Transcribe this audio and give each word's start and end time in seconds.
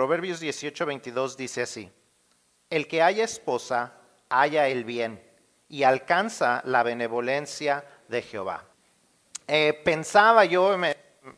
Proverbios 0.00 0.40
18, 0.40 0.86
22 0.86 1.36
dice 1.36 1.60
así, 1.60 1.92
el 2.70 2.88
que 2.88 3.02
haya 3.02 3.22
esposa, 3.22 3.92
haya 4.30 4.66
el 4.66 4.84
bien 4.84 5.22
y 5.68 5.82
alcanza 5.82 6.62
la 6.64 6.82
benevolencia 6.82 7.84
de 8.08 8.22
Jehová. 8.22 8.64
Eh, 9.46 9.78
pensaba 9.84 10.46
yo, 10.46 10.74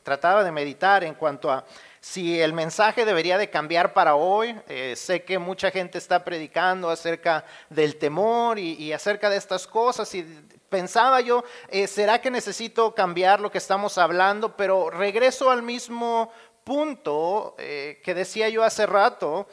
trataba 0.05 0.45
de 0.45 0.53
meditar 0.53 1.03
en 1.03 1.15
cuanto 1.15 1.51
a 1.51 1.65
si 1.99 2.41
el 2.41 2.53
mensaje 2.53 3.05
debería 3.05 3.37
de 3.37 3.51
cambiar 3.51 3.93
para 3.93 4.15
hoy. 4.15 4.57
Eh, 4.69 4.95
sé 4.97 5.25
que 5.25 5.41
mucha 5.41 5.73
gente 5.73 5.99
está 5.99 6.23
predicando 6.23 6.89
acerca 6.89 7.45
del 7.69 7.97
temor 7.97 8.61
y, 8.61 8.93
acerca 8.93 9.29
de 9.29 9.39
estas 9.39 9.67
cosas 9.67 10.15
y 10.15 10.23
pensaba 10.69 11.21
yo, 11.21 11.43
eh, 11.69 11.89
¿será 11.89 12.21
que 12.21 12.31
necesito 12.31 12.95
cambiar 12.95 13.41
lo 13.41 13.51
que 13.51 13.59
estamos 13.59 13.99
hablando? 13.99 14.57
Pero 14.57 14.89
regreso 14.89 15.51
al 15.51 15.63
mismo 15.63 16.33
punto 16.65 17.55
eh, 17.59 18.01
que 18.05 18.15
decía 18.15 18.49
yo 18.49 18.65
hace 18.65 18.87
rato, 18.87 19.49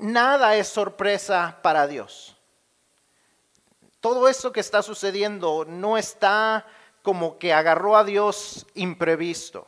nada 0.00 0.56
es 0.56 0.68
sorpresa 0.68 1.58
para 1.62 1.86
Dios. 1.86 2.36
Todo 4.00 4.28
esto 4.28 4.52
que 4.52 4.60
está 4.60 4.82
sucediendo 4.82 5.64
no 5.66 5.98
está 5.98 6.66
como 7.02 7.38
que 7.38 7.52
agarró 7.52 7.96
a 7.96 8.04
Dios 8.04 8.66
imprevisto. 8.74 9.66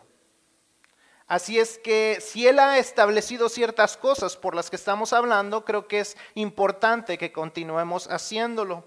Así 1.26 1.58
es 1.58 1.78
que 1.78 2.18
si 2.20 2.48
Él 2.48 2.58
ha 2.58 2.78
establecido 2.78 3.48
ciertas 3.48 3.96
cosas 3.96 4.36
por 4.36 4.54
las 4.54 4.68
que 4.68 4.76
estamos 4.76 5.12
hablando, 5.12 5.64
creo 5.64 5.86
que 5.86 6.00
es 6.00 6.16
importante 6.34 7.18
que 7.18 7.32
continuemos 7.32 8.08
haciéndolo, 8.08 8.84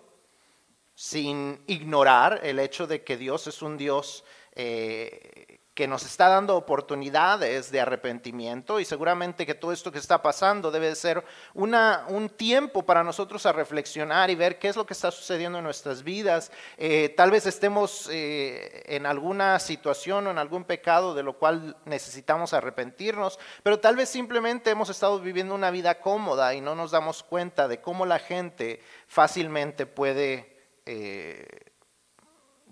sin 0.93 1.63
ignorar 1.67 2.41
el 2.43 2.59
hecho 2.59 2.85
de 2.85 3.03
que 3.03 3.15
Dios 3.15 3.47
es 3.47 3.61
un 3.61 3.77
Dios 3.77 4.25
eh, 4.55 5.61
que 5.73 5.87
nos 5.87 6.05
está 6.05 6.27
dando 6.27 6.55
oportunidades 6.55 7.71
de 7.71 7.81
arrepentimiento 7.81 8.79
y 8.79 8.85
seguramente 8.85 9.45
que 9.45 9.55
todo 9.55 9.71
esto 9.71 9.91
que 9.91 9.97
está 9.97 10.21
pasando 10.21 10.69
debe 10.69 10.93
ser 10.95 11.23
una, 11.55 12.05
un 12.09 12.29
tiempo 12.29 12.85
para 12.85 13.03
nosotros 13.03 13.45
a 13.47 13.53
reflexionar 13.53 14.29
y 14.29 14.35
ver 14.35 14.59
qué 14.59 14.67
es 14.67 14.75
lo 14.75 14.85
que 14.85 14.93
está 14.93 15.09
sucediendo 15.09 15.57
en 15.57 15.63
nuestras 15.63 16.03
vidas. 16.03 16.51
Eh, 16.77 17.09
tal 17.17 17.31
vez 17.31 17.47
estemos 17.47 18.07
eh, 18.11 18.83
en 18.85 19.07
alguna 19.07 19.57
situación 19.59 20.27
o 20.27 20.31
en 20.31 20.37
algún 20.37 20.63
pecado 20.63 21.15
de 21.15 21.23
lo 21.23 21.39
cual 21.39 21.75
necesitamos 21.85 22.53
arrepentirnos, 22.53 23.39
pero 23.63 23.79
tal 23.79 23.95
vez 23.95 24.09
simplemente 24.09 24.69
hemos 24.69 24.89
estado 24.89 25.19
viviendo 25.19 25.55
una 25.55 25.71
vida 25.71 25.99
cómoda 25.99 26.53
y 26.53 26.61
no 26.61 26.75
nos 26.75 26.91
damos 26.91 27.23
cuenta 27.23 27.67
de 27.67 27.81
cómo 27.81 28.05
la 28.05 28.19
gente 28.19 28.79
fácilmente 29.07 29.85
puede... 29.87 30.53
Eh, 30.85 31.72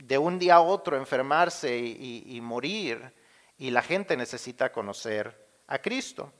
de 0.03 0.17
un 0.17 0.39
día 0.39 0.55
a 0.55 0.61
otro 0.61 0.97
enfermarse 0.97 1.77
y, 1.77 2.39
morir 2.41 3.13
y 3.57 3.71
la 3.71 3.81
gente 3.81 4.17
necesita 4.17 4.71
conocer 4.71 5.47
a 5.67 5.79
Cristo. 5.79 6.31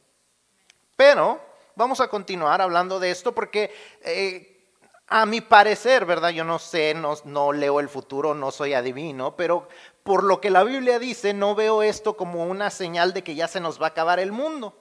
Pero 0.96 1.40
vamos 1.76 2.00
a 2.02 2.08
continuar 2.08 2.62
hablando 2.62 3.00
de 3.00 3.12
esto 3.12 3.34
porque 3.34 3.74
eh, 4.04 4.66
a 5.08 5.26
mi 5.26 5.42
parecer, 5.42 6.06
¿verdad? 6.06 6.30
Yo 6.30 6.44
no 6.44 6.58
sé, 6.58 6.94
no, 6.94 7.16
no 7.26 7.54
leo 7.54 7.80
el 7.80 7.90
futuro, 7.90 8.34
no 8.34 8.52
soy 8.52 8.74
adivino, 8.74 9.36
pero 9.36 9.68
por 10.04 10.24
lo 10.24 10.42
que 10.42 10.50
la 10.50 10.64
Biblia 10.64 11.00
dice, 11.00 11.34
no 11.34 11.54
veo 11.54 11.84
esto 11.84 12.18
como 12.18 12.46
una 12.46 12.70
señal 12.70 13.14
de 13.14 13.24
que 13.24 13.36
ya 13.36 13.48
se 13.48 13.60
nos 13.60 13.80
va 13.80 13.88
a 13.88 13.90
acabar 13.90 14.20
el 14.20 14.32
mundo. 14.32 14.81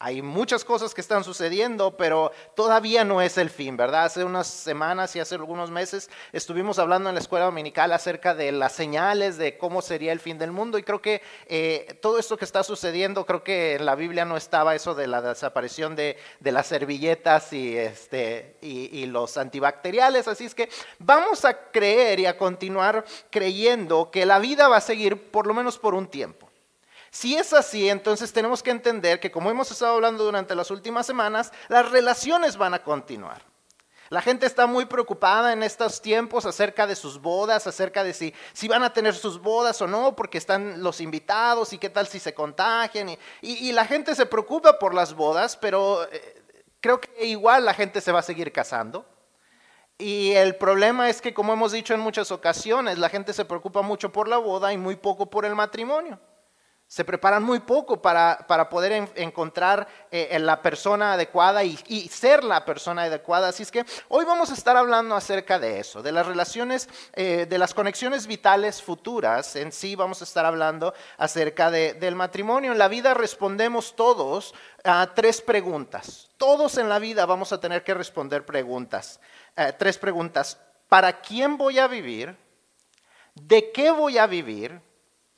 Hay 0.00 0.22
muchas 0.22 0.64
cosas 0.64 0.94
que 0.94 1.00
están 1.00 1.24
sucediendo, 1.24 1.96
pero 1.96 2.30
todavía 2.54 3.04
no 3.04 3.20
es 3.20 3.36
el 3.36 3.50
fin, 3.50 3.76
¿verdad? 3.76 4.04
Hace 4.04 4.22
unas 4.22 4.46
semanas 4.46 5.16
y 5.16 5.20
hace 5.20 5.34
algunos 5.34 5.72
meses 5.72 6.08
estuvimos 6.32 6.78
hablando 6.78 7.08
en 7.08 7.16
la 7.16 7.20
escuela 7.20 7.46
dominical 7.46 7.92
acerca 7.92 8.32
de 8.32 8.52
las 8.52 8.74
señales 8.74 9.38
de 9.38 9.58
cómo 9.58 9.82
sería 9.82 10.12
el 10.12 10.20
fin 10.20 10.38
del 10.38 10.52
mundo 10.52 10.78
y 10.78 10.84
creo 10.84 11.02
que 11.02 11.20
eh, 11.46 11.98
todo 12.00 12.20
esto 12.20 12.36
que 12.36 12.44
está 12.44 12.62
sucediendo, 12.62 13.26
creo 13.26 13.42
que 13.42 13.74
en 13.74 13.86
la 13.86 13.96
Biblia 13.96 14.24
no 14.24 14.36
estaba 14.36 14.76
eso 14.76 14.94
de 14.94 15.08
la 15.08 15.20
desaparición 15.20 15.96
de, 15.96 16.16
las 16.42 16.68
servilletas 16.68 17.52
y, 17.52 17.76
este, 17.76 18.56
y 18.60 19.04
los 19.06 19.36
antibacteriales, 19.36 20.28
así 20.28 20.44
es 20.44 20.54
que 20.54 20.68
vamos 21.00 21.44
a 21.44 21.70
creer 21.72 22.20
y 22.20 22.26
a 22.26 22.38
continuar 22.38 23.04
creyendo 23.30 24.12
que 24.12 24.26
la 24.26 24.38
vida 24.38 24.68
va 24.68 24.76
a 24.76 24.80
seguir 24.80 25.30
por 25.32 25.48
lo 25.48 25.54
menos 25.54 25.76
por 25.76 25.94
un 25.94 26.06
tiempo. 26.06 26.47
Si 27.18 27.34
es 27.34 27.52
así, 27.52 27.88
entonces 27.88 28.32
tenemos 28.32 28.62
que 28.62 28.70
entender 28.70 29.18
que 29.18 29.32
como 29.32 29.50
hemos 29.50 29.72
estado 29.72 29.94
hablando 29.94 30.22
durante 30.22 30.54
las 30.54 30.70
últimas 30.70 31.04
semanas, 31.04 31.50
las 31.66 31.90
relaciones 31.90 32.56
van 32.56 32.74
a 32.74 32.84
continuar. 32.84 33.42
La 34.08 34.22
gente 34.22 34.46
está 34.46 34.68
muy 34.68 34.84
preocupada 34.84 35.52
en 35.52 35.64
estos 35.64 36.00
tiempos 36.00 36.46
acerca 36.46 36.86
de 36.86 36.94
sus 36.94 37.20
bodas, 37.20 37.66
acerca 37.66 38.04
de 38.04 38.14
si, 38.14 38.32
si 38.52 38.68
van 38.68 38.84
a 38.84 38.92
tener 38.92 39.16
sus 39.16 39.42
bodas 39.42 39.82
o 39.82 39.88
no, 39.88 40.14
porque 40.14 40.38
están 40.38 40.80
los 40.80 41.00
invitados 41.00 41.72
y 41.72 41.78
qué 41.78 41.90
tal 41.90 42.06
si 42.06 42.20
se 42.20 42.34
contagian. 42.34 43.18
Y, 43.42 43.72
la 43.72 43.84
gente 43.84 44.14
se 44.14 44.24
preocupa 44.24 44.78
por 44.78 44.94
las 44.94 45.14
bodas, 45.14 45.56
pero 45.56 46.04
eh, 46.12 46.40
creo 46.80 47.00
que 47.00 47.26
igual 47.26 47.64
la 47.64 47.74
gente 47.74 48.00
se 48.00 48.12
va 48.12 48.20
a 48.20 48.22
seguir 48.22 48.52
casando. 48.52 49.04
Y 49.98 50.34
el 50.34 50.54
problema 50.54 51.10
es 51.10 51.20
que, 51.20 51.34
como 51.34 51.52
hemos 51.52 51.72
dicho 51.72 51.94
en 51.94 52.00
muchas 52.00 52.30
ocasiones, 52.30 52.96
la 52.96 53.08
gente 53.08 53.32
se 53.32 53.44
preocupa 53.44 53.82
mucho 53.82 54.12
por 54.12 54.28
la 54.28 54.36
boda 54.36 54.72
y 54.72 54.78
muy 54.78 54.94
poco 54.94 55.28
por 55.28 55.44
el 55.44 55.56
matrimonio. 55.56 56.20
Se 56.88 57.04
preparan 57.04 57.42
muy 57.42 57.60
poco 57.60 58.00
para, 58.00 58.46
poder 58.70 59.10
encontrar 59.14 59.86
eh, 60.10 60.38
la 60.38 60.62
persona 60.62 61.12
adecuada 61.12 61.62
y, 61.62 62.08
ser 62.08 62.42
la 62.42 62.64
persona 62.64 63.02
adecuada. 63.02 63.48
Así 63.48 63.62
es 63.62 63.70
que 63.70 63.84
hoy 64.08 64.24
vamos 64.24 64.50
a 64.50 64.54
estar 64.54 64.74
hablando 64.74 65.14
acerca 65.14 65.58
de 65.58 65.80
eso, 65.80 66.02
de 66.02 66.12
las 66.12 66.24
relaciones, 66.24 66.88
eh, 67.12 67.44
de 67.46 67.58
las 67.58 67.74
conexiones 67.74 68.26
vitales 68.26 68.80
futuras. 68.82 69.54
En 69.56 69.70
sí 69.70 69.96
vamos 69.96 70.22
a 70.22 70.24
estar 70.24 70.46
hablando 70.46 70.94
acerca 71.18 71.70
del 71.70 72.14
matrimonio. 72.14 72.72
En 72.72 72.78
la 72.78 72.88
vida 72.88 73.12
respondemos 73.12 73.94
todos 73.94 74.54
a 74.82 75.12
tres 75.14 75.42
preguntas. 75.42 76.30
Todos 76.38 76.78
en 76.78 76.88
la 76.88 76.98
vida 76.98 77.26
vamos 77.26 77.52
a 77.52 77.60
tener 77.60 77.84
que 77.84 77.92
responder 77.92 78.46
preguntas. 78.46 79.20
Eh, 79.56 79.74
tres 79.78 79.98
preguntas. 79.98 80.58
¿Para 80.88 81.20
quién 81.20 81.58
voy 81.58 81.78
a 81.78 81.86
vivir? 81.86 82.34
¿De 83.34 83.72
qué 83.72 83.90
voy 83.90 84.16
a 84.16 84.26
vivir? 84.26 84.87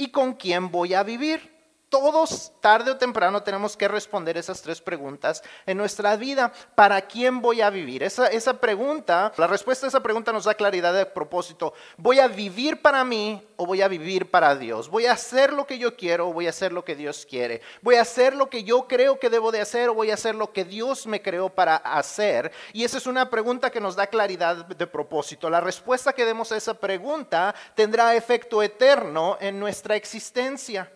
Y 0.00 0.09
con 0.09 0.33
quién 0.33 0.71
voy 0.71 0.94
a 0.94 1.03
vivir. 1.03 1.59
Todos, 1.91 2.53
tarde 2.61 2.93
o 2.93 2.97
temprano, 2.97 3.43
tenemos 3.43 3.77
que 3.77 3.89
responder 3.89 4.39
esas 4.39 4.62
tres 4.62 4.81
preguntas 4.81 5.43
en 5.67 5.77
nuestra 5.77 6.15
vida. 6.15 6.53
¿Para 6.77 7.01
quién 7.01 7.41
voy 7.41 7.62
a 7.62 7.69
vivir? 7.69 8.05
Esa, 8.05 8.28
esa 8.28 8.61
pregunta, 8.61 9.33
la 9.37 9.49
respuesta 9.49 9.87
a 9.87 9.89
esa 9.89 10.01
pregunta 10.01 10.33
nos 10.33 10.45
da 10.45 10.55
claridad 10.55 10.95
de 10.95 11.05
propósito. 11.05 11.75
¿Voy 11.97 12.21
a 12.21 12.28
vivir 12.28 12.81
para 12.81 13.03
mí 13.03 13.45
o 13.56 13.67
voy 13.67 13.83
a 13.83 13.89
vivir 13.89 14.31
para 14.31 14.55
Dios? 14.55 14.89
¿Voy 14.89 15.06
a 15.06 15.15
hacer 15.15 15.53
lo 15.53 15.67
que 15.67 15.78
yo 15.78 15.97
quiero 15.97 16.28
o 16.28 16.33
voy 16.33 16.47
a 16.47 16.51
hacer 16.51 16.73
lo 16.73 16.84
que 16.84 16.95
Dios 16.95 17.27
quiere? 17.28 17.61
¿Voy 17.83 17.97
a 17.97 18.03
hacer 18.03 18.37
lo 18.37 18.49
que 18.49 18.62
yo 18.62 18.87
creo 18.87 19.19
que 19.19 19.28
debo 19.28 19.51
de 19.51 19.61
hacer 19.61 19.89
o 19.89 19.95
voy 19.95 20.12
a 20.12 20.15
hacer 20.15 20.37
lo 20.37 20.53
que 20.53 20.65
Dios 20.65 21.09
me 21.09 21.21
creó 21.21 21.49
para 21.49 21.75
hacer? 21.75 22.53
Y 22.72 22.84
esa 22.84 22.99
es 22.99 23.09
una 23.09 23.31
pregunta 23.31 23.69
que 23.71 23.81
nos 23.81 23.97
da 23.97 24.07
claridad 24.07 24.65
de 24.65 24.87
propósito. 24.87 25.51
La 25.51 25.61
respuesta 25.61 26.12
que 26.12 26.25
demos 26.25 26.53
a 26.53 26.57
esa 26.57 26.75
pregunta 26.75 27.53
tendrá 27.75 28.15
efecto 28.15 28.62
eterno 28.62 29.39
en 29.41 29.59
nuestra 29.59 29.97
existencia. 29.97 30.89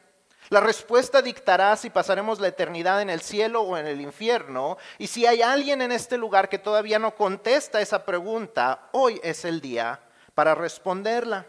La 0.54 0.60
respuesta 0.60 1.20
dictará 1.20 1.75
si 1.75 1.91
pasaremos 1.91 2.38
la 2.38 2.47
eternidad 2.47 3.03
en 3.03 3.10
el 3.10 3.22
cielo 3.22 3.62
o 3.62 3.76
en 3.76 3.88
el 3.88 4.00
infierno. 4.00 4.78
Y 4.98 5.09
si 5.09 5.26
hay 5.26 5.42
alguien 5.42 5.82
en 5.82 5.91
este 5.91 6.16
lugar 6.16 6.48
que 6.48 6.60
todavía 6.60 7.00
no 7.00 7.16
contesta 7.16 7.81
esa 7.81 8.04
pregunta, 8.04 8.88
hoy 8.93 9.20
es 9.25 9.44
el 9.44 9.60
día 9.60 9.98
para 10.32 10.54
responderla. 10.54 11.44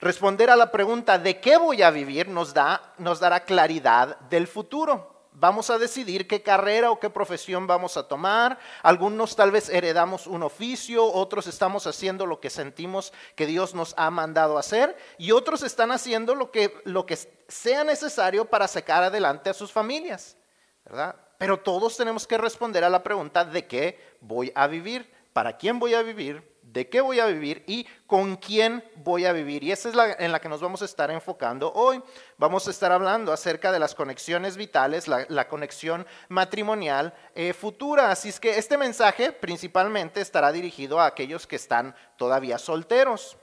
Responder 0.00 0.50
a 0.50 0.56
la 0.56 0.72
pregunta 0.72 1.16
de 1.16 1.38
qué 1.38 1.58
voy 1.58 1.82
a 1.82 1.92
vivir 1.92 2.26
nos, 2.26 2.52
da, 2.52 2.92
nos 2.98 3.20
dará 3.20 3.44
claridad 3.44 4.18
del 4.22 4.48
futuro 4.48 5.17
vamos 5.38 5.70
a 5.70 5.78
decidir 5.78 6.26
qué 6.26 6.42
carrera 6.42 6.90
o 6.90 6.98
qué 6.98 7.10
profesión 7.10 7.66
vamos 7.66 7.96
a 7.96 8.08
tomar. 8.08 8.58
Algunos 8.82 9.36
tal 9.36 9.50
vez 9.50 9.68
heredamos 9.68 10.26
un 10.26 10.42
oficio, 10.42 11.04
otros 11.04 11.46
estamos 11.46 11.86
haciendo 11.86 12.26
lo 12.26 12.40
que 12.40 12.50
sentimos 12.50 13.12
que 13.34 13.46
Dios 13.46 13.74
nos 13.74 13.94
ha 13.96 14.10
mandado 14.10 14.58
hacer 14.58 14.96
y 15.18 15.32
otros 15.32 15.62
están 15.62 15.92
haciendo 15.92 16.34
lo 16.34 16.50
que, 16.50 16.80
lo 16.84 17.06
que 17.06 17.18
sea 17.48 17.84
necesario 17.84 18.44
para 18.44 18.68
sacar 18.68 19.02
adelante 19.02 19.50
a 19.50 19.54
sus 19.54 19.72
familias. 19.72 20.36
¿verdad? 20.84 21.16
Pero 21.38 21.58
todos 21.58 21.96
tenemos 21.96 22.26
que 22.26 22.38
responder 22.38 22.82
a 22.84 22.90
la 22.90 23.02
pregunta 23.02 23.44
de 23.44 23.66
qué 23.66 24.16
voy 24.20 24.50
a 24.54 24.66
vivir, 24.66 25.10
para 25.32 25.56
quién 25.56 25.78
voy 25.78 25.94
a 25.94 26.02
vivir, 26.02 26.47
de 26.72 26.88
qué 26.88 27.00
voy 27.00 27.18
a 27.18 27.26
vivir 27.26 27.64
y 27.66 27.86
con 28.06 28.36
quién 28.36 28.84
voy 28.96 29.24
a 29.24 29.32
vivir. 29.32 29.64
Y 29.64 29.72
esa 29.72 29.88
es 29.88 29.94
la 29.94 30.12
en 30.12 30.32
la 30.32 30.40
que 30.40 30.48
nos 30.48 30.60
vamos 30.60 30.82
a 30.82 30.84
estar 30.84 31.10
enfocando 31.10 31.72
hoy. 31.72 32.02
Vamos 32.36 32.66
a 32.68 32.70
estar 32.70 32.92
hablando 32.92 33.32
acerca 33.32 33.72
de 33.72 33.78
las 33.78 33.94
conexiones 33.94 34.56
vitales, 34.56 35.08
la, 35.08 35.48
conexión 35.48 36.06
matrimonial 36.28 37.14
eh, 37.34 37.52
futura. 37.52 38.10
Así 38.10 38.28
es 38.28 38.38
que 38.38 38.58
este 38.58 38.76
mensaje 38.76 39.32
principalmente 39.32 40.20
estará 40.20 40.52
dirigido 40.52 41.00
a 41.00 41.06
aquellos 41.06 41.46
que 41.46 41.56
están 41.56 41.94
todavía 42.16 42.58
solteros. 42.58 43.36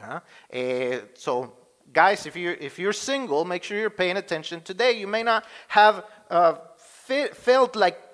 ¿Ah? 0.00 0.22
Eh, 0.48 1.12
so, 1.14 1.56
guys, 1.92 2.24
if 2.24 2.34
you're, 2.36 2.56
if 2.60 2.78
you're 2.78 2.94
single, 2.94 3.44
make 3.44 3.64
sure 3.64 3.78
you're 3.78 3.94
paying 3.94 4.16
attention 4.16 4.62
today. 4.62 4.98
You 4.98 5.08
may 5.08 5.22
not 5.22 5.44
have 5.68 6.04
uh, 6.30 6.54
felt 7.34 7.76
like 7.76 8.09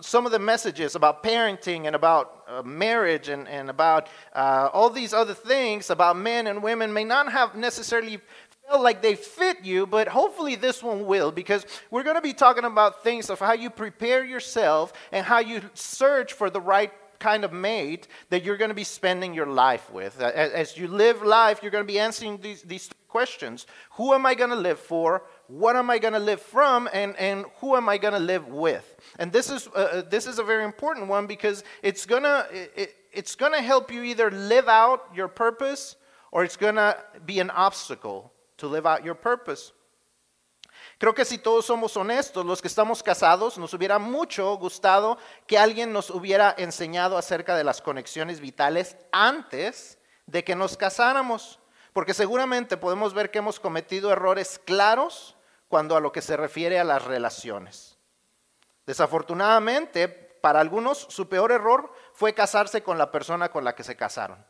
some 0.00 0.26
of 0.26 0.32
the 0.32 0.38
messages 0.38 0.94
about 0.94 1.22
parenting 1.22 1.86
and 1.86 1.94
about 1.94 2.44
uh, 2.48 2.62
marriage 2.62 3.28
and, 3.28 3.48
and 3.48 3.70
about 3.70 4.08
uh, 4.34 4.68
all 4.72 4.90
these 4.90 5.12
other 5.12 5.34
things 5.34 5.90
about 5.90 6.16
men 6.16 6.46
and 6.46 6.62
women 6.62 6.92
may 6.92 7.04
not 7.04 7.30
have 7.32 7.54
necessarily 7.54 8.20
felt 8.68 8.82
like 8.82 9.02
they 9.02 9.14
fit 9.14 9.64
you, 9.64 9.86
but 9.86 10.08
hopefully 10.08 10.54
this 10.54 10.82
one 10.82 11.06
will 11.06 11.30
because 11.30 11.66
we're 11.90 12.02
going 12.02 12.16
to 12.16 12.22
be 12.22 12.32
talking 12.32 12.64
about 12.64 13.02
things 13.02 13.30
of 13.30 13.38
how 13.38 13.52
you 13.52 13.70
prepare 13.70 14.24
yourself 14.24 14.92
and 15.12 15.24
how 15.24 15.38
you 15.38 15.60
search 15.74 16.32
for 16.32 16.50
the 16.50 16.60
right 16.60 16.92
kind 17.18 17.44
of 17.44 17.52
mate 17.52 18.08
that 18.30 18.44
you're 18.44 18.56
going 18.56 18.68
to 18.68 18.74
be 18.74 18.84
spending 18.84 19.34
your 19.34 19.46
life 19.46 19.90
with. 19.90 20.20
As 20.20 20.76
you 20.76 20.88
live 20.88 21.22
life, 21.22 21.60
you're 21.62 21.70
going 21.70 21.84
to 21.84 21.92
be 21.92 21.98
answering 21.98 22.38
these, 22.38 22.62
these 22.62 22.90
questions 23.08 23.66
Who 23.92 24.12
am 24.12 24.26
I 24.26 24.34
going 24.34 24.50
to 24.50 24.56
live 24.56 24.78
for? 24.78 25.22
What 25.48 25.76
am 25.76 25.90
I 25.90 25.98
going 25.98 26.14
to 26.14 26.18
live 26.20 26.40
from? 26.40 26.88
And, 26.92 27.16
and 27.16 27.46
who 27.60 27.76
am 27.76 27.88
I 27.88 27.98
going 27.98 28.14
to 28.14 28.20
live 28.20 28.48
with? 28.48 28.96
And 29.18 29.32
this 29.32 29.50
is, 29.50 29.68
uh, 29.68 29.78
uh, 29.78 30.02
this 30.02 30.26
is 30.26 30.38
a 30.38 30.42
very 30.42 30.64
important 30.64 31.06
one 31.08 31.26
because 31.26 31.62
it's 31.82 32.04
going 32.04 32.24
it's 33.12 33.34
going 33.34 33.52
to 33.52 33.62
help 33.62 33.90
you 33.90 34.02
either 34.02 34.30
live 34.30 34.68
out 34.68 35.08
your 35.14 35.28
purpose 35.28 35.96
or 36.32 36.44
it's 36.44 36.56
going 36.56 36.74
to 36.74 36.96
be 37.24 37.40
an 37.40 37.50
obstacle 37.50 38.32
to 38.58 38.66
live 38.66 38.86
out 38.86 39.04
your 39.04 39.14
purpose. 39.14 39.72
Creo 40.98 41.14
que 41.14 41.24
si 41.24 41.38
todos 41.38 41.66
somos 41.66 41.96
honestos, 41.96 42.44
los 42.44 42.60
que 42.60 42.68
estamos 42.68 43.02
casados, 43.02 43.58
nos 43.58 43.74
hubiera 43.74 43.98
mucho 43.98 44.56
gustado 44.56 45.18
que 45.46 45.58
alguien 45.58 45.92
nos 45.92 46.10
hubiera 46.10 46.54
enseñado 46.56 47.18
acerca 47.18 47.56
de 47.56 47.64
las 47.64 47.82
conexiones 47.82 48.40
vitales 48.40 48.96
antes 49.12 49.98
de 50.26 50.42
que 50.42 50.54
nos 50.56 50.76
casáramos, 50.76 51.58
porque 51.92 52.14
seguramente 52.14 52.76
podemos 52.76 53.14
ver 53.14 53.30
que 53.30 53.38
hemos 53.38 53.60
cometido 53.60 54.10
errores 54.10 54.58
claros 54.64 55.35
cuando 55.68 55.96
a 55.96 56.00
lo 56.00 56.12
que 56.12 56.22
se 56.22 56.36
refiere 56.36 56.78
a 56.78 56.84
las 56.84 57.04
relaciones. 57.04 57.98
Desafortunadamente, 58.86 60.08
para 60.08 60.60
algunos 60.60 60.98
su 60.98 61.28
peor 61.28 61.50
error 61.50 61.92
fue 62.12 62.34
casarse 62.34 62.82
con 62.82 62.98
la 62.98 63.10
persona 63.10 63.50
con 63.50 63.64
la 63.64 63.74
que 63.74 63.82
se 63.82 63.96
casaron. 63.96 64.44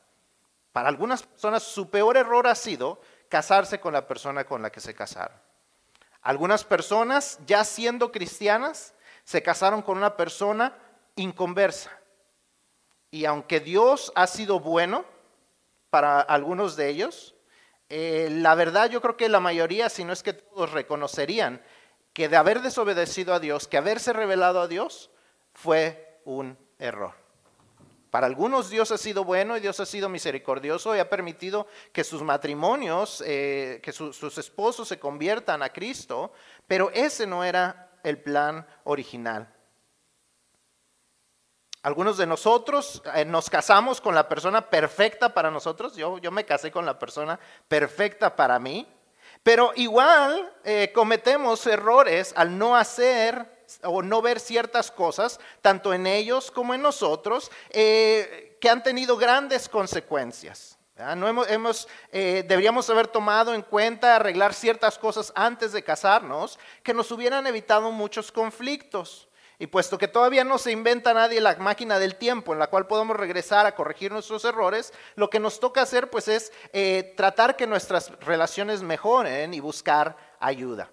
Para 0.73 0.89
algunas 0.89 1.23
personas 1.23 1.63
su 1.63 1.89
peor 1.89 2.19
error 2.19 2.47
ha 2.47 2.55
sido 2.55 3.01
casarse 3.31 3.81
con 3.81 3.95
la 3.95 4.07
persona 4.07 4.45
con 4.45 4.61
la 4.61 4.71
que 4.71 4.81
se 4.81 4.95
casaron. 4.95 5.41
Algunas 6.21 6.65
personas, 6.65 7.39
ya 7.47 7.65
siendo 7.65 8.13
cristianas, 8.13 8.95
se 9.25 9.43
casaron 9.43 9.81
con 9.81 9.97
una 9.97 10.17
persona 10.17 10.77
inconversa. 11.15 11.91
Y 13.11 13.25
aunque 13.25 13.61
Dios 13.61 14.13
ha 14.17 14.27
sido 14.27 14.61
bueno 14.61 15.05
para 15.89 16.21
algunos 16.21 16.77
de 16.77 16.89
ellos, 16.89 17.36
eh, 17.89 18.29
la 18.31 18.55
verdad 18.55 18.91
yo 18.91 19.01
creo 19.01 19.17
que 19.17 19.29
la 19.29 19.41
mayoría, 19.41 19.89
si 19.89 20.05
no 20.05 20.13
es 20.13 20.23
que 20.23 20.33
todos 20.33 20.73
reconocerían 20.73 21.63
que 22.13 22.29
de 22.29 22.37
haber 22.37 22.63
desobedecido 22.63 23.35
a 23.35 23.41
Dios, 23.41 23.69
que 23.69 23.77
haberse 23.77 24.13
revelado 24.13 24.61
a 24.61 24.69
Dios, 24.69 25.11
fue 25.53 26.21
un 26.25 26.59
error. 26.79 27.13
Para 28.11 28.27
algunos 28.27 28.71
Dios 28.71 28.91
ha 28.93 28.99
sido 28.99 29.25
bueno 29.25 29.57
y 29.57 29.61
Dios 29.61 29.79
ha 29.81 29.87
sido 29.87 30.09
misericordioso 30.09 30.97
y 30.97 30.99
ha 30.99 31.11
permitido 31.11 31.67
que 31.93 32.05
sus 32.05 32.23
matrimonios, 32.23 33.23
eh, 33.27 33.81
que 33.83 33.93
sus 33.93 34.39
esposos 34.39 34.89
se 34.89 34.99
conviertan 34.99 35.63
a 35.63 35.69
Cristo, 35.71 36.33
pero 36.67 36.91
ese 36.95 37.27
no 37.27 37.45
era 37.45 37.91
el 38.03 38.19
plan 38.23 38.67
original. 38.85 39.53
Algunos 41.87 42.17
de 42.17 42.27
nosotros 42.27 43.01
eh, 43.15 43.25
nos 43.25 43.49
casamos 43.49 44.01
con 44.01 44.13
la 44.13 44.29
persona 44.29 44.71
perfecta 44.71 45.33
para 45.33 45.53
nosotros. 45.53 45.95
Yo, 45.95 46.19
yo 46.19 46.33
me 46.33 46.45
casé 46.45 46.73
con 46.73 46.85
la 46.85 46.99
persona 46.99 47.39
perfecta 47.69 48.35
para 48.35 48.59
mí. 48.59 48.89
Pero 49.45 49.71
igual 49.77 50.53
eh, 50.65 50.91
cometemos 50.93 51.65
errores 51.65 52.33
al 52.37 52.59
no 52.59 52.75
hacer 52.75 53.65
o 53.85 54.03
no 54.03 54.21
ver 54.21 54.41
ciertas 54.41 54.91
cosas, 54.91 55.39
tanto 55.63 55.95
en 55.95 56.09
ellos 56.09 56.51
como 56.51 56.75
en 56.75 56.83
nosotros, 56.83 57.53
eh, 57.71 58.59
que 58.61 58.69
han 58.69 58.83
tenido 58.83 59.17
grandes 59.17 59.69
consecuencias. 59.69 60.77
No 61.17 61.29
hemos, 61.29 61.87
deberíamos 62.11 62.91
haber 62.91 63.07
tomado 63.07 63.55
en 63.55 63.63
cuenta 63.63 64.17
arreglar 64.17 64.55
ciertas 64.55 64.99
cosas 64.99 65.31
antes 65.37 65.71
de 65.71 65.85
casarnos 65.85 66.59
que 66.83 66.95
nos 66.95 67.13
hubieran 67.13 67.47
evitado 67.47 67.93
muchos 67.93 68.33
conflictos. 68.33 69.29
Y 69.59 69.69
puesto 69.69 69.97
que 69.97 70.09
todavía 70.09 70.45
no 70.45 70.59
se 70.59 70.73
inventa 70.73 71.15
nadie 71.15 71.41
la 71.41 71.57
máquina 71.57 71.99
del 71.99 72.17
tiempo 72.17 72.53
en 72.53 72.59
la 72.59 72.67
cual 72.67 72.87
podemos 72.87 73.17
regresar 73.17 73.65
a 73.67 73.75
corregir 73.75 74.13
nuestros 74.13 74.45
errores, 74.45 74.93
lo 75.15 75.31
que 75.31 75.41
nos 75.41 75.61
toca 75.61 75.83
hacer 75.83 76.11
pues 76.11 76.29
es 76.29 76.53
eh, 76.73 77.15
tratar 77.17 77.57
que 77.57 77.67
nuestras 77.67 78.13
relaciones 78.21 78.83
mejoren 78.83 79.55
y 79.55 79.61
buscar 79.61 80.17
ayuda 80.41 80.91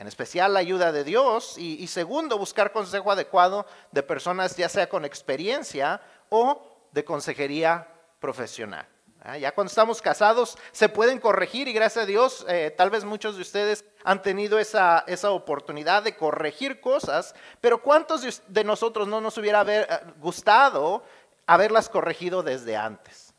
en 0.00 0.06
especial 0.06 0.54
la 0.54 0.60
ayuda 0.60 0.92
de 0.92 1.04
Dios, 1.04 1.58
y, 1.58 1.86
segundo, 1.86 2.38
buscar 2.38 2.72
consejo 2.72 3.12
adecuado 3.12 3.66
de 3.92 4.02
personas 4.02 4.56
ya 4.56 4.70
sea 4.70 4.88
con 4.88 5.04
experiencia 5.04 6.00
o 6.30 6.88
de 6.90 7.04
consejería 7.04 7.86
profesional. 8.18 8.88
Ah, 9.22 9.36
ya 9.36 9.52
cuando 9.52 9.68
estamos 9.68 10.00
casados 10.00 10.56
se 10.72 10.88
pueden 10.88 11.18
corregir 11.18 11.68
y 11.68 11.74
gracias 11.74 12.04
a 12.04 12.06
Dios 12.06 12.46
eh, 12.48 12.72
tal 12.74 12.88
vez 12.88 13.04
muchos 13.04 13.36
de 13.36 13.42
ustedes 13.42 13.84
han 14.02 14.22
tenido 14.22 14.58
esa, 14.58 15.04
esa 15.06 15.30
oportunidad 15.32 16.02
de 16.02 16.16
corregir 16.16 16.80
cosas, 16.80 17.34
pero 17.60 17.82
¿cuántos 17.82 18.42
de, 18.48 18.64
nosotros 18.64 19.08
no 19.08 19.20
nos 19.20 19.36
hubiera 19.36 19.62
eh, 19.68 19.86
gustado 20.20 21.04
haberlas 21.46 21.90
corregido 21.90 22.42
desde 22.42 22.78
antes? 22.78 23.34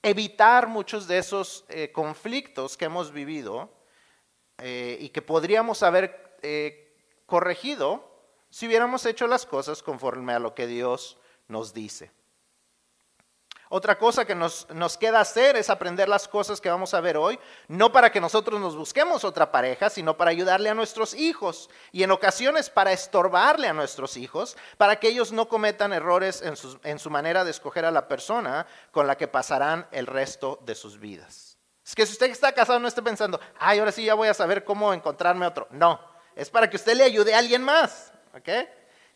Evitar 0.00 0.68
muchos 0.68 1.08
de 1.08 1.18
esos 1.18 1.64
eh, 1.70 1.90
conflictos 1.90 2.76
que 2.76 2.84
hemos 2.84 3.10
vivido 3.10 3.74
y 4.58 5.10
que 5.10 5.20
podríamos 5.20 5.82
haber 5.82 6.38
corregido 7.26 8.10
si 8.48 8.66
hubiéramos 8.66 9.04
hecho 9.04 9.26
las 9.26 9.44
cosas 9.44 9.82
conforme 9.82 10.32
a 10.32 10.38
lo 10.38 10.54
que 10.54 10.66
Dios 10.66 11.18
nos 11.46 11.74
dice. 11.74 12.10
Otra 13.68 13.98
cosa 13.98 14.24
que 14.24 14.34
nos, 14.34 14.68
nos, 14.70 14.96
queda 14.96 15.20
hacer 15.20 15.56
es 15.56 15.70
aprender 15.70 16.08
las 16.08 16.28
cosas 16.28 16.60
que 16.60 16.70
vamos 16.70 16.94
a 16.94 17.00
ver 17.00 17.16
hoy, 17.16 17.38
no 17.66 17.90
para 17.90 18.12
que 18.12 18.20
nosotros 18.20 18.60
nos 18.60 18.76
busquemos 18.76 19.24
otra 19.24 19.50
pareja, 19.50 19.90
sino 19.90 20.16
para 20.16 20.30
ayudarle 20.30 20.68
a 20.68 20.74
nuestros 20.74 21.14
hijos 21.14 21.68
y 21.90 22.04
en 22.04 22.12
ocasiones 22.12 22.70
para 22.70 22.92
estorbarle 22.92 23.66
a 23.66 23.72
nuestros 23.72 24.16
hijos, 24.16 24.56
para 24.76 25.00
que 25.00 25.08
ellos 25.08 25.32
no 25.32 25.48
cometan 25.48 25.92
errores 25.92 26.42
en, 26.42 26.54
en 26.84 26.98
su 27.00 27.10
manera 27.10 27.42
de 27.42 27.50
escoger 27.50 27.84
a 27.84 27.90
la 27.90 28.06
persona 28.06 28.66
con 28.92 29.08
la 29.08 29.16
que 29.16 29.26
pasarán 29.26 29.88
el 29.90 30.06
resto 30.06 30.60
de 30.64 30.76
sus 30.76 31.00
vidas. 31.00 31.58
Es 31.84 31.94
que 31.94 32.06
si 32.06 32.12
usted 32.12 32.30
está 32.30 32.52
casado 32.52 32.78
no 32.78 32.88
esté 32.88 33.02
pensando, 33.02 33.40
ay, 33.58 33.80
ahora 33.80 33.92
sí 33.92 34.04
ya 34.04 34.14
voy 34.14 34.28
a 34.28 34.34
saber 34.34 34.64
cómo 34.64 34.92
encontrarme 34.92 35.46
otro. 35.46 35.66
No, 35.70 36.00
es 36.36 36.50
para 36.50 36.70
que 36.70 36.76
usted 36.76 36.94
le 36.94 37.04
ayude 37.04 37.34
a 37.34 37.38
alguien 37.38 37.62
más, 37.62 38.12
¿ok? 38.34 38.48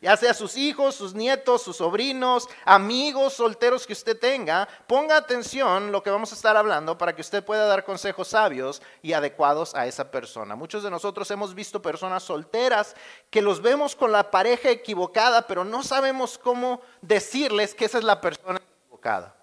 Ya 0.00 0.16
sea 0.16 0.32
sus 0.32 0.56
hijos, 0.56 0.94
sus 0.94 1.14
nietos, 1.14 1.62
sus 1.62 1.76
sobrinos, 1.76 2.48
amigos 2.64 3.34
solteros 3.34 3.86
que 3.86 3.92
usted 3.92 4.18
tenga, 4.18 4.66
ponga 4.86 5.18
atención 5.18 5.92
lo 5.92 6.02
que 6.02 6.08
vamos 6.08 6.32
a 6.32 6.36
estar 6.36 6.56
hablando 6.56 6.96
para 6.96 7.14
que 7.14 7.20
usted 7.20 7.44
pueda 7.44 7.66
dar 7.66 7.84
consejos 7.84 8.28
sabios 8.28 8.80
y 9.02 9.12
adecuados 9.12 9.74
a 9.74 9.86
esa 9.86 10.10
persona. 10.10 10.56
Muchos 10.56 10.82
de 10.82 10.90
nosotros 10.90 11.30
hemos 11.30 11.54
visto 11.54 11.82
personas 11.82 12.22
solteras 12.22 12.96
que 13.28 13.42
los 13.42 13.60
vemos 13.60 13.94
con 13.94 14.10
la 14.10 14.30
pareja 14.30 14.70
equivocada, 14.70 15.46
pero 15.46 15.66
no 15.66 15.82
sabemos 15.82 16.38
cómo 16.38 16.80
decirles 17.02 17.74
que 17.74 17.84
esa 17.84 17.98
es 17.98 18.04
la 18.04 18.22
persona 18.22 18.58
equivocada. 18.58 19.36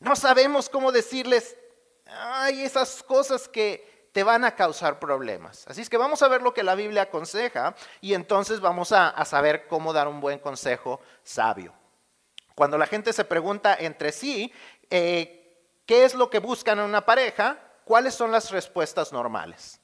No 0.00 0.16
sabemos 0.16 0.68
cómo 0.68 0.90
decirles, 0.90 1.56
hay 2.06 2.64
esas 2.64 3.04
cosas 3.04 3.46
que 3.46 3.95
te 4.16 4.22
van 4.22 4.44
a 4.44 4.54
causar 4.54 4.98
problemas. 4.98 5.66
Así 5.68 5.82
es 5.82 5.90
que 5.90 5.98
vamos 5.98 6.22
a 6.22 6.28
ver 6.28 6.40
lo 6.40 6.54
que 6.54 6.62
la 6.62 6.74
Biblia 6.74 7.02
aconseja 7.02 7.74
y 8.00 8.14
entonces 8.14 8.60
vamos 8.60 8.90
a, 8.92 9.22
saber 9.26 9.66
cómo 9.66 9.92
dar 9.92 10.08
un 10.08 10.22
buen 10.22 10.38
consejo 10.38 11.02
sabio. 11.22 11.74
Cuando 12.54 12.78
la 12.78 12.86
gente 12.86 13.12
se 13.12 13.26
pregunta 13.26 13.76
entre 13.78 14.12
sí, 14.12 14.50
eh, 14.88 15.68
¿qué 15.84 16.06
es 16.06 16.14
lo 16.14 16.30
que 16.30 16.38
buscan 16.38 16.78
en 16.78 16.86
una 16.86 17.04
pareja? 17.04 17.58
¿Cuáles 17.84 18.14
son 18.14 18.32
las 18.32 18.50
respuestas 18.50 19.12
normales? 19.12 19.82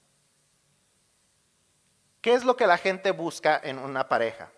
¿Qué 2.23 2.33
es 2.33 2.43
lo 2.43 2.57
que 2.57 2.67
la 2.67 2.79
gente 2.79 3.11
busca 3.11 3.61
en 3.63 3.79
una 3.79 4.09
pareja? 4.09 4.51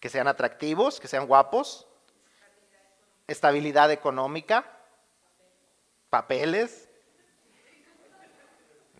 Que 0.00 0.08
sean 0.08 0.28
atractivos, 0.28 1.00
que 1.00 1.08
sean 1.08 1.26
guapos, 1.26 1.88
estabilidad 3.26 3.90
económica, 3.90 4.79
papeles. 6.10 6.88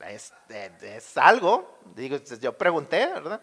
Es, 0.09 0.33
algo, 1.19 1.79
digo, 1.95 2.17
yo 2.41 2.57
pregunté, 2.57 3.07
¿verdad? 3.07 3.43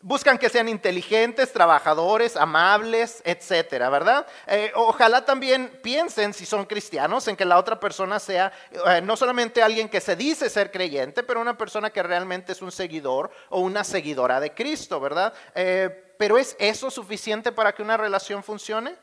Buscan 0.00 0.38
que 0.38 0.48
sean 0.48 0.68
inteligentes, 0.68 1.52
trabajadores, 1.52 2.36
amables, 2.36 3.22
etcétera, 3.24 3.90
¿verdad? 3.90 4.26
Eh, 4.46 4.70
ojalá 4.74 5.24
también 5.24 5.78
piensen, 5.82 6.32
si 6.32 6.46
son 6.46 6.64
cristianos, 6.64 7.26
en 7.28 7.36
que 7.36 7.44
la 7.44 7.58
otra 7.58 7.80
persona 7.80 8.18
sea 8.18 8.52
eh, 8.86 9.00
no 9.02 9.16
solamente 9.16 9.62
alguien 9.62 9.88
que 9.88 10.00
se 10.00 10.16
dice 10.16 10.48
ser 10.48 10.70
creyente, 10.70 11.22
pero 11.22 11.40
una 11.40 11.56
persona 11.56 11.90
que 11.90 12.02
realmente 12.02 12.52
es 12.52 12.62
un 12.62 12.72
seguidor 12.72 13.30
o 13.50 13.60
una 13.60 13.84
seguidora 13.84 14.40
de 14.40 14.54
Cristo, 14.54 15.00
¿verdad? 15.00 15.32
Eh, 15.54 16.14
pero 16.18 16.38
¿es 16.38 16.56
eso 16.58 16.90
suficiente 16.90 17.52
para 17.52 17.74
que 17.74 17.82
una 17.82 17.96
relación 17.96 18.42
funcione? 18.42 18.96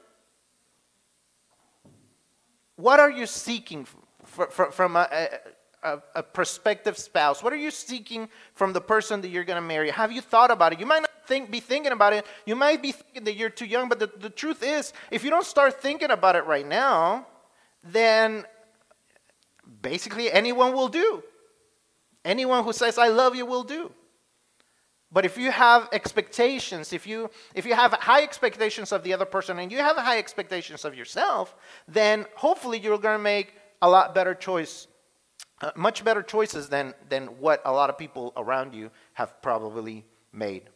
What 2.82 3.00
are 3.00 3.12
you 3.12 3.28
seeking 3.28 3.86
from 4.26 4.96
a, 4.96 5.30
a, 5.84 6.00
a, 6.16 6.24
prospective 6.24 6.98
spouse? 6.98 7.44
What 7.44 7.54
are 7.54 7.58
you 7.58 7.70
seeking 7.70 8.28
from 8.56 8.74
the 8.74 8.82
person 8.82 9.22
that 9.22 9.28
you're 9.28 9.44
going 9.44 9.62
to 9.62 9.68
marry? 9.68 9.92
Have 9.92 10.12
you 10.12 10.20
thought 10.20 10.50
about 10.50 10.74
it? 10.74 10.80
You 10.80 10.88
might 10.88 11.02
not 11.02 11.12
think, 11.28 11.52
be 11.52 11.60
thinking 11.60 11.92
about 11.92 12.14
it. 12.14 12.26
You 12.48 12.56
might 12.56 12.82
be 12.82 12.92
thinking 12.92 13.26
that 13.26 13.36
you're 13.36 13.52
too 13.52 13.68
young, 13.68 13.88
but 13.88 14.00
the, 14.00 14.10
the 14.20 14.32
truth 14.32 14.64
is, 14.64 14.94
if 15.12 15.24
you 15.24 15.30
don't 15.30 15.46
start 15.46 15.80
thinking 15.80 16.10
about 16.10 16.36
it 16.36 16.46
right 16.46 16.68
now, 16.68 17.28
then 17.84 18.46
basically 19.84 20.32
anyone 20.32 20.74
will 20.74 20.88
do. 20.88 21.22
Anyone 22.26 22.64
who 22.64 22.74
says 22.74 22.98
I 22.98 23.10
love 23.10 23.36
you 23.36 23.46
will 23.46 23.64
do. 23.64 23.92
But 25.12 25.26
if 25.26 25.38
you 25.38 25.52
have 25.52 25.90
expectations, 25.92 26.94
if 26.94 27.06
you 27.06 27.30
if 27.54 27.66
you 27.66 27.76
have 27.76 27.92
high 27.94 28.24
expectations 28.24 28.94
of 28.94 29.04
the 29.04 29.14
other 29.14 29.26
person 29.26 29.60
and 29.60 29.72
you 29.72 29.80
have 29.80 29.98
high 29.98 30.18
expectations 30.18 30.86
of 30.86 30.96
yourself, 30.96 31.54
then 31.88 32.26
hopefully 32.36 32.80
you're 32.80 32.98
going 32.98 33.18
to 33.18 33.24
make 33.24 33.54
a 33.82 33.90
lot 33.90 34.16
better 34.16 34.34
choice, 34.34 34.88
uh, 35.62 35.72
much 35.76 36.06
better 36.06 36.24
choices 36.24 36.70
than 36.70 36.94
than 37.10 37.28
what 37.42 37.62
a 37.66 37.72
lot 37.72 37.90
of 37.90 37.98
people 37.98 38.32
around 38.38 38.74
you 38.74 38.90
have 39.14 39.42
probably 39.42 40.06
made. 40.32 40.70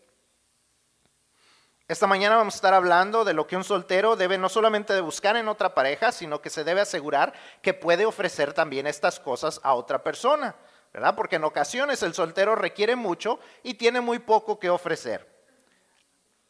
Esta 1.87 2.07
mañana 2.07 2.35
vamos 2.35 2.55
a 2.55 2.57
estar 2.57 2.73
hablando 2.73 3.23
de 3.23 3.33
lo 3.33 3.45
que 3.45 3.55
un 3.55 3.63
soltero 3.63 4.15
debe 4.15 4.39
no 4.39 4.49
solamente 4.49 4.91
de 4.91 5.01
buscar 5.01 5.37
en 5.37 5.47
otra 5.47 5.75
pareja, 5.75 6.11
sino 6.11 6.41
que 6.41 6.49
se 6.49 6.63
debe 6.63 6.81
asegurar 6.81 7.31
que 7.61 7.75
puede 7.75 8.07
ofrecer 8.07 8.53
también 8.53 8.87
estas 8.87 9.19
cosas 9.19 9.61
a 9.63 9.75
otra 9.75 10.03
persona, 10.03 10.55
¿verdad? 10.95 11.13
Porque 11.13 11.35
en 11.35 11.43
ocasiones 11.43 12.01
el 12.03 12.13
soltero 12.13 12.55
requiere 12.55 12.95
mucho 12.95 13.41
y 13.63 13.73
tiene 13.73 13.99
muy 13.99 14.19
poco 14.19 14.61
que 14.61 14.69
ofrecer. 14.69 15.29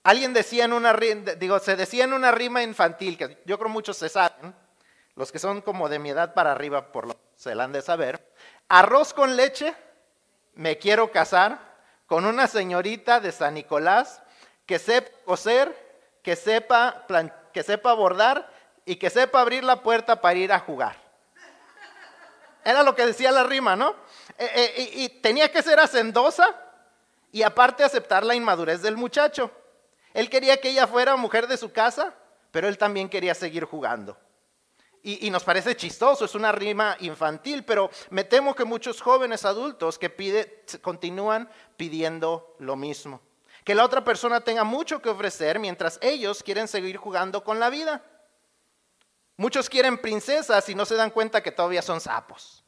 Alguien 0.03 0.33
decía 0.33 0.65
en 0.65 0.73
una 0.73 0.93
digo, 0.93 1.57
se 1.57 1.75
decía 1.75 2.03
en 2.03 2.13
una 2.13 2.31
rima 2.31 2.61
infantil 2.61 3.17
que 3.17 3.41
yo 3.45 3.57
creo 3.57 3.71
muchos 3.71 3.97
se 3.97 4.07
saben, 4.07 4.53
los 5.15 5.31
que 5.31 5.39
son 5.39 5.61
como 5.61 5.89
de 5.89 5.97
mi 5.97 6.11
edad 6.11 6.35
para 6.35 6.51
arriba 6.51 6.91
por 6.91 7.07
lo 7.07 7.17
se 7.35 7.55
la 7.55 7.63
han 7.63 7.71
de 7.71 7.81
saber, 7.81 8.23
arroz 8.69 9.15
con 9.15 9.35
leche, 9.35 9.73
me 10.53 10.77
quiero 10.77 11.11
casar 11.11 11.57
con 12.05 12.23
una 12.23 12.45
señorita 12.45 13.19
de 13.19 13.31
San 13.31 13.55
Nicolás 13.55 14.21
que 14.67 14.77
sepa 14.77 15.09
coser, 15.25 15.75
que 16.21 16.35
sepa, 16.35 17.07
que 17.51 17.63
sepa 17.63 17.93
bordar 17.93 18.47
y 18.85 18.97
que 18.97 19.09
sepa 19.09 19.41
abrir 19.41 19.63
la 19.63 19.81
puerta 19.81 20.21
para 20.21 20.37
ir 20.37 20.53
a 20.53 20.59
jugar. 20.59 20.97
Era 22.63 22.83
lo 22.83 22.95
que 22.95 23.07
decía 23.07 23.31
la 23.31 23.43
rima, 23.43 23.75
¿no? 23.75 24.04
Eh, 24.37 24.49
eh, 24.55 24.89
y, 24.93 25.09
tenía 25.09 25.51
que 25.51 25.61
ser 25.61 25.79
hacendosa 25.79 26.55
y 27.31 27.43
aparte 27.43 27.83
aceptar 27.83 28.25
la 28.25 28.35
inmadurez 28.35 28.81
del 28.81 28.97
muchacho. 28.97 29.51
Él 30.13 30.29
quería 30.29 30.57
que 30.57 30.69
ella 30.69 30.87
fuera 30.87 31.15
mujer 31.15 31.47
de 31.47 31.57
su 31.57 31.71
casa, 31.71 32.13
pero 32.51 32.67
él 32.67 32.77
también 32.77 33.09
quería 33.09 33.35
seguir 33.35 33.65
jugando. 33.65 34.17
Y, 35.03 35.29
nos 35.29 35.43
parece 35.43 35.75
chistoso, 35.75 36.25
es 36.25 36.33
una 36.33 36.51
rima 36.51 36.97
infantil, 36.99 37.63
pero 37.63 37.91
me 38.09 38.23
temo 38.23 38.55
que 38.55 38.65
muchos 38.65 39.01
jóvenes 39.01 39.45
adultos 39.45 39.99
que 39.99 40.09
pide, 40.09 40.65
continúan 40.81 41.47
pidiendo 41.77 42.55
lo 42.57 42.75
mismo 42.75 43.21
que 43.65 43.75
la 43.75 43.83
otra 43.83 44.03
persona 44.03 44.41
tenga 44.41 44.63
mucho 44.63 45.01
que 45.01 45.09
ofrecer 45.09 45.57
mientras 45.59 45.97
ellos 46.01 46.43
quieren 46.43 46.67
seguir 46.67 46.97
jugando 46.97 47.43
con 47.43 47.59
la 47.59 47.71
vida. 47.71 48.05
Muchos 49.37 49.69
quieren 49.69 49.97
princesas 49.97 50.69
y 50.69 50.75
no 50.75 50.85
se 50.85 50.95
dan 50.95 51.09
cuenta 51.09 51.41
que 51.41 51.51
todavía 51.51 51.81
son 51.81 51.99
sapos. 51.99 52.64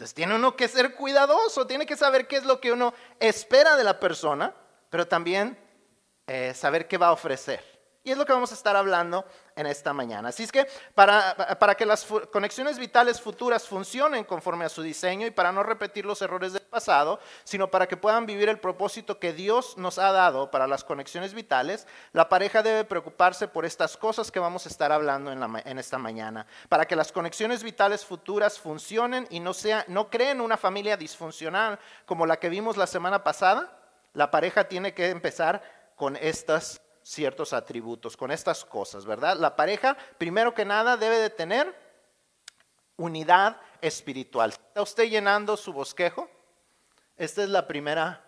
Entonces 0.00 0.14
tiene 0.14 0.34
uno 0.34 0.56
que 0.56 0.66
ser 0.66 0.94
cuidadoso, 0.94 1.66
tiene 1.66 1.84
que 1.84 1.94
saber 1.94 2.26
qué 2.26 2.36
es 2.36 2.46
lo 2.46 2.58
que 2.58 2.72
uno 2.72 2.94
espera 3.18 3.76
de 3.76 3.84
la 3.84 4.00
persona, 4.00 4.54
pero 4.88 5.06
también 5.06 5.58
eh, 6.26 6.54
saber 6.54 6.88
qué 6.88 6.96
va 6.96 7.08
a 7.08 7.12
ofrecer. 7.12 7.62
Y 8.02 8.10
es 8.12 8.16
lo 8.16 8.24
que 8.24 8.32
vamos 8.32 8.50
a 8.50 8.54
estar 8.54 8.76
hablando 8.76 9.26
en 9.54 9.66
esta 9.66 9.92
mañana. 9.92 10.30
Así 10.30 10.42
es 10.42 10.50
que 10.50 10.66
para, 10.94 11.58
para, 11.58 11.74
que 11.74 11.84
las 11.84 12.06
conexiones 12.32 12.78
vitales 12.78 13.20
futuras 13.20 13.68
funcionen 13.68 14.24
conforme 14.24 14.64
a 14.64 14.70
su 14.70 14.80
diseño 14.80 15.26
y 15.26 15.30
para 15.30 15.52
no 15.52 15.62
repetir 15.62 16.06
los 16.06 16.22
errores 16.22 16.54
del 16.54 16.62
pasado, 16.62 17.20
sino 17.44 17.70
para 17.70 17.86
que 17.86 17.98
puedan 17.98 18.24
vivir 18.24 18.48
el 18.48 18.58
propósito 18.58 19.18
que 19.18 19.34
Dios 19.34 19.76
nos 19.76 19.98
ha 19.98 20.12
dado 20.12 20.50
para 20.50 20.66
las 20.66 20.82
conexiones 20.82 21.34
vitales, 21.34 21.86
la 22.12 22.30
pareja 22.30 22.62
debe 22.62 22.84
preocuparse 22.84 23.48
por 23.48 23.66
estas 23.66 23.98
cosas 23.98 24.30
que 24.30 24.40
vamos 24.40 24.64
a 24.64 24.70
estar 24.70 24.92
hablando 24.92 25.30
en, 25.30 25.42
en 25.66 25.78
esta 25.78 25.98
mañana. 25.98 26.46
Para 26.70 26.86
que 26.86 26.96
las 26.96 27.12
conexiones 27.12 27.62
vitales 27.62 28.06
futuras 28.06 28.58
funcionen 28.58 29.26
y 29.28 29.40
no, 29.40 29.52
sea, 29.52 29.84
no 29.88 30.08
creen 30.08 30.40
una 30.40 30.56
familia 30.56 30.96
disfuncional 30.96 31.78
como 32.06 32.24
la 32.24 32.38
que 32.38 32.48
vimos 32.48 32.78
la 32.78 32.86
semana 32.86 33.22
pasada, 33.22 33.76
la 34.14 34.30
pareja 34.30 34.64
tiene 34.64 34.94
que 34.94 35.10
empezar 35.10 35.62
con 35.96 36.16
estas 36.16 36.80
ciertos 37.02 37.52
atributos, 37.52 38.16
con 38.16 38.30
estas 38.30 38.64
cosas, 38.64 39.04
¿verdad? 39.04 39.36
La 39.36 39.56
pareja, 39.56 39.96
primero 40.18 40.54
que 40.54 40.64
nada, 40.64 40.96
debe 40.96 41.18
de 41.18 41.30
tener 41.30 41.74
unidad 42.96 43.56
espiritual. 43.80 44.50
¿Está 44.50 44.82
usted 44.82 45.04
llenando 45.04 45.56
su 45.56 45.72
bosquejo? 45.72 46.28
Esta 47.16 47.42
es 47.42 47.48
la 47.48 47.66
primera 47.66 48.24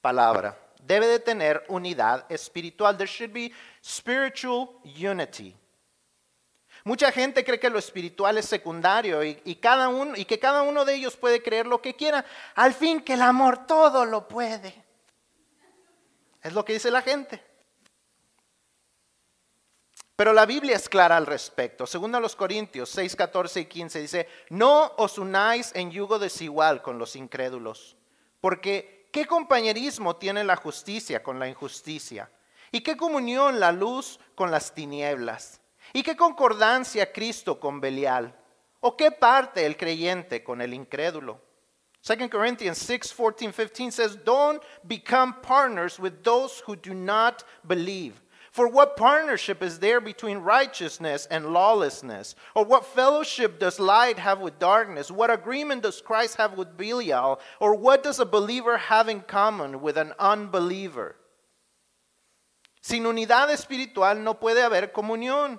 palabra. 0.00 0.58
Debe 0.82 1.06
de 1.06 1.18
tener 1.20 1.64
unidad 1.68 2.30
espiritual. 2.30 2.96
There 2.96 3.10
should 3.10 3.32
be 3.32 3.52
spiritual 3.82 4.70
unity. 4.84 5.56
Mucha 6.84 7.12
gente 7.12 7.44
cree 7.44 7.60
que 7.60 7.68
lo 7.68 7.78
espiritual 7.78 8.38
es 8.38 8.46
secundario 8.46 9.22
y, 9.22 9.40
y, 9.44 9.56
cada 9.56 9.88
uno, 9.88 10.16
y 10.16 10.24
que 10.24 10.38
cada 10.38 10.62
uno 10.62 10.84
de 10.84 10.94
ellos 10.94 11.16
puede 11.16 11.42
creer 11.42 11.66
lo 11.66 11.82
que 11.82 11.94
quiera. 11.94 12.24
Al 12.54 12.72
fin 12.72 13.02
que 13.02 13.14
el 13.14 13.22
amor 13.22 13.66
todo 13.66 14.06
lo 14.06 14.26
puede. 14.26 14.82
Es 16.42 16.54
lo 16.54 16.64
que 16.64 16.72
dice 16.72 16.90
la 16.90 17.02
gente. 17.02 17.49
Pero 20.20 20.34
la 20.34 20.44
Biblia 20.44 20.76
es 20.76 20.86
clara 20.86 21.16
al 21.16 21.24
respecto. 21.24 21.86
Según 21.86 22.14
a 22.14 22.20
los 22.20 22.36
Corintios 22.36 22.90
6, 22.90 23.16
14 23.16 23.60
y 23.60 23.64
15 23.64 24.00
dice, 24.00 24.28
no 24.50 24.92
os 24.98 25.16
unáis 25.16 25.74
en 25.74 25.90
yugo 25.90 26.18
desigual 26.18 26.82
con 26.82 26.98
los 26.98 27.16
incrédulos, 27.16 27.96
porque 28.38 29.08
¿qué 29.14 29.24
compañerismo 29.24 30.16
tiene 30.16 30.44
la 30.44 30.56
justicia 30.56 31.22
con 31.22 31.38
la 31.38 31.48
injusticia? 31.48 32.30
¿Y 32.70 32.82
qué 32.82 32.98
comunión 32.98 33.60
la 33.60 33.72
luz 33.72 34.20
con 34.34 34.50
las 34.50 34.74
tinieblas? 34.74 35.58
¿Y 35.94 36.02
qué 36.02 36.14
concordancia 36.14 37.14
Cristo 37.14 37.58
con 37.58 37.80
Belial? 37.80 38.38
¿O 38.80 38.98
qué 38.98 39.10
parte 39.12 39.64
el 39.64 39.78
creyente 39.78 40.44
con 40.44 40.60
el 40.60 40.74
incrédulo? 40.74 41.40
2 42.06 42.28
Corinthians 42.28 42.76
6, 42.76 43.14
14, 43.14 43.52
15 43.54 43.90
says, 43.90 44.22
Don't 44.22 44.62
become 44.82 45.40
partners 45.40 45.98
with 45.98 46.22
those 46.22 46.62
who 46.66 46.76
do 46.76 46.92
not 46.92 47.42
believe. 47.66 48.20
For 48.60 48.68
what 48.68 48.94
partnership 48.94 49.62
is 49.62 49.78
there 49.78 50.02
between 50.02 50.36
righteousness 50.36 51.26
and 51.30 51.54
lawlessness? 51.54 52.34
Or 52.54 52.62
what 52.62 52.84
fellowship 52.84 53.58
does 53.58 53.80
light 53.80 54.18
have 54.18 54.40
with 54.40 54.58
darkness? 54.58 55.10
What 55.10 55.30
agreement 55.30 55.82
does 55.82 56.02
Christ 56.02 56.36
have 56.36 56.58
with 56.58 56.76
Belial? 56.76 57.40
Or 57.58 57.74
what 57.74 58.02
does 58.02 58.20
a 58.20 58.26
believer 58.26 58.76
have 58.76 59.08
in 59.08 59.22
common 59.22 59.80
with 59.80 59.96
an 59.96 60.12
unbeliever? 60.18 61.16
Sin 62.82 63.04
unidad 63.04 63.48
espiritual 63.48 64.16
no 64.16 64.34
puede 64.34 64.60
haber 64.60 64.92
comunión. 64.92 65.58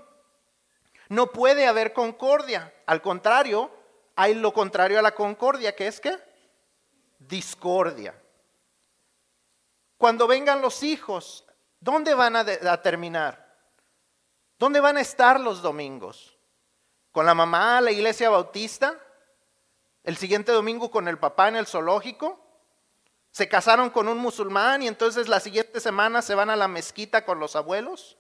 No 1.09 1.25
puede 1.25 1.65
haber 1.65 1.93
concordia. 1.93 2.71
Al 2.87 3.01
contrario, 3.01 3.71
hay 4.15 4.35
lo 4.35 4.51
contrario 4.51 4.99
a 4.99 5.01
la 5.01 5.15
concordia, 5.15 5.75
que 5.75 5.87
es 5.87 5.99
qué? 5.99 6.19
Discordia. 7.17 8.13
Cuando 9.97 10.27
vengan 10.27 10.61
los 10.61 10.83
hijos 10.83 11.45
¿Dónde 11.81 12.13
van 12.13 12.35
a, 12.35 12.81
terminar? 12.81 13.43
¿Dónde 14.59 14.79
van 14.79 14.97
a 14.97 15.01
estar 15.01 15.39
los 15.39 15.63
domingos? 15.63 16.37
¿Con 17.11 17.25
la 17.25 17.33
mamá 17.33 17.79
a 17.79 17.81
la 17.81 17.91
iglesia 17.91 18.29
bautista? 18.29 18.95
¿El 20.03 20.15
siguiente 20.15 20.51
domingo 20.51 20.91
con 20.91 21.07
el 21.07 21.17
papá 21.17 21.47
en 21.47 21.55
el 21.55 21.65
zoológico? 21.65 22.39
¿Se 23.31 23.49
casaron 23.49 23.89
con 23.89 24.07
un 24.07 24.19
musulmán 24.19 24.83
y 24.83 24.87
entonces 24.87 25.27
la 25.27 25.39
siguiente 25.39 25.79
semana 25.79 26.21
se 26.21 26.35
van 26.35 26.51
a 26.51 26.55
la 26.55 26.67
mezquita 26.67 27.25
con 27.25 27.39
los 27.39 27.55
abuelos? 27.55 28.15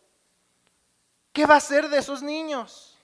¿Qué 1.31 1.45
va 1.45 1.57
a 1.57 1.61
ser 1.61 1.87
de 1.89 1.99
esos 1.99 2.23
niños? 2.23 2.97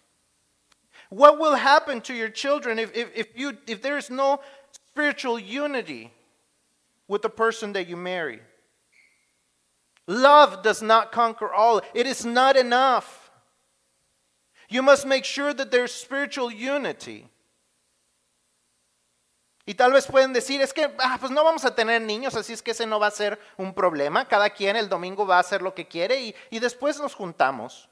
What 1.11 1.37
will 1.37 1.55
happen 1.55 2.01
to 2.01 2.13
your 2.13 2.33
children 2.33 2.79
if, 2.79 2.95
if, 2.95 3.15
if, 3.15 3.35
you, 3.35 3.55
if 3.67 3.81
there 3.83 3.99
is 3.99 4.09
no 4.09 4.41
spiritual 4.71 5.39
unity 5.39 6.11
with 7.07 7.21
the 7.21 7.29
person 7.29 7.73
that 7.73 7.87
you 7.87 7.95
marry? 7.95 8.41
Love 10.07 10.63
does 10.63 10.81
not 10.81 11.11
conquer 11.11 11.53
all, 11.53 11.81
it 11.93 12.07
is 12.07 12.25
not 12.25 12.55
enough. 12.55 13.29
You 14.69 14.81
must 14.81 15.05
make 15.05 15.25
sure 15.25 15.53
that 15.53 15.69
there's 15.69 15.93
spiritual 15.93 16.51
unity. 16.51 17.29
Y 19.65 19.73
tal 19.73 19.91
vez 19.91 20.07
pueden 20.07 20.31
decir, 20.31 20.61
es 20.61 20.71
que 20.73 20.89
ah, 20.99 21.17
pues 21.19 21.29
no 21.29 21.43
vamos 21.43 21.65
a 21.65 21.75
tener 21.75 22.01
niños, 22.01 22.35
así 22.35 22.53
es 22.53 22.61
que 22.61 22.71
ese 22.71 22.85
no 22.85 23.01
va 23.01 23.07
a 23.07 23.11
ser 23.11 23.37
un 23.57 23.73
problema. 23.73 24.25
Cada 24.25 24.49
quien 24.49 24.77
el 24.77 24.87
domingo 24.87 25.27
va 25.27 25.37
a 25.37 25.41
hacer 25.41 25.61
lo 25.61 25.75
que 25.75 25.85
quiere 25.85 26.21
y, 26.21 26.35
y 26.49 26.59
después 26.59 26.97
nos 26.99 27.13
juntamos. 27.13 27.89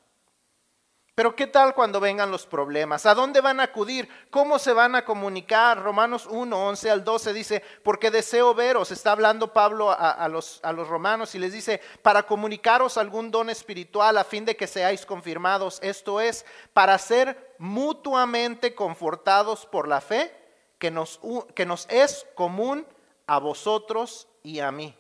Pero 1.16 1.34
¿qué 1.34 1.48
tal 1.48 1.74
cuando 1.74 2.02
vengan 2.02 2.30
los 2.30 2.46
problemas? 2.46 3.06
¿A 3.06 3.16
dónde 3.16 3.40
van 3.40 3.62
a 3.62 3.64
acudir? 3.64 4.10
¿Cómo 4.30 4.60
se 4.60 4.74
van 4.74 4.96
a 4.96 5.06
comunicar? 5.06 5.82
Romanos 5.82 6.28
1, 6.30 6.68
11 6.68 6.92
al 6.92 7.06
12 7.06 7.32
dice, 7.32 7.64
porque 7.84 8.12
deseo 8.12 8.54
veros, 8.54 8.92
está 8.92 9.14
hablando 9.14 9.54
Pablo 9.54 9.92
a, 9.98 10.28
los, 10.28 10.60
a 10.62 10.74
los 10.74 10.90
romanos 10.90 11.34
y 11.34 11.40
les 11.40 11.54
dice, 11.54 11.80
para 12.02 12.24
comunicaros 12.24 12.98
algún 12.98 13.32
don 13.32 13.50
espiritual 13.50 14.18
a 14.18 14.26
fin 14.26 14.44
de 14.44 14.58
que 14.58 14.68
seáis 14.68 15.06
confirmados, 15.06 15.80
esto 15.82 16.20
es, 16.20 16.46
para 16.74 16.98
ser 16.98 17.56
mutuamente 17.60 18.76
confortados 18.76 19.66
por 19.66 19.88
la 19.88 20.02
fe 20.02 20.36
que 20.80 20.92
nos, 20.92 21.22
que 21.54 21.66
nos 21.66 21.88
es 21.90 22.28
común 22.36 22.86
a 23.26 23.40
vosotros 23.40 24.28
y 24.44 24.60
a 24.60 24.70
mí. 24.70 24.94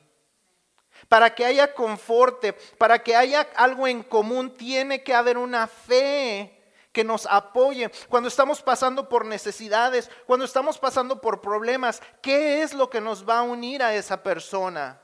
Para 1.09 1.35
que 1.35 1.45
haya 1.45 1.73
conforte, 1.73 2.53
para 2.77 3.03
que 3.03 3.15
haya 3.15 3.47
algo 3.55 3.87
en 3.87 4.03
común, 4.03 4.55
tiene 4.55 5.03
que 5.03 5.13
haber 5.13 5.37
una 5.37 5.67
fe 5.67 6.55
que 6.91 7.03
nos 7.03 7.25
apoye. 7.25 7.91
Cuando 8.09 8.29
estamos 8.29 8.61
pasando 8.61 9.09
por 9.09 9.25
necesidades, 9.25 10.09
cuando 10.25 10.45
estamos 10.45 10.77
pasando 10.77 11.19
por 11.19 11.41
problemas, 11.41 12.01
¿qué 12.21 12.63
es 12.63 12.73
lo 12.73 12.89
que 12.89 13.01
nos 13.01 13.27
va 13.27 13.39
a 13.39 13.43
unir 13.43 13.83
a 13.83 13.93
esa 13.93 14.23
persona? 14.23 15.01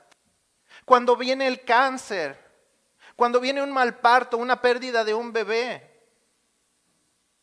Cuando 0.84 1.16
viene 1.16 1.46
el 1.46 1.64
cáncer, 1.64 2.42
cuando 3.14 3.40
viene 3.40 3.62
un 3.62 3.70
mal 3.70 3.98
parto, 3.98 4.38
una 4.38 4.60
pérdida 4.60 5.04
de 5.04 5.14
un 5.14 5.32
bebé. 5.32 5.92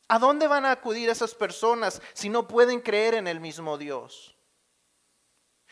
¿A 0.07 0.17
dónde 0.17 0.47
van 0.47 0.65
a 0.65 0.71
acudir 0.71 1.07
esas 1.09 1.35
personas 1.35 2.01
si 2.13 2.29
no 2.29 2.47
pueden 2.47 2.81
creer 2.81 3.13
en 3.13 3.27
el 3.27 3.39
mismo 3.39 3.77
Dios? 3.77 4.35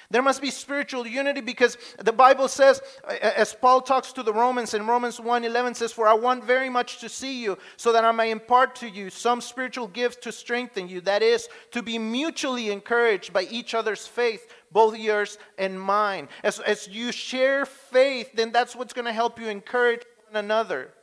There 0.09 0.21
must 0.21 0.41
be 0.41 0.51
spiritual 0.51 1.05
unity 1.05 1.41
because 1.41 1.77
the 1.99 2.13
Bible 2.13 2.47
says, 2.47 2.81
as 3.21 3.53
Paul 3.53 3.81
talks 3.81 4.13
to 4.13 4.23
the 4.23 4.31
Romans 4.31 4.73
in 4.73 4.87
Romans 4.87 5.19
1:11 5.19 5.75
says, 5.75 5.91
For 5.91 6.07
I 6.07 6.13
want 6.13 6.45
very 6.45 6.69
much 6.69 6.99
to 6.99 7.09
see 7.09 7.43
you, 7.43 7.57
so 7.75 7.91
that 7.91 8.05
I 8.05 8.13
may 8.13 8.31
impart 8.31 8.75
to 8.75 8.89
you 8.89 9.09
some 9.09 9.41
spiritual 9.41 9.87
gift 9.87 10.23
to 10.23 10.31
strengthen 10.31 10.87
you. 10.87 11.01
That 11.01 11.21
is, 11.21 11.49
to 11.71 11.81
be 11.81 11.97
mutually 11.99 12.71
encouraged 12.71 13.33
by 13.33 13.43
each 13.43 13.73
other's 13.73 14.07
faith, 14.07 14.49
both 14.71 14.97
yours 14.97 15.37
and 15.57 15.79
mine. 15.79 16.29
As, 16.41 16.61
as 16.61 16.87
you 16.87 17.11
share 17.11 17.65
faith, 17.65 18.31
then 18.33 18.53
that's 18.53 18.77
what's 18.77 18.93
going 18.93 19.05
to 19.05 19.13
help 19.13 19.37
you 19.39 19.49
encourage 19.49 20.03
one 20.29 20.45
another. 20.45 20.93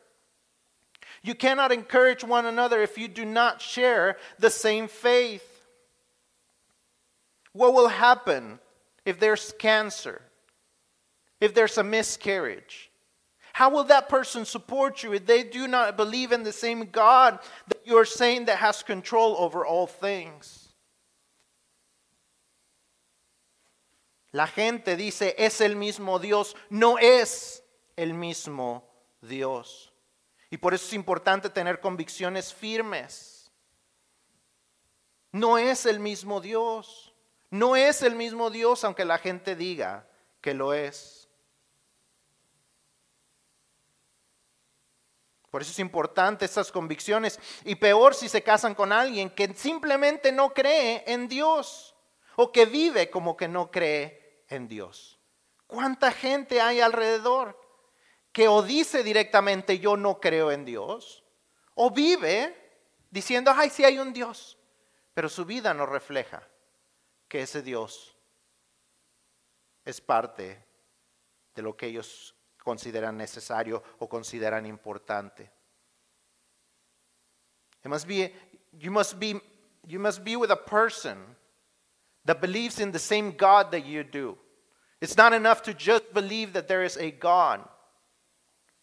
You 1.22 1.34
cannot 1.34 1.72
encourage 1.72 2.24
one 2.24 2.46
another 2.46 2.80
if 2.80 2.96
you 2.96 3.08
do 3.08 3.26
not 3.26 3.60
share 3.60 4.16
the 4.38 4.50
same 4.50 4.88
faith. 4.88 5.46
What 7.52 7.74
will 7.74 7.88
happen? 7.88 8.60
If 9.04 9.20
there's 9.20 9.52
cancer, 9.58 10.22
if 11.40 11.54
there's 11.54 11.78
a 11.78 11.84
miscarriage? 11.84 12.90
How 13.52 13.70
will 13.70 13.84
that 13.84 14.08
person 14.08 14.44
support 14.44 15.02
you 15.02 15.12
if 15.12 15.26
they 15.26 15.44
do 15.44 15.68
not 15.68 15.96
believe 15.96 16.32
in 16.32 16.42
the 16.42 16.52
same 16.52 16.86
God 16.86 17.38
that 17.68 17.86
you 17.86 17.96
are 17.96 18.04
saying 18.04 18.46
that 18.46 18.58
has 18.58 18.82
control 18.82 19.36
over 19.38 19.64
all 19.64 19.86
things? 19.86 20.64
La 24.32 24.46
gente 24.46 24.96
dice, 24.96 25.32
es 25.38 25.60
el 25.60 25.76
mismo 25.76 26.20
Dios. 26.20 26.56
No 26.68 26.96
es 26.96 27.62
el 27.96 28.12
mismo 28.14 28.82
Dios. 29.22 29.92
Y 30.50 30.56
por 30.56 30.74
eso 30.74 30.86
es 30.86 30.92
importante 30.92 31.48
tener 31.48 31.80
convicciones 31.80 32.52
firmes. 32.52 33.48
No 35.32 35.56
es 35.56 35.86
el 35.86 36.00
mismo 36.00 36.40
Dios. 36.40 37.03
No 37.54 37.76
es 37.76 38.02
el 38.02 38.16
mismo 38.16 38.50
Dios 38.50 38.82
aunque 38.82 39.04
la 39.04 39.16
gente 39.16 39.54
diga 39.54 40.08
que 40.40 40.54
lo 40.54 40.74
es. 40.74 41.28
Por 45.52 45.62
eso 45.62 45.70
es 45.70 45.78
importante 45.78 46.46
estas 46.46 46.72
convicciones. 46.72 47.38
Y 47.64 47.76
peor 47.76 48.16
si 48.16 48.28
se 48.28 48.42
casan 48.42 48.74
con 48.74 48.90
alguien 48.90 49.30
que 49.30 49.54
simplemente 49.54 50.32
no 50.32 50.52
cree 50.52 51.04
en 51.06 51.28
Dios 51.28 51.94
o 52.34 52.50
que 52.50 52.66
vive 52.66 53.08
como 53.08 53.36
que 53.36 53.46
no 53.46 53.70
cree 53.70 54.42
en 54.48 54.66
Dios. 54.66 55.20
¿Cuánta 55.68 56.10
gente 56.10 56.60
hay 56.60 56.80
alrededor 56.80 57.56
que 58.32 58.48
o 58.48 58.64
dice 58.64 59.04
directamente 59.04 59.78
yo 59.78 59.96
no 59.96 60.18
creo 60.18 60.50
en 60.50 60.64
Dios 60.64 61.22
o 61.76 61.92
vive 61.92 62.52
diciendo, 63.12 63.52
ay, 63.54 63.70
sí 63.70 63.84
hay 63.84 64.00
un 64.00 64.12
Dios, 64.12 64.58
pero 65.14 65.28
su 65.28 65.44
vida 65.44 65.72
no 65.72 65.86
refleja 65.86 66.48
que 67.28 67.42
ese 67.42 67.62
Dios 67.62 68.14
es 69.84 70.00
parte 70.00 70.64
de 71.54 71.62
lo 71.62 71.76
que 71.76 71.86
ellos 71.86 72.34
consideran 72.62 73.16
necesario 73.16 73.82
o 73.98 74.08
consideran 74.08 74.66
importante. 74.66 75.50
It 77.84 77.88
must 77.88 78.06
be, 78.06 78.32
you 78.78 78.90
must 78.90 79.18
be, 79.18 79.40
you 79.86 79.98
must 79.98 80.24
be 80.24 80.36
with 80.36 80.50
a 80.50 80.56
person 80.56 81.18
that 82.24 82.40
believes 82.40 82.80
in 82.80 82.92
the 82.92 82.98
same 82.98 83.32
God 83.32 83.70
that 83.72 83.84
you 83.84 84.02
do. 84.02 84.38
It's 85.00 85.18
not 85.18 85.34
enough 85.34 85.62
to 85.64 85.74
just 85.74 86.14
believe 86.14 86.54
that 86.54 86.66
there 86.66 86.82
is 86.82 86.96
a 86.96 87.10
God. 87.10 87.60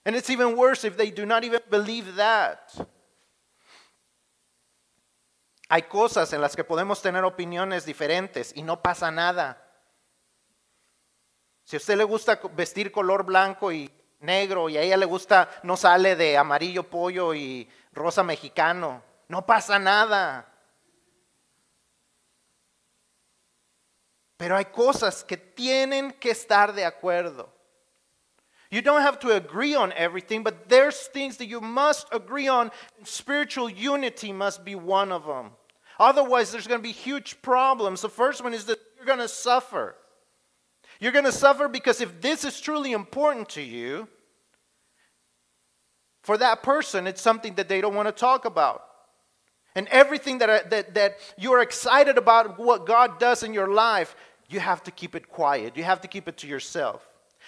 And 0.06 0.15
it's 0.15 0.30
even 0.30 0.56
worse 0.56 0.84
if 0.84 0.98
they 0.98 1.10
do 1.10 1.26
not 1.26 1.44
even 1.44 1.62
believe 1.70 2.15
that. 2.15 2.74
Hay 5.74 5.84
cosas 5.84 6.34
en 6.34 6.42
las 6.42 6.54
que 6.54 6.66
podemos 6.66 7.02
tener 7.02 7.24
opiniones 7.24 7.86
diferentes 7.86 8.52
y 8.54 8.62
no 8.62 8.82
pasa 8.82 9.10
nada. 9.10 9.66
Si 11.64 11.78
a 11.78 11.80
usted 11.80 11.96
le 11.96 12.04
gusta 12.04 12.42
vestir 12.52 12.92
color 12.92 13.24
blanco 13.24 13.72
y 13.72 13.90
negro 14.20 14.68
y 14.68 14.76
a 14.76 14.82
ella 14.82 14.98
le 14.98 15.06
gusta, 15.06 15.50
no 15.64 15.78
sale 15.78 16.18
de 16.18 16.38
amarillo 16.38 16.84
pollo 16.84 17.34
y 17.34 17.70
rosa 17.94 18.22
mexicano, 18.22 19.02
no 19.30 19.46
pasa 19.46 19.80
nada. 19.80 20.46
Pero 24.36 24.58
hay 24.58 24.66
cosas 24.66 25.24
que 25.24 25.38
tienen 25.38 26.12
que 26.12 26.32
estar 26.32 26.74
de 26.74 26.84
acuerdo. 26.84 27.50
You 28.70 28.82
don't 28.82 29.04
have 29.04 29.20
to 29.20 29.32
agree 29.32 29.76
on 29.76 29.94
everything, 29.94 30.44
but 30.44 30.68
there's 30.68 31.08
things 31.08 31.38
that 31.38 31.48
you 31.48 31.62
must 31.62 32.08
agree 32.12 32.50
on. 32.50 32.74
Spiritual 33.06 33.70
unity 33.70 34.34
must 34.34 34.66
be 34.66 34.76
one 34.76 35.14
of 35.14 35.26
them. 35.26 35.52
Otherwise, 36.02 36.52
there's 36.52 36.66
going 36.66 36.80
to 36.80 36.84
be 36.84 36.92
huge 36.92 37.40
problems. 37.44 38.02
The 38.02 38.10
first 38.10 38.44
one 38.44 38.56
is 38.56 38.66
that 38.66 38.80
you're 38.98 39.06
going 39.06 39.20
to 39.20 39.28
suffer. 39.28 39.96
You're 41.00 41.12
going 41.12 41.26
to 41.26 41.32
suffer 41.32 41.68
because 41.68 42.02
if 42.02 42.22
this 42.22 42.44
is 42.44 42.60
truly 42.60 42.92
important 42.92 43.50
to 43.50 43.62
you, 43.62 44.08
for 46.24 46.40
that 46.40 46.64
person, 46.64 47.06
it's 47.06 47.22
something 47.22 47.54
that 47.54 47.70
they 47.70 47.82
don't 47.82 47.94
want 47.94 48.08
to 48.08 48.12
talk 48.12 48.46
about. 48.46 48.84
And 49.76 49.88
everything 49.90 50.40
that, 50.40 50.72
that, 50.72 50.96
that 50.96 51.18
you're 51.38 51.62
excited 51.62 52.18
about 52.18 52.58
what 52.58 52.88
God 52.88 53.20
does 53.20 53.44
in 53.44 53.54
your 53.54 53.68
life, 53.68 54.16
you 54.50 54.60
have 54.60 54.82
to 54.86 54.92
keep 54.92 55.14
it 55.14 55.30
quiet. 55.30 55.78
You 55.78 55.84
have 55.84 56.02
to 56.02 56.08
keep 56.08 56.28
it 56.28 56.38
to 56.38 56.48
yourself. 56.48 57.08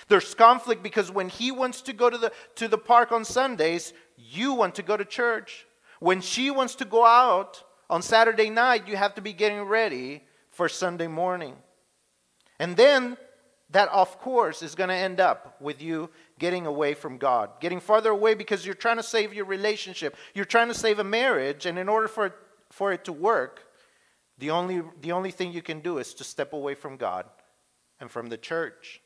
There's 0.09 0.35
conflict 0.35 0.83
because 0.83 1.09
when 1.09 1.29
he 1.29 1.49
wants 1.49 1.81
to 1.81 1.93
go 1.93 2.07
to 2.07 2.19
the, 2.19 2.31
to 2.57 2.67
the 2.67 2.77
park 2.77 3.11
on 3.11 3.25
Sundays, 3.25 3.93
you 4.15 4.53
want 4.53 4.75
to 4.75 4.83
go 4.83 4.95
to 4.95 5.05
church. 5.05 5.65
When 5.99 6.21
she 6.21 6.51
wants 6.51 6.75
to 6.75 6.85
go 6.85 7.03
out, 7.03 7.63
on 7.93 8.01
Saturday 8.01 8.49
night, 8.49 8.87
you 8.87 8.95
have 8.95 9.13
to 9.13 9.21
be 9.21 9.33
getting 9.33 9.61
ready 9.61 10.23
for 10.49 10.67
Sunday 10.67 11.05
morning. 11.05 11.53
And 12.57 12.75
then 12.75 13.17
that, 13.69 13.87
of 13.89 14.19
course, 14.19 14.63
is 14.63 14.73
going 14.73 14.89
to 14.89 14.95
end 14.95 15.19
up 15.19 15.61
with 15.61 15.79
you 15.79 16.09
getting 16.39 16.65
away 16.65 16.95
from 16.95 17.19
God, 17.19 17.51
getting 17.61 17.79
farther 17.79 18.09
away 18.09 18.33
because 18.33 18.65
you're 18.65 18.73
trying 18.73 18.97
to 18.97 19.03
save 19.03 19.31
your 19.31 19.45
relationship. 19.45 20.15
You're 20.33 20.45
trying 20.45 20.69
to 20.69 20.73
save 20.73 20.97
a 20.97 21.03
marriage, 21.03 21.67
and 21.67 21.77
in 21.77 21.87
order 21.87 22.07
for 22.07 22.25
it, 22.25 22.33
for 22.71 22.91
it 22.91 23.05
to 23.05 23.13
work, 23.13 23.61
the 24.39 24.49
only, 24.49 24.81
the 25.01 25.11
only 25.11 25.29
thing 25.29 25.53
you 25.53 25.61
can 25.61 25.79
do 25.79 25.99
is 25.99 26.15
to 26.15 26.23
step 26.23 26.53
away 26.53 26.73
from 26.73 26.97
God 26.97 27.27
and 27.99 28.09
from 28.09 28.25
the 28.27 28.37
church. 28.37 29.01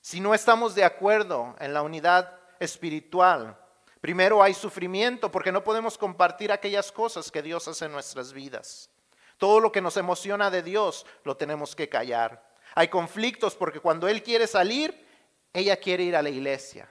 Si 0.00 0.18
no 0.18 0.30
estamos 0.30 0.74
de 0.74 0.82
acuerdo 0.82 1.60
en 1.60 1.74
la 1.74 1.82
unidad 1.82 2.26
espiritual, 2.58 3.54
Primero 4.00 4.42
hay 4.42 4.54
sufrimiento 4.54 5.30
porque 5.30 5.52
no 5.52 5.62
podemos 5.62 5.98
compartir 5.98 6.52
aquellas 6.52 6.90
cosas 6.90 7.30
que 7.30 7.42
Dios 7.42 7.68
hace 7.68 7.84
en 7.84 7.92
nuestras 7.92 8.32
vidas. 8.32 8.90
Todo 9.36 9.60
lo 9.60 9.72
que 9.72 9.80
nos 9.80 9.96
emociona 9.96 10.50
de 10.50 10.62
Dios 10.62 11.06
lo 11.24 11.36
tenemos 11.36 11.76
que 11.76 11.88
callar. 11.88 12.50
Hay 12.74 12.88
conflictos 12.88 13.54
porque 13.54 13.80
cuando 13.80 14.08
Él 14.08 14.22
quiere 14.22 14.46
salir, 14.46 15.06
ella 15.52 15.76
quiere 15.76 16.04
ir 16.04 16.16
a 16.16 16.22
la 16.22 16.30
iglesia. 16.30 16.90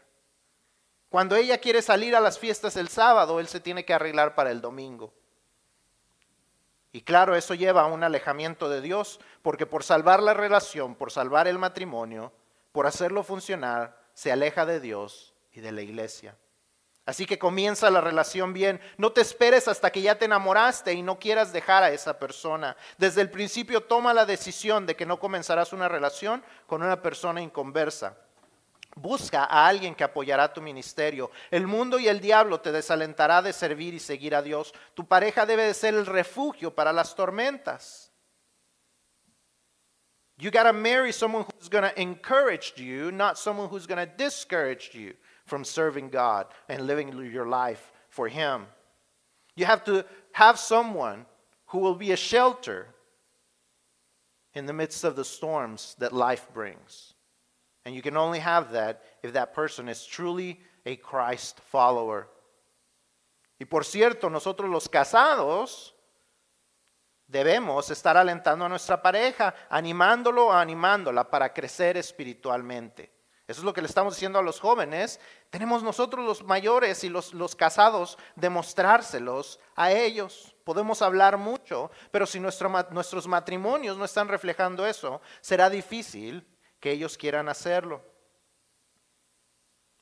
Cuando 1.09 1.35
ella 1.35 1.57
quiere 1.57 1.81
salir 1.81 2.15
a 2.15 2.19
las 2.19 2.37
fiestas 2.37 2.75
el 2.75 2.89
sábado, 2.89 3.39
Él 3.39 3.47
se 3.47 3.59
tiene 3.59 3.85
que 3.85 3.93
arreglar 3.93 4.35
para 4.35 4.51
el 4.51 4.61
domingo. 4.61 5.13
Y 6.91 7.01
claro, 7.01 7.35
eso 7.35 7.53
lleva 7.53 7.83
a 7.83 7.87
un 7.87 8.03
alejamiento 8.03 8.69
de 8.69 8.81
Dios 8.81 9.19
porque 9.41 9.65
por 9.65 9.83
salvar 9.83 10.21
la 10.21 10.33
relación, 10.33 10.95
por 10.95 11.11
salvar 11.11 11.47
el 11.47 11.57
matrimonio, 11.57 12.31
por 12.71 12.87
hacerlo 12.87 13.23
funcionar, 13.23 13.99
se 14.13 14.31
aleja 14.31 14.65
de 14.65 14.79
Dios 14.79 15.33
y 15.51 15.61
de 15.61 15.71
la 15.71 15.81
iglesia. 15.81 16.35
Así 17.09 17.25
que 17.25 17.39
comienza 17.39 17.89
la 17.89 18.01
relación 18.01 18.53
bien. 18.53 18.79
No 18.97 19.11
te 19.11 19.21
esperes 19.21 19.67
hasta 19.67 19.91
que 19.91 19.99
ya 19.99 20.19
te 20.19 20.25
enamoraste 20.25 20.93
y 20.93 21.01
no 21.01 21.17
quieras 21.17 21.51
dejar 21.51 21.81
a 21.81 21.89
esa 21.89 22.19
persona. 22.19 22.77
Desde 22.99 23.21
el 23.21 23.31
principio 23.31 23.81
toma 23.81 24.13
la 24.13 24.27
decisión 24.27 24.85
de 24.85 24.95
que 24.95 25.07
no 25.07 25.19
comenzarás 25.19 25.73
una 25.73 25.87
relación 25.87 26.43
con 26.67 26.83
una 26.83 27.01
persona 27.01 27.41
inconversa. 27.41 28.15
Busca 28.95 29.45
a 29.45 29.67
alguien 29.67 29.95
que 29.95 30.03
apoyará 30.03 30.53
tu 30.53 30.61
ministerio. 30.61 31.31
El 31.49 31.65
mundo 31.65 31.97
y 31.97 32.07
el 32.07 32.19
diablo 32.19 32.61
te 32.61 32.71
desalentará 32.71 33.41
de 33.41 33.53
servir 33.53 33.95
y 33.95 33.99
seguir 33.99 34.35
a 34.35 34.43
Dios. 34.43 34.71
Tu 34.93 35.07
pareja 35.07 35.47
debe 35.47 35.63
de 35.63 35.73
ser 35.73 35.95
el 35.95 36.05
refugio 36.05 36.75
para 36.75 36.93
las 36.93 37.15
tormentas. 37.15 38.11
You 40.37 40.51
gotta 40.51 40.73
marry 40.73 41.11
someone 41.11 41.47
who's 41.55 41.71
gonna 41.71 41.91
encourage 41.95 42.75
you, 42.75 43.11
not 43.11 43.35
someone 43.35 43.67
who's 43.67 43.87
gonna 43.87 44.05
discourage 44.05 44.91
you 44.93 45.15
from 45.49 45.65
serving 45.65 46.09
God 46.09 46.47
and 46.69 46.87
living 46.87 47.11
your 47.31 47.47
life 47.47 47.91
for 48.09 48.27
Him. 48.27 48.67
You 49.55 49.65
have 49.65 49.83
to 49.85 50.05
have 50.31 50.57
someone 50.57 51.25
who 51.67 51.79
will 51.79 51.95
be 51.95 52.11
a 52.11 52.17
shelter 52.17 52.87
in 54.53 54.65
the 54.65 54.73
midst 54.73 55.03
of 55.03 55.15
the 55.15 55.25
storms 55.25 55.95
that 55.99 56.13
life 56.13 56.47
brings. 56.53 57.13
And 57.85 57.95
you 57.95 58.01
can 58.01 58.17
only 58.17 58.39
have 58.39 58.71
that 58.71 59.03
if 59.23 59.33
that 59.33 59.53
person 59.53 59.89
is 59.89 60.05
truly 60.05 60.59
a 60.85 60.95
Christ 60.95 61.59
follower. 61.59 62.27
Y 63.59 63.65
por 63.65 63.83
cierto, 63.83 64.29
nosotros 64.29 64.69
los 64.69 64.87
casados 64.87 65.93
debemos 67.27 67.91
estar 67.91 68.17
alentando 68.17 68.65
a 68.65 68.69
nuestra 68.69 69.01
pareja, 69.01 69.53
animándolo 69.69 70.47
o 70.47 70.53
animándola 70.53 71.29
para 71.29 71.53
crecer 71.53 71.97
espiritualmente. 71.97 73.18
Eso 73.49 73.61
es 73.61 73.65
lo 73.65 73.73
que 73.73 73.81
le 73.81 73.87
estamos 73.87 74.13
diciendo 74.13 74.37
a 74.37 74.43
los 74.43 74.59
jóvenes. 74.59 75.19
Tenemos 75.49 75.81
nosotros 75.81 76.23
los 76.23 76.43
mayores 76.43 77.03
y 77.03 77.09
los, 77.09 77.33
los 77.33 77.55
casados 77.55 78.19
demostrárselos 78.35 79.59
a 79.75 79.91
ellos. 79.91 80.55
Podemos 80.63 81.01
hablar 81.01 81.35
mucho, 81.37 81.89
pero 82.11 82.27
si 82.27 82.39
nuestros 82.39 83.27
matrimonios 83.27 83.97
no 83.97 84.05
están 84.05 84.27
reflejando 84.27 84.85
eso, 84.85 85.19
será 85.41 85.67
difícil 85.67 86.47
que 86.79 86.91
ellos 86.91 87.17
quieran 87.17 87.49
hacerlo. 87.49 88.03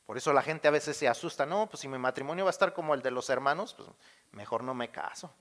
Por 0.05 0.17
eso 0.17 0.33
la 0.33 0.41
gente 0.41 0.67
a 0.67 0.71
veces 0.71 0.97
se 0.97 1.07
asusta, 1.07 1.45
no, 1.45 1.69
pues 1.69 1.79
si 1.79 1.87
mi 1.87 1.97
matrimonio 1.97 2.43
va 2.43 2.49
a 2.49 2.51
estar 2.51 2.73
como 2.73 2.93
el 2.93 3.01
de 3.01 3.11
los 3.11 3.29
hermanos, 3.29 3.73
pues 3.75 3.87
mejor 4.33 4.61
no 4.61 4.73
me 4.73 4.91
caso. 4.91 5.33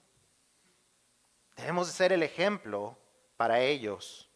Debemos 1.57 1.89
de 1.89 1.93
ser 1.93 2.13
el 2.13 2.23
ejemplo 2.23 2.97
para 3.37 3.59
ellos. 3.59 4.31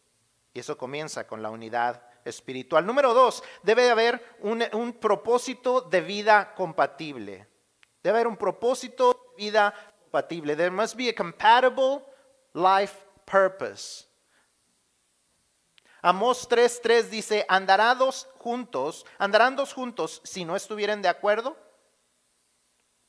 Y 0.53 0.59
eso 0.59 0.77
comienza 0.77 1.25
con 1.25 1.41
la 1.41 1.49
unidad 1.49 2.10
espiritual. 2.25 2.85
Número 2.85 3.13
dos, 3.13 3.43
debe 3.63 3.89
haber 3.89 4.21
un, 4.39 4.63
un 4.73 4.93
propósito 4.93 5.81
de 5.81 6.01
vida 6.01 6.53
compatible. 6.55 7.47
Debe 8.03 8.17
haber 8.17 8.27
un 8.27 8.37
propósito 8.37 9.13
de 9.13 9.43
vida 9.45 9.73
compatible. 10.01 10.55
There 10.55 10.71
must 10.71 10.95
be 10.95 11.09
a 11.09 11.13
compatible 11.13 12.03
life 12.53 12.95
purpose. 13.25 14.07
Amós 16.01 16.47
3:3 16.49 17.09
dice, 17.09 17.45
¿andarán 17.47 17.99
dos 17.99 18.27
juntos? 18.39 19.05
¿Andarán 19.19 19.55
dos 19.55 19.73
juntos 19.73 20.21
si 20.23 20.45
no 20.45 20.55
estuvieran 20.55 21.01
de 21.01 21.09
acuerdo? 21.09 21.55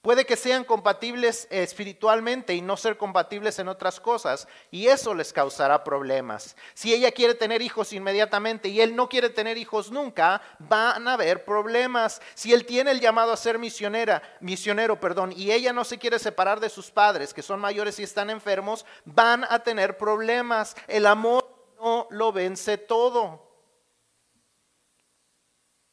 Puede 0.03 0.27
que 0.27 0.37
sean 0.37 0.65
compatibles 0.65 1.47
espiritualmente 1.49 2.57
y 2.57 2.61
no 2.61 2.77
ser 2.77 2.97
compatibles 2.97 3.61
en 3.61 3.69
otras 3.69 4.01
cosas, 4.01 4.49
y 4.73 4.89
eso 4.89 5.15
les 5.15 5.33
causará 5.33 5.85
problemas. 5.85 6.57
Si 6.75 6.93
ella 6.93 7.13
quiere 7.13 7.37
tener 7.37 7.63
hijos 7.63 7.93
inmediatamente 7.93 8.69
y 8.69 8.81
él 8.81 8.97
no 8.97 9.09
quiere 9.09 9.31
tener 9.31 9.57
hijos 9.57 9.93
nunca, 9.93 10.43
van 10.59 11.07
a 11.07 11.13
haber 11.13 11.45
problemas. 11.45 12.21
Si 12.35 12.53
él 12.53 12.67
tiene 12.67 12.91
el 12.91 12.99
llamado 13.01 13.33
a 13.33 13.37
ser 13.37 13.61
misionera, 13.61 14.21
misionero, 14.41 14.99
perdón, 14.99 15.33
y 15.37 15.53
ella 15.53 15.73
no 15.73 15.85
se 15.85 15.99
quiere 15.99 16.19
separar 16.19 16.59
de 16.59 16.69
sus 16.69 16.91
padres, 16.91 17.33
que 17.33 17.43
son 17.43 17.61
mayores 17.61 18.01
y 18.01 18.03
están 18.03 18.29
enfermos, 18.29 18.85
van 19.05 19.45
a 19.49 19.61
tener 19.61 19.99
problemas. 19.99 20.75
El 20.89 21.07
amor 21.07 21.47
no 21.81 22.09
lo 22.11 22.33
vence 22.33 22.77
todo. 22.77 23.53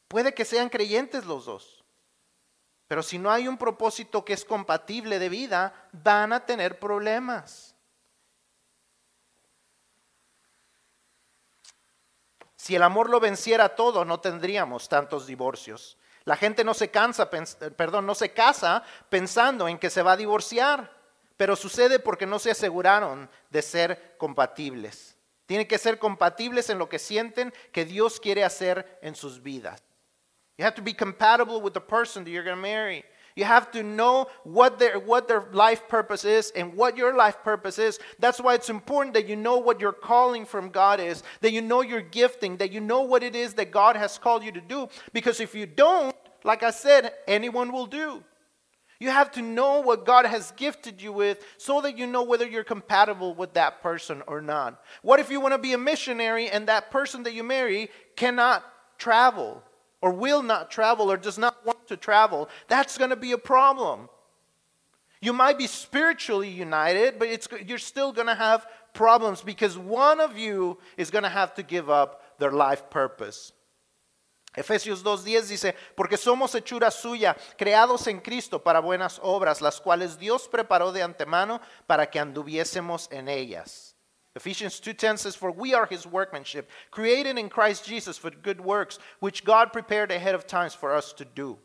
Puede 0.07 0.33
que 0.33 0.45
sean 0.45 0.69
creyentes 0.69 1.25
los 1.25 1.45
dos, 1.45 1.78
pero 2.89 3.03
si 3.03 3.19
no 3.19 3.29
hay 3.29 3.47
un 3.47 3.55
propósito 3.55 4.25
que 4.25 4.33
es 4.33 4.43
compatible 4.43 5.19
de 5.19 5.29
vida, 5.29 5.89
van 5.91 6.33
a 6.33 6.43
tener 6.43 6.79
problemas. 6.79 7.75
Si 12.55 12.75
el 12.75 12.81
amor 12.81 13.11
lo 13.11 13.19
venciera 13.19 13.75
todo, 13.75 14.05
no 14.05 14.19
tendríamos 14.19 14.89
tantos 14.89 15.27
divorcios. 15.27 15.99
La 16.25 16.35
gente 16.35 16.63
no 16.63 16.73
se 16.73 16.89
cansa, 16.89 17.29
perdón, 17.29 18.07
no 18.07 18.15
se 18.15 18.33
casa 18.33 18.83
pensando 19.07 19.67
en 19.67 19.77
que 19.77 19.91
se 19.91 20.01
va 20.01 20.13
a 20.13 20.17
divorciar, 20.17 20.91
pero 21.37 21.55
sucede 21.55 21.99
porque 21.99 22.25
no 22.25 22.39
se 22.39 22.49
aseguraron 22.49 23.29
de 23.51 23.61
ser 23.61 24.15
compatibles. 24.17 25.15
Tienen 25.45 25.67
que 25.67 25.77
ser 25.77 25.99
compatibles 25.99 26.71
en 26.71 26.79
lo 26.79 26.89
que 26.89 26.97
sienten 26.97 27.53
que 27.71 27.85
Dios 27.85 28.19
quiere 28.19 28.43
hacer 28.43 28.97
en 29.03 29.13
sus 29.13 29.43
vidas. 29.43 29.83
You 30.59 30.65
have 30.65 30.75
to 30.75 30.81
be 30.81 30.91
compatible 30.91 31.61
with 31.61 31.73
the 31.73 31.79
person 31.79 32.25
that 32.25 32.31
you're 32.31 32.43
going 32.43 32.57
to 32.57 32.61
marry. 32.61 33.05
You 33.37 33.45
have 33.45 33.71
to 33.71 33.81
know 33.81 34.27
what 34.43 34.77
their, 34.77 34.99
what 34.99 35.29
their 35.29 35.45
life 35.53 35.87
purpose 35.87 36.25
is 36.25 36.51
and 36.53 36.73
what 36.73 36.97
your 36.97 37.15
life 37.15 37.41
purpose 37.45 37.79
is. 37.79 37.97
That's 38.19 38.41
why 38.41 38.55
it's 38.55 38.69
important 38.69 39.13
that 39.13 39.25
you 39.25 39.37
know 39.37 39.57
what 39.57 39.79
your 39.79 39.93
calling 39.93 40.45
from 40.45 40.67
God 40.67 40.99
is, 40.99 41.23
that 41.39 41.53
you 41.53 41.61
know 41.61 41.79
your 41.79 42.01
gifting, 42.01 42.57
that 42.57 42.73
you 42.73 42.81
know 42.81 43.03
what 43.03 43.23
it 43.23 43.37
is 43.37 43.53
that 43.53 43.71
God 43.71 43.95
has 43.95 44.17
called 44.17 44.43
you 44.43 44.51
to 44.51 44.59
do. 44.59 44.89
Because 45.13 45.39
if 45.39 45.55
you 45.55 45.65
don't, 45.65 46.13
like 46.43 46.61
I 46.61 46.71
said, 46.71 47.13
anyone 47.25 47.71
will 47.71 47.85
do. 47.85 48.21
You 48.99 49.11
have 49.11 49.31
to 49.33 49.41
know 49.41 49.79
what 49.79 50.05
God 50.05 50.25
has 50.25 50.51
gifted 50.57 51.01
you 51.01 51.13
with 51.13 51.41
so 51.57 51.79
that 51.79 51.97
you 51.97 52.05
know 52.05 52.23
whether 52.23 52.45
you're 52.45 52.65
compatible 52.65 53.33
with 53.33 53.53
that 53.53 53.81
person 53.81 54.23
or 54.27 54.41
not. 54.41 54.83
What 55.03 55.21
if 55.21 55.31
you 55.31 55.39
want 55.39 55.53
to 55.53 55.57
be 55.57 55.71
a 55.71 55.77
missionary 55.77 56.49
and 56.49 56.67
that 56.67 56.91
person 56.91 57.23
that 57.23 57.33
you 57.33 57.43
marry 57.45 57.89
cannot 58.17 58.65
travel 58.97 59.63
or 60.01 60.11
will 60.11 60.41
not 60.41 60.71
travel 60.71 61.11
or 61.11 61.17
does 61.17 61.37
not 61.37 61.65
want 61.65 61.87
to 61.87 61.97
travel? 61.97 62.49
That's 62.67 62.97
going 62.97 63.09
to 63.09 63.15
be 63.15 63.31
a 63.31 63.37
problem. 63.37 64.09
You 65.21 65.33
might 65.33 65.57
be 65.57 65.67
spiritually 65.67 66.49
united, 66.49 67.19
but 67.19 67.27
you're 67.67 67.77
still 67.77 68.13
going 68.13 68.27
to 68.27 68.35
have 68.35 68.65
problems 68.93 69.41
because 69.41 69.77
one 69.77 70.21
of 70.21 70.37
you 70.37 70.77
is 70.97 71.11
going 71.11 71.23
to 71.23 71.29
have 71.29 71.53
to 71.55 71.63
give 71.63 71.89
up 71.89 72.39
their 72.39 72.51
life 72.51 72.89
purpose. 72.89 73.51
Efesios 74.55 75.03
2.10 75.03 75.47
dice, 75.47 75.75
porque 75.95 76.17
somos 76.17 76.55
hechura 76.55 76.89
suya, 76.89 77.35
creados 77.57 78.07
en 78.07 78.19
Cristo 78.19 78.59
para 78.59 78.81
buenas 78.81 79.19
obras, 79.21 79.61
las 79.61 79.79
cuales 79.79 80.17
Dios 80.17 80.47
preparó 80.47 80.91
de 80.91 81.03
antemano 81.03 81.61
para 81.85 82.09
que 82.09 82.19
anduviésemos 82.19 83.09
en 83.11 83.29
ellas. 83.29 83.88
Ephesians 84.35 84.79
2.10 84.79 85.17
says, 85.17 85.35
for 85.35 85.51
we 85.51 85.73
are 85.73 85.85
his 85.85 86.05
workmanship, 86.05 86.69
created 86.91 87.37
in 87.37 87.49
Christ 87.49 87.85
Jesus 87.85 88.17
for 88.17 88.29
good 88.29 88.61
works, 88.61 88.99
which 89.19 89.43
God 89.43 89.73
prepared 89.73 90.11
ahead 90.11 90.35
of 90.35 90.45
times 90.45 90.73
for 90.73 90.95
us 90.95 91.13
to 91.13 91.25
do. 91.25 91.57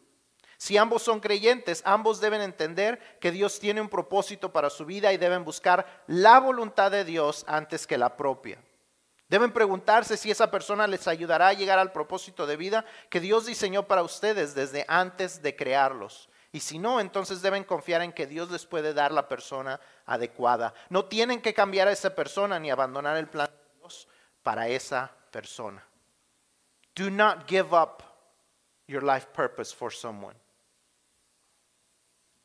Si 0.57 0.79
ambos 0.79 1.03
son 1.03 1.21
creyentes, 1.21 1.83
ambos 1.85 2.21
deben 2.21 2.41
entender 2.41 2.99
que 3.21 3.31
Dios 3.31 3.59
tiene 3.59 3.81
un 3.81 3.89
propósito 3.89 4.51
para 4.51 4.71
su 4.71 4.87
vida 4.87 5.13
y 5.13 5.19
deben 5.19 5.45
buscar 5.45 5.85
la 6.07 6.41
voluntad 6.41 6.91
de 6.91 7.05
Dios 7.05 7.45
antes 7.47 7.87
que 7.87 7.99
la 7.99 8.17
propia. 8.17 8.59
Deben 9.29 9.53
preguntarse 9.53 10.17
si 10.17 10.31
esa 10.31 10.51
persona 10.51 10.87
les 10.87 11.07
ayudará 11.09 11.49
a 11.49 11.53
llegar 11.53 11.79
al 11.79 11.93
propósito 11.93 12.47
de 12.47 12.57
vida 12.57 12.85
que 13.11 13.21
Dios 13.21 13.47
diseñó 13.47 13.87
para 13.87 14.03
ustedes 14.03 14.55
desde 14.55 14.85
antes 14.89 15.43
de 15.43 15.55
crearlos. 15.55 16.29
Y 16.55 16.61
si 16.61 16.79
no, 16.79 17.01
entonces 17.01 17.43
deben 17.43 17.65
confiar 17.65 18.01
en 18.03 18.13
que 18.13 18.29
Dios 18.29 18.49
les 18.49 18.65
puede 18.65 18.95
dar 18.95 19.11
la 19.11 19.27
persona 19.27 19.81
adecuada. 20.07 20.73
No 20.89 21.07
tienen 21.07 21.43
que 21.43 21.53
cambiar 21.53 21.89
a 21.89 21.91
esa 21.91 22.15
persona 22.15 22.61
ni 22.61 22.71
abandonar 22.71 23.17
el 23.17 23.27
plan 23.27 23.49
de 23.49 23.81
Dios 23.81 24.07
para 24.45 24.69
esa 24.69 25.11
persona. 25.33 25.85
Do 26.95 27.11
not 27.11 27.49
give 27.49 27.75
up 27.75 28.05
your 28.87 29.03
life 29.03 29.33
purpose 29.33 29.75
for 29.75 29.91
someone. 29.91 30.37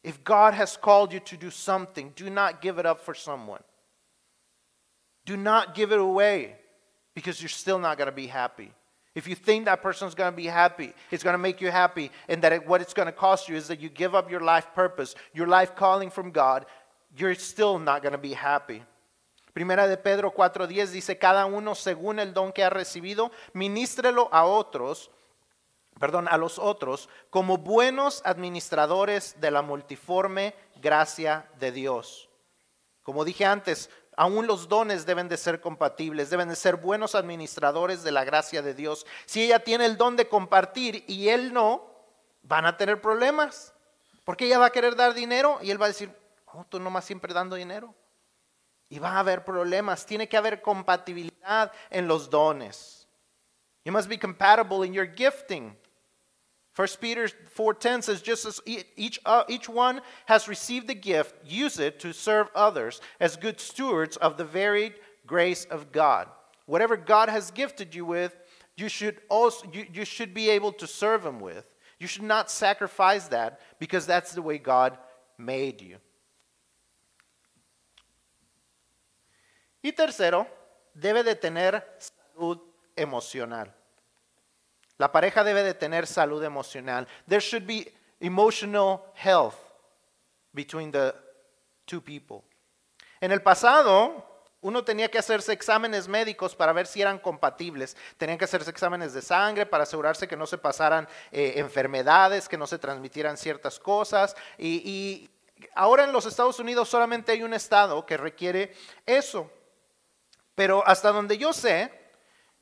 If 0.01 0.23
God 0.23 0.55
has 0.55 0.75
called 0.75 1.13
you 1.13 1.19
to 1.19 1.37
do 1.37 1.51
something, 1.51 2.11
do 2.15 2.31
not 2.31 2.63
give 2.63 2.79
it 2.79 2.87
up 2.87 3.01
for 3.01 3.13
someone. 3.13 3.61
Do 5.23 5.37
not 5.37 5.75
give 5.75 5.91
it 5.91 5.99
away 5.99 6.55
because 7.13 7.43
you're 7.43 7.49
still 7.49 7.77
not 7.77 7.99
going 7.99 8.09
to 8.09 8.11
be 8.11 8.25
happy. 8.25 8.73
If 9.15 9.27
you 9.27 9.35
think 9.35 9.65
that 9.65 9.81
person's 9.81 10.13
going 10.13 10.31
to 10.31 10.35
be 10.35 10.45
happy, 10.45 10.93
it's 11.11 11.23
going 11.23 11.33
to 11.33 11.39
make 11.39 11.61
you 11.61 11.71
happy, 11.71 12.11
and 12.27 12.41
that 12.43 12.53
it, 12.53 12.67
what 12.67 12.81
it's 12.81 12.93
going 12.93 13.07
to 13.07 13.11
cost 13.11 13.49
you 13.49 13.55
is 13.55 13.67
that 13.67 13.79
you 13.79 13.89
give 13.89 14.13
up 14.13 14.29
your 14.29 14.41
life 14.41 14.67
purpose, 14.75 15.15
your 15.33 15.47
life 15.47 15.75
calling 15.75 16.09
from 16.09 16.31
God, 16.31 16.65
you're 17.17 17.35
still 17.35 17.79
not 17.79 18.01
going 18.01 18.11
to 18.11 18.19
be 18.19 18.33
happy. 18.33 18.83
Primera 19.53 19.87
de 19.87 19.97
Pedro 19.97 20.31
4:10 20.31 20.91
dice, 20.91 21.17
cada 21.17 21.45
uno 21.47 21.73
según 21.73 22.19
el 22.19 22.33
don 22.33 22.51
que 22.51 22.63
ha 22.63 22.69
recibido, 22.69 23.31
ministrelo 23.53 24.29
a 24.31 24.45
otros, 24.45 25.09
perdón, 25.99 26.27
a 26.29 26.37
los 26.37 26.59
otros, 26.59 27.09
como 27.29 27.57
buenos 27.57 28.21
administradores 28.25 29.41
de 29.41 29.51
la 29.51 29.63
multiforme 29.63 30.53
gracia 30.81 31.49
de 31.59 31.71
Dios. 31.71 32.29
Como 33.03 33.25
dije 33.25 33.43
antes, 33.43 33.89
Aún 34.19 34.47
los 34.47 34.67
dones 34.67 35.05
deben 35.05 35.29
de 35.29 35.37
ser 35.37 35.61
compatibles, 35.61 36.29
deben 36.29 36.49
de 36.49 36.57
ser 36.57 36.75
buenos 36.75 37.15
administradores 37.15 38.03
de 38.03 38.11
la 38.11 38.25
gracia 38.25 38.61
de 38.61 38.73
Dios. 38.73 39.05
Si 39.25 39.41
ella 39.41 39.63
tiene 39.63 39.85
el 39.85 39.95
don 39.95 40.17
de 40.17 40.27
compartir 40.27 41.05
y 41.07 41.29
él 41.29 41.53
no, 41.53 41.89
van 42.41 42.65
a 42.65 42.75
tener 42.75 42.99
problemas. 42.99 43.73
Porque 44.25 44.47
ella 44.47 44.59
va 44.59 44.65
a 44.65 44.71
querer 44.71 44.97
dar 44.97 45.13
dinero 45.13 45.59
y 45.61 45.71
él 45.71 45.81
va 45.81 45.85
a 45.85 45.87
decir, 45.87 46.13
oh, 46.47 46.65
tú 46.65 46.81
nomás 46.81 47.05
siempre 47.05 47.33
dando 47.33 47.55
dinero. 47.55 47.95
Y 48.89 48.99
va 48.99 49.11
a 49.11 49.19
haber 49.19 49.45
problemas. 49.45 50.05
Tiene 50.05 50.27
que 50.27 50.35
haber 50.35 50.61
compatibilidad 50.61 51.71
en 51.89 52.05
los 52.05 52.29
dones. 52.29 53.07
You 53.85 53.93
must 53.93 54.09
be 54.09 54.19
compatible 54.19 54.85
in 54.85 54.91
your 54.91 55.15
gifting. 55.15 55.79
1 56.79 56.87
Peter 57.01 57.27
4:10 57.27 58.03
says 58.03 58.21
just 58.21 58.45
as 58.45 58.61
each, 58.65 59.19
uh, 59.25 59.43
each 59.49 59.67
one 59.67 59.99
has 60.27 60.47
received 60.47 60.87
the 60.87 60.93
gift 60.93 61.35
use 61.43 61.77
it 61.77 61.99
to 61.99 62.13
serve 62.13 62.47
others 62.55 63.01
as 63.19 63.35
good 63.35 63.59
stewards 63.59 64.15
of 64.15 64.37
the 64.37 64.45
varied 64.45 64.93
grace 65.27 65.65
of 65.65 65.91
God. 65.91 66.29
Whatever 66.67 66.95
God 66.95 67.27
has 67.27 67.51
gifted 67.51 67.93
you 67.93 68.05
with, 68.05 68.33
you 68.77 68.87
should 68.87 69.19
also 69.27 69.67
you, 69.73 69.87
you 69.91 70.05
should 70.05 70.33
be 70.33 70.49
able 70.49 70.71
to 70.71 70.87
serve 70.87 71.25
him 71.25 71.41
with. 71.41 71.65
You 71.99 72.07
should 72.07 72.23
not 72.23 72.49
sacrifice 72.49 73.27
that 73.27 73.59
because 73.77 74.05
that's 74.05 74.31
the 74.31 74.41
way 74.41 74.57
God 74.57 74.97
made 75.37 75.81
you. 75.81 75.97
Y 79.83 79.91
tercero, 79.91 80.47
debe 80.97 81.25
de 81.25 81.35
tener 81.35 81.83
salud 81.99 82.61
emocional. 82.95 83.67
La 84.99 85.11
pareja 85.11 85.43
debe 85.43 85.63
de 85.63 85.73
tener 85.73 86.05
salud 86.05 86.43
emocional. 86.43 87.07
There 87.27 87.41
should 87.41 87.65
be 87.65 87.91
emotional 88.19 89.11
health. 89.15 89.55
between 90.53 90.91
the 90.91 91.13
two 91.85 92.01
people. 92.01 92.43
En 93.21 93.31
el 93.31 93.41
pasado, 93.41 94.25
uno 94.61 94.83
tenía 94.83 95.09
que 95.09 95.17
hacerse 95.17 95.53
exámenes 95.53 96.07
médicos 96.07 96.55
para 96.55 96.73
ver 96.73 96.87
si 96.87 97.01
eran 97.01 97.19
compatibles. 97.19 97.95
Tenían 98.17 98.37
que 98.37 98.45
hacerse 98.45 98.69
exámenes 98.71 99.13
de 99.13 99.21
sangre 99.21 99.65
para 99.65 99.83
asegurarse 99.83 100.27
que 100.27 100.37
no 100.37 100.45
se 100.47 100.57
pasaran 100.57 101.07
eh, 101.31 101.53
enfermedades, 101.57 102.47
que 102.47 102.57
no 102.57 102.67
se 102.67 102.79
transmitieran 102.79 103.37
ciertas 103.37 103.79
cosas. 103.79 104.35
Y, 104.57 104.81
y 104.89 105.29
ahora 105.75 106.03
en 106.03 106.11
los 106.11 106.25
Estados 106.25 106.59
Unidos 106.59 106.89
solamente 106.89 107.31
hay 107.31 107.43
un 107.43 107.53
estado 107.53 108.05
que 108.05 108.17
requiere 108.17 108.75
eso. 109.05 109.51
Pero 110.55 110.85
hasta 110.85 111.11
donde 111.11 111.37
yo 111.37 111.53
sé, 111.53 111.91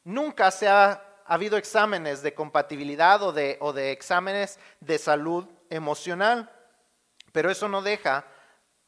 nunca 0.03 0.51
se 0.51 0.67
ha 0.67 1.03
habido 1.33 1.57
exámenes 1.57 2.21
de 2.21 2.33
compatibilidad 2.33 3.21
o 3.21 3.31
de, 3.31 3.57
o 3.59 3.73
de 3.73 3.91
exámenes 3.91 4.59
de 4.79 4.97
salud 4.97 5.45
emocional. 5.69 6.51
Pero 7.31 7.51
eso 7.51 7.67
no 7.67 7.81
deja, 7.81 8.25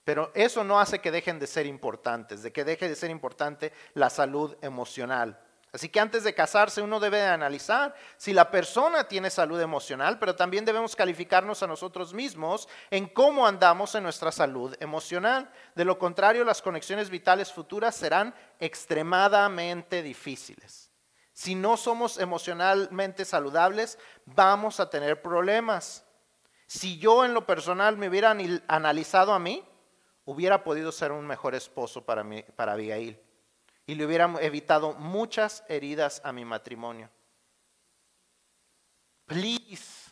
pero 0.04 0.32
eso 0.34 0.63
no 0.63 0.80
hace 0.80 0.99
que 0.99 1.12
dejen 1.12 1.39
de 1.39 1.47
ser 1.47 1.65
importantes, 1.65 2.41
de 2.41 2.52
que 2.52 2.63
deje 2.63 2.89
de 2.89 2.95
ser 2.95 3.12
importante 3.12 3.71
la 3.93 4.10
salud 4.10 4.56
emocional. 4.62 5.39
Así 5.71 5.89
que 5.89 5.99
antes 5.99 6.23
de 6.23 6.34
casarse 6.34 6.82
uno 6.82 6.99
debe 6.99 7.21
analizar 7.21 7.93
si 8.17 8.34
la 8.34 8.49
persona 8.49 9.08
tiene 9.08 9.30
salud 9.30 9.62
emocional, 9.62 10.17
pero 10.17 10.36
también 10.36 10.65
debemos 10.65 10.95
calificarnos 10.95 11.62
a 11.62 11.67
nosotros 11.67 12.12
mismos 12.12 12.67
en 12.89 13.08
cómo 13.08 13.45
andamos 13.45 13.93
en 13.93 14.02
nuestra 14.02 14.32
salud 14.32 14.75
emocional. 14.80 15.52
De 15.75 15.86
lo 15.86 15.99
contrario, 15.99 16.43
las 16.43 16.62
conexiones 16.62 17.12
vitales 17.12 17.54
futuras 17.54 17.95
serán 17.95 18.34
extremadamente 18.60 20.02
difíciles. 20.02 20.88
Si 21.39 21.56
no 21.56 21.78
somos 21.78 22.17
emocionalmente 22.17 23.23
saludables, 23.23 23.97
vamos 24.25 24.82
a 24.82 24.89
tener 24.89 25.21
problemas. 25.21 26.06
Si 26.67 26.99
yo 26.99 27.23
en 27.23 27.34
lo 27.34 27.45
personal 27.45 27.95
me 27.95 28.10
hubiera 28.10 28.36
analizado 28.67 29.32
a 29.32 29.39
mí, 29.39 29.65
hubiera 30.25 30.65
podido 30.65 30.91
ser 30.91 31.13
un 31.13 31.25
mejor 31.25 31.56
esposo 31.56 32.04
para, 32.04 32.25
mí, 32.25 32.43
para 32.58 32.73
Abigail 32.73 33.17
y 33.86 33.95
le 33.95 34.06
hubiera 34.06 34.30
evitado 34.41 34.95
muchas 34.95 35.63
heridas 35.69 36.19
a 36.25 36.34
mi 36.34 36.43
matrimonio. 36.43 37.10
Please, 39.25 40.12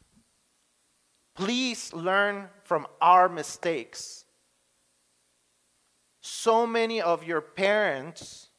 please 1.33 1.93
learn 1.93 2.49
from 2.63 2.87
our 3.01 3.27
mistakes. 3.27 4.25
So 6.21 6.65
many 6.65 7.01
of 7.01 7.21
your 7.21 7.41
parents 7.41 8.49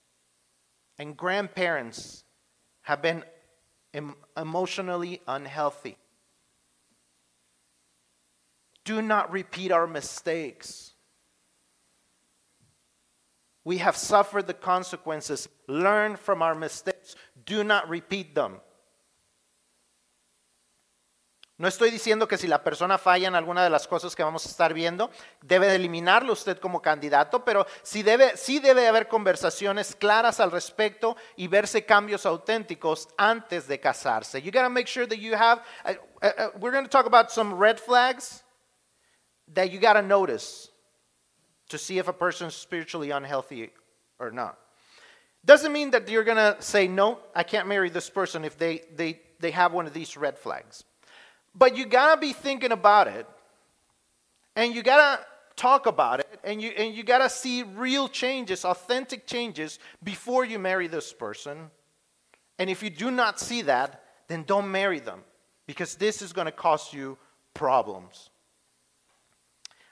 and 0.99 1.17
grandparents 1.17 2.25
have 2.89 3.03
been 3.03 3.23
emotionally 4.35 5.21
unhealthy. 5.29 5.99
Do 8.87 9.03
not 9.03 9.31
repeat 9.31 9.71
our 9.73 9.87
mistakes. 9.87 10.95
We 13.63 13.77
have 13.77 13.95
suffered 13.95 14.47
the 14.47 14.55
consequences. 14.55 15.51
Learn 15.69 16.17
from 16.17 16.41
our 16.41 16.55
mistakes. 16.55 17.15
Do 17.45 17.63
not 17.63 17.91
repeat 17.91 18.35
them. 18.35 18.59
No 21.59 21.67
estoy 21.67 21.91
diciendo 21.91 22.29
que 22.29 22.39
si 22.39 22.47
la 22.47 22.63
persona 22.63 22.99
falla 22.99 23.27
en 23.27 23.35
alguna 23.35 23.65
de 23.65 23.71
las 23.71 23.89
cosas 23.89 24.15
que 24.15 24.23
vamos 24.23 24.47
a 24.47 24.49
estar 24.49 24.73
viendo, 24.73 25.11
debe 25.43 25.75
eliminarlo 25.75 26.33
usted 26.33 26.59
como 26.59 26.81
candidato, 26.81 27.45
pero 27.45 27.67
sí 27.83 28.05
debe, 28.05 28.37
sí 28.37 28.61
debe 28.61 28.87
haber 28.87 29.09
conversaciones 29.09 29.97
claras 29.97 30.39
al 30.39 30.53
respecto 30.53 31.17
y 31.35 31.49
verse 31.49 31.85
cambios 31.85 32.27
auténticos 32.27 33.09
antes 33.17 33.67
de 33.67 33.81
casarse. 33.81 34.41
You 34.41 34.53
gotta 34.53 34.69
make 34.69 34.87
sure 34.87 35.09
that 35.09 35.19
you 35.19 35.35
have, 35.35 35.61
uh, 35.85 35.95
uh, 36.23 36.27
uh 36.27 36.51
we're 36.61 36.71
going 36.71 36.85
to 36.85 36.91
talk 36.91 37.07
about 37.07 37.33
some 37.33 37.53
red 37.59 37.81
flags 37.81 38.45
that 39.53 39.73
you 39.73 39.81
gotta 39.81 40.03
notice 40.03 40.71
to 41.71 41.77
see 41.77 41.99
if 41.99 42.07
a 42.07 42.13
person 42.13 42.47
is 42.47 42.55
spiritually 42.55 43.11
unhealthy 43.11 43.73
or 44.21 44.31
not. 44.31 44.57
Doesn't 45.45 45.73
mean 45.73 45.91
that 45.91 46.09
you're 46.09 46.23
to 46.23 46.57
say, 46.61 46.87
no, 46.87 47.19
I 47.35 47.43
can't 47.43 47.67
marry 47.67 47.91
this 47.91 48.09
person 48.09 48.45
if 48.45 48.57
they, 48.57 48.83
they, 48.95 49.21
they 49.41 49.51
have 49.51 49.73
one 49.73 49.89
of 49.89 49.93
these 49.93 50.17
red 50.17 50.39
flags. 50.39 50.85
But 51.55 51.77
you 51.77 51.87
got 51.87 52.15
to 52.15 52.21
be 52.21 52.33
thinking 52.33 52.73
about 52.73 53.09
it, 53.09 53.27
and 54.55 54.75
you 54.75 54.83
got 54.83 55.19
to 55.19 55.27
talk 55.57 55.87
about 55.87 56.21
it, 56.21 56.41
and 56.45 56.63
you, 56.63 56.71
and 56.71 56.95
you 56.95 57.03
got 57.03 57.19
to 57.19 57.29
see 57.29 57.63
real 57.65 58.09
changes, 58.09 58.65
authentic 58.65 59.27
changes, 59.27 59.79
before 60.03 60.45
you 60.45 60.59
marry 60.59 60.87
this 60.87 61.13
person. 61.13 61.71
And 62.59 62.71
if 62.71 62.83
you 62.83 62.91
do 62.91 63.11
not 63.11 63.41
see 63.41 63.63
that, 63.63 64.05
then 64.29 64.45
don't 64.45 64.71
marry 64.71 65.01
them, 65.01 65.25
because 65.67 65.97
this 65.97 66.23
is 66.23 66.33
going 66.33 66.47
to 66.47 66.53
cause 66.53 66.93
you 66.93 67.19
problems. 67.55 68.31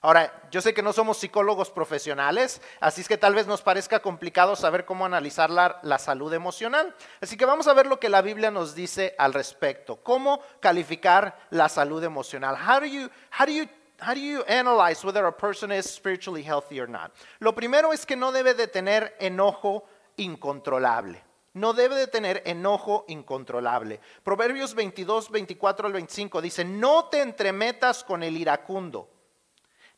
Ahora, 0.02 0.32
yo 0.50 0.60
sé 0.60 0.74
que 0.74 0.82
no 0.82 0.92
somos 0.92 1.16
psicólogos 1.16 1.70
profesionales, 1.70 2.60
así 2.80 3.00
es 3.00 3.08
que 3.08 3.16
tal 3.16 3.34
vez 3.34 3.46
nos 3.46 3.62
parezca 3.62 4.00
complicado 4.00 4.54
saber 4.54 4.84
cómo 4.84 5.06
analizar 5.06 5.50
la, 5.50 5.98
salud 5.98 6.32
emocional. 6.32 6.94
Así 7.20 7.36
que 7.36 7.46
vamos 7.46 7.66
a 7.66 7.72
ver 7.72 7.86
lo 7.86 7.98
que 7.98 8.08
la 8.08 8.22
Biblia 8.22 8.50
nos 8.50 8.74
dice 8.74 9.14
al 9.18 9.32
respecto. 9.32 9.96
¿Cómo 9.96 10.40
calificar 10.60 11.38
la 11.50 11.68
salud 11.68 12.04
emocional? 12.04 12.56
How 12.56 12.80
do 12.80 12.86
you, 12.86 13.08
how 13.38 13.46
do 13.46 13.52
you 13.52 13.66
How 13.98 14.12
do 14.12 14.20
you 14.20 14.42
analyze 14.46 15.02
whether 15.06 15.24
a 15.24 15.32
person 15.32 15.72
is 15.72 15.86
spiritually 15.86 16.42
healthy 16.42 16.78
or 16.78 16.86
not? 16.86 17.12
Lo 17.38 17.54
primero 17.54 17.94
es 17.94 18.04
que 18.04 18.14
no 18.14 18.30
debe 18.30 18.52
de 18.52 18.68
tener 18.68 19.16
enojo 19.18 19.86
incontrolable. 20.18 21.24
No 21.54 21.72
debe 21.72 21.94
de 21.94 22.06
tener 22.06 22.42
enojo 22.44 23.06
incontrolable. 23.08 23.98
Proverbios 24.22 24.74
22, 24.74 25.30
24 25.30 25.86
al 25.86 25.94
25 25.94 26.42
dice, 26.42 26.62
no 26.66 27.06
te 27.06 27.22
entremetas 27.22 28.04
con 28.04 28.22
el 28.22 28.36
iracundo 28.36 29.08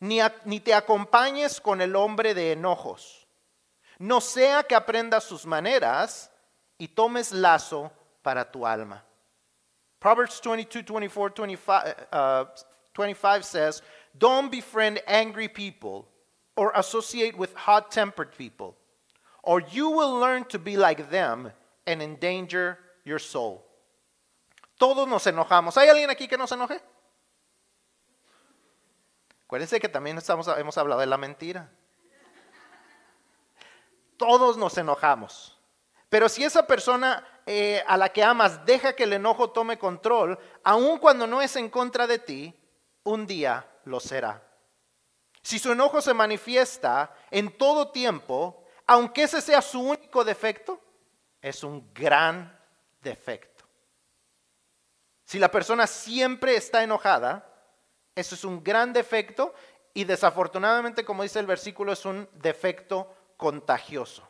ni, 0.01 0.61
te 0.61 0.75
acompañes 0.75 1.61
con 1.61 1.81
el 1.81 1.97
hombre 1.97 2.35
de 2.35 2.53
enojos. 2.53 3.27
No 3.99 4.21
sea 4.21 4.63
que 4.63 4.75
aprendas 4.75 5.25
sus 5.25 5.45
maneras 5.45 6.31
y 6.79 6.89
tomes 6.89 7.33
lazo 7.33 7.91
para 8.23 8.51
tu 8.51 8.67
alma. 8.67 9.05
Proverbs 9.99 10.41
22, 10.41 10.85
24, 10.85 11.35
25, 11.35 12.49
25 12.95 13.43
says, 13.45 13.83
Don't 14.17 14.51
befriend 14.51 15.01
angry 15.07 15.49
people 15.49 16.07
or 16.57 16.73
associate 16.77 17.37
with 17.37 17.53
hot 17.55 17.91
tempered 17.91 18.37
people, 18.37 18.77
or 19.43 19.61
you 19.61 19.91
will 19.91 20.19
learn 20.21 20.45
to 20.45 20.59
be 20.59 20.77
like 20.77 21.11
them 21.11 21.51
and 21.87 22.01
endanger 22.01 22.79
your 23.05 23.19
soul. 23.19 23.65
Todos 24.79 25.09
nos 25.09 25.27
enojamos. 25.27 25.77
¿Hay 25.77 25.89
alguien 25.89 26.11
aquí 26.11 26.29
que 26.29 26.37
no 26.39 26.47
se 26.47 26.55
enoje? 26.55 26.81
Acuérdense 29.49 29.81
que 29.81 29.89
también 29.89 30.19
hemos 30.59 30.77
hablado 30.77 31.01
de 31.01 31.07
la 31.07 31.17
mentira. 31.17 31.71
Todos 34.19 34.59
nos 34.59 34.77
enojamos. 34.77 35.59
Pero 36.11 36.29
si 36.29 36.45
esa 36.45 36.67
persona 36.67 37.27
eh, 37.47 37.83
a 37.87 37.97
la 37.97 38.11
que 38.11 38.23
amas 38.23 38.67
deja 38.67 38.95
que 38.95 39.05
el 39.05 39.15
enojo 39.15 39.49
tome 39.49 39.79
control, 39.79 40.39
aun 40.63 40.99
cuando 40.99 41.27
no 41.27 41.41
es 41.41 41.57
en 41.57 41.71
contra 41.71 42.07
de 42.07 42.19
ti, 42.19 42.55
un 43.05 43.27
día 43.27 43.67
lo 43.85 44.01
será. 44.01 44.47
Si 45.41 45.59
su 45.59 45.73
enojo 45.73 46.03
se 46.03 46.13
manifiesta 46.13 47.15
en 47.31 47.57
todo 47.57 47.91
tiempo, 47.91 48.67
aunque 48.87 49.23
ese 49.23 49.41
sea 49.41 49.63
su 49.63 49.81
único 49.81 50.25
defecto, 50.25 50.79
es 51.41 51.65
un 51.65 51.91
gran 51.95 52.55
defecto. 53.01 53.65
Si 55.25 55.39
la 55.39 55.51
persona 55.51 55.87
siempre 55.87 56.55
está 56.55 56.83
enojada, 56.83 57.49
eso 58.19 58.35
es 58.35 58.45
un 58.45 58.65
gran 58.65 58.93
defecto 58.93 59.55
y 59.95 60.05
desafortunadamente, 60.05 61.05
como 61.05 61.23
dice 61.23 61.39
el 61.39 61.47
versículo, 61.47 61.93
es 61.93 62.05
un 62.05 62.29
defecto 62.35 63.15
contagioso. 63.37 64.29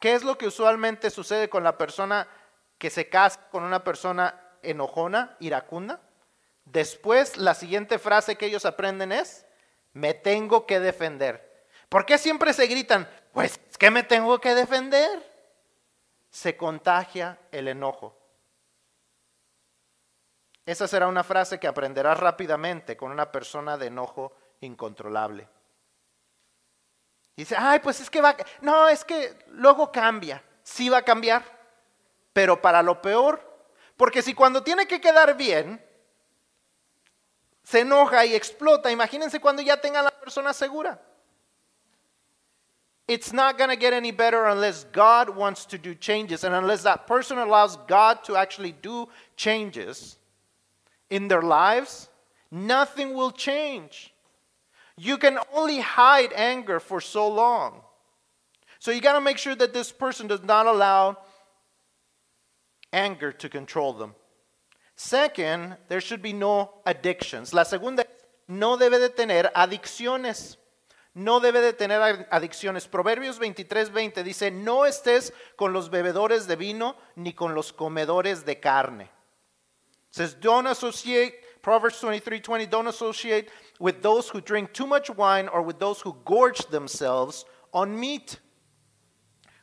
¿Qué 0.00 0.14
es 0.14 0.24
lo 0.24 0.38
que 0.38 0.46
usualmente 0.46 1.10
sucede 1.10 1.48
con 1.50 1.62
la 1.62 1.76
persona 1.76 2.26
que 2.78 2.88
se 2.90 3.08
casa 3.08 3.48
con 3.50 3.64
una 3.64 3.84
persona 3.84 4.40
enojona, 4.62 5.36
iracunda? 5.40 6.00
Después, 6.64 7.36
la 7.36 7.54
siguiente 7.54 7.98
frase 7.98 8.36
que 8.36 8.46
ellos 8.46 8.64
aprenden 8.64 9.12
es, 9.12 9.44
me 9.92 10.14
tengo 10.14 10.66
que 10.66 10.80
defender. 10.80 11.66
¿Por 11.90 12.06
qué 12.06 12.16
siempre 12.16 12.52
se 12.54 12.66
gritan? 12.66 13.08
Pues 13.32 13.60
es 13.70 13.76
que 13.76 13.90
me 13.90 14.02
tengo 14.02 14.40
que 14.40 14.54
defender. 14.54 15.22
Se 16.30 16.56
contagia 16.56 17.38
el 17.52 17.68
enojo. 17.68 18.25
Esa 20.66 20.88
será 20.88 21.06
una 21.06 21.22
frase 21.22 21.60
que 21.60 21.68
aprenderás 21.68 22.18
rápidamente 22.18 22.96
con 22.96 23.12
una 23.12 23.30
persona 23.30 23.78
de 23.78 23.86
enojo 23.86 24.32
incontrolable. 24.60 25.48
dice, 27.36 27.54
ay, 27.56 27.78
pues 27.78 28.00
es 28.00 28.10
que 28.10 28.20
va, 28.20 28.36
no, 28.62 28.88
es 28.88 29.04
que 29.04 29.38
luego 29.50 29.92
cambia, 29.92 30.42
sí 30.64 30.88
va 30.88 30.98
a 30.98 31.02
cambiar, 31.02 31.44
pero 32.32 32.60
para 32.60 32.82
lo 32.82 33.00
peor, 33.00 33.40
porque 33.96 34.22
si 34.22 34.34
cuando 34.34 34.64
tiene 34.64 34.88
que 34.88 35.00
quedar 35.00 35.36
bien, 35.36 35.80
se 37.62 37.80
enoja 37.80 38.24
y 38.24 38.34
explota, 38.34 38.90
imagínense 38.90 39.40
cuando 39.40 39.62
ya 39.62 39.80
tenga 39.80 40.02
la 40.02 40.10
persona 40.10 40.52
segura. 40.52 41.00
It's 43.06 43.32
not 43.32 43.56
going 43.56 43.70
to 43.70 43.76
get 43.76 43.92
any 43.92 44.10
better 44.10 44.46
unless 44.46 44.84
God 44.92 45.28
wants 45.28 45.64
to 45.66 45.78
do 45.78 45.94
changes 45.94 46.42
and 46.42 46.56
unless 46.56 46.82
that 46.82 47.06
person 47.06 47.38
allows 47.38 47.76
God 47.86 48.24
to 48.24 48.36
actually 48.36 48.72
do 48.72 49.08
changes 49.36 50.18
in 51.10 51.28
their 51.28 51.42
lives, 51.42 52.08
nothing 52.50 53.14
will 53.14 53.30
change. 53.30 54.12
You 54.96 55.18
can 55.18 55.38
only 55.52 55.80
hide 55.80 56.32
anger 56.32 56.80
for 56.80 57.00
so 57.00 57.28
long. 57.28 57.82
So 58.78 58.90
you 58.90 59.00
got 59.00 59.14
to 59.14 59.20
make 59.20 59.38
sure 59.38 59.54
that 59.54 59.72
this 59.72 59.92
person 59.92 60.26
does 60.26 60.42
not 60.42 60.66
allow 60.66 61.18
anger 62.92 63.32
to 63.32 63.48
control 63.48 63.92
them. 63.92 64.14
Second, 64.96 65.76
there 65.88 66.00
should 66.00 66.22
be 66.22 66.32
no 66.32 66.70
addictions. 66.86 67.52
La 67.52 67.64
segunda, 67.64 68.06
no 68.48 68.78
debe 68.78 68.98
de 68.98 69.10
tener 69.10 69.50
adicciones. 69.54 70.56
No 71.14 71.40
debe 71.40 71.60
de 71.60 71.72
tener 71.72 72.28
adicciones. 72.30 72.86
Proverbios 72.86 73.38
23, 73.38 73.90
20 73.90 74.22
dice, 74.22 74.50
no 74.50 74.84
estés 74.84 75.32
con 75.56 75.72
los 75.72 75.90
bebedores 75.90 76.46
de 76.46 76.56
vino 76.56 76.96
ni 77.16 77.32
con 77.32 77.54
los 77.54 77.72
comedores 77.72 78.44
de 78.44 78.60
carne. 78.60 79.10
Says, 80.16 80.32
don't 80.32 80.66
associate, 80.66 81.34
Proverbs 81.60 82.00
23, 82.00 82.40
20, 82.40 82.66
don't 82.68 82.86
associate 82.86 83.50
with 83.78 84.00
those 84.00 84.30
who 84.30 84.40
drink 84.40 84.72
too 84.72 84.86
much 84.86 85.10
wine 85.10 85.46
or 85.46 85.60
with 85.60 85.78
those 85.78 86.00
who 86.00 86.16
gorge 86.24 86.64
themselves 86.70 87.44
on 87.70 88.00
meat. 88.00 88.40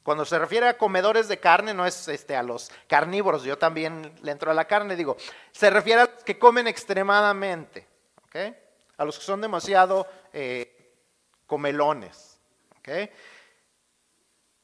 Cuando 0.03 0.25
se 0.25 0.37
refiere 0.37 0.67
a 0.67 0.77
comedores 0.77 1.27
de 1.27 1.37
carne, 1.37 1.73
no 1.73 1.87
es 1.87 2.07
este, 2.07 2.35
a 2.35 2.43
los 2.43 2.69
carnívoros, 2.87 3.43
yo 3.43 3.57
también 3.57 4.13
le 4.21 4.31
entro 4.31 4.51
a 4.51 4.53
la 4.53 4.65
carne, 4.65 4.95
digo, 4.95 5.17
se 5.51 5.71
refiere 5.71 6.01
a 6.01 6.05
los 6.05 6.23
que 6.23 6.37
comen 6.37 6.67
extremadamente, 6.67 7.87
¿okay? 8.27 8.55
a 8.95 9.05
los 9.05 9.17
que 9.17 9.25
son 9.25 9.41
demasiado 9.41 10.05
eh, 10.33 10.93
comelones. 11.47 12.39
¿okay? 12.77 13.09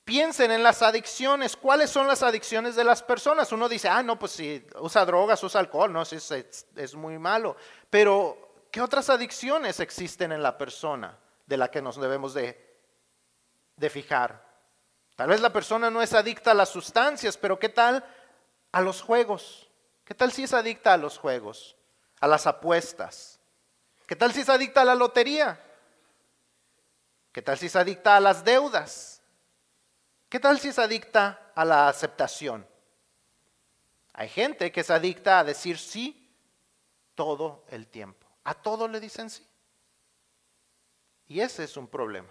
Piensen 0.10 0.50
en 0.50 0.64
las 0.64 0.82
adicciones. 0.82 1.56
¿Cuáles 1.56 1.92
son 1.92 2.08
las 2.08 2.24
adicciones 2.24 2.76
de 2.76 2.84
las 2.84 3.04
personas? 3.04 3.52
Uno 3.52 3.70
dice, 3.70 3.90
ah, 3.90 4.02
no, 4.02 4.18
pues 4.18 4.32
si 4.32 4.66
usa 4.80 5.06
drogas, 5.06 5.44
usa 5.44 5.60
alcohol, 5.62 5.94
no, 5.94 6.02
es, 6.02 6.12
es, 6.14 6.66
es 6.76 6.96
muy 6.96 7.20
malo. 7.20 7.56
Pero, 7.92 8.66
¿qué 8.72 8.82
otras 8.82 9.12
adicciones 9.12 9.80
existen 9.80 10.32
en 10.32 10.42
la 10.42 10.58
persona 10.58 11.16
de 11.46 11.58
la 11.58 11.70
que 11.70 11.84
nos 11.84 12.02
debemos 12.02 12.34
de, 12.34 12.80
de 13.76 13.90
fijar? 13.92 14.44
Tal 15.16 15.30
vez 15.30 15.42
la 15.42 15.54
persona 15.54 15.92
no 15.92 16.02
es 16.02 16.16
adicta 16.16 16.50
a 16.50 16.56
las 16.56 16.70
sustancias, 16.70 17.38
pero 17.38 17.60
¿qué 17.60 17.70
tal 17.70 18.04
a 18.72 18.82
los 18.82 19.04
juegos? 19.04 19.70
¿Qué 20.06 20.16
tal 20.16 20.32
si 20.32 20.42
es 20.42 20.54
adicta 20.56 20.94
a 20.94 20.98
los 20.98 21.20
juegos? 21.20 21.78
A 22.20 22.28
las 22.28 22.48
apuestas. 22.48 23.40
¿Qué 24.08 24.16
tal 24.16 24.34
si 24.34 24.42
es 24.42 24.50
adicta 24.50 24.82
a 24.82 24.86
la 24.86 24.96
lotería? 24.96 25.64
¿Qué 27.32 27.44
tal 27.44 27.60
si 27.60 27.68
es 27.68 27.76
adicta 27.76 28.16
a 28.16 28.20
las 28.20 28.44
deudas? 28.44 29.19
¿Qué 30.30 30.40
tal 30.40 30.60
si 30.60 30.68
es 30.68 30.78
adicta 30.78 31.52
a 31.56 31.66
la 31.66 31.90
aceptación? 31.90 32.66
Hay 34.14 34.30
gente 34.30 34.72
que 34.72 34.82
es 34.82 34.92
adicta 34.92 35.40
a 35.40 35.44
decir 35.44 35.80
sí 35.80 36.32
todo 37.16 37.66
el 37.70 37.88
tiempo. 37.88 38.28
A 38.44 38.54
todo 38.54 38.88
le 38.88 39.00
dicen 39.00 39.30
sí. 39.30 39.44
Y 41.28 41.40
ese 41.40 41.64
es 41.64 41.78
un 41.78 41.88
problema. 41.88 42.30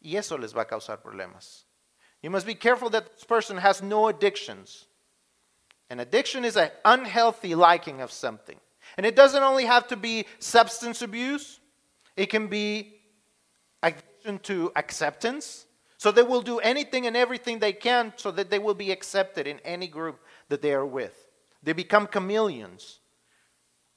Y 0.00 0.16
eso 0.16 0.36
les 0.36 0.56
va 0.56 0.62
a 0.62 0.66
causar 0.66 1.00
problemas. 1.00 1.66
You 2.20 2.30
must 2.30 2.46
be 2.46 2.56
careful 2.56 2.90
that 2.90 3.14
this 3.14 3.24
person 3.24 3.58
has 3.58 3.80
no 3.80 4.08
addictions. 4.08 4.88
An 5.90 6.00
addiction 6.00 6.44
is 6.44 6.56
an 6.56 6.70
unhealthy 6.84 7.54
liking 7.54 8.00
of 8.00 8.10
something. 8.10 8.58
And 8.96 9.06
it 9.06 9.14
doesn't 9.14 9.42
only 9.42 9.66
have 9.66 9.86
to 9.88 9.96
be 9.96 10.26
substance 10.38 11.02
abuse, 11.02 11.60
it 12.16 12.26
can 12.26 12.48
be 12.48 13.00
addiction 13.82 14.40
to 14.40 14.72
acceptance. 14.74 15.66
So 15.98 16.12
they 16.12 16.22
will 16.22 16.42
do 16.42 16.60
anything 16.60 17.06
and 17.06 17.16
everything 17.16 17.58
they 17.58 17.72
can 17.72 18.12
so 18.16 18.30
that 18.30 18.50
they 18.50 18.60
will 18.60 18.74
be 18.74 18.92
accepted 18.92 19.46
in 19.48 19.58
any 19.64 19.88
group 19.88 20.20
that 20.48 20.62
they 20.62 20.72
are 20.72 20.86
with. 20.86 21.26
They 21.62 21.72
become 21.72 22.06
chameleons. 22.06 23.00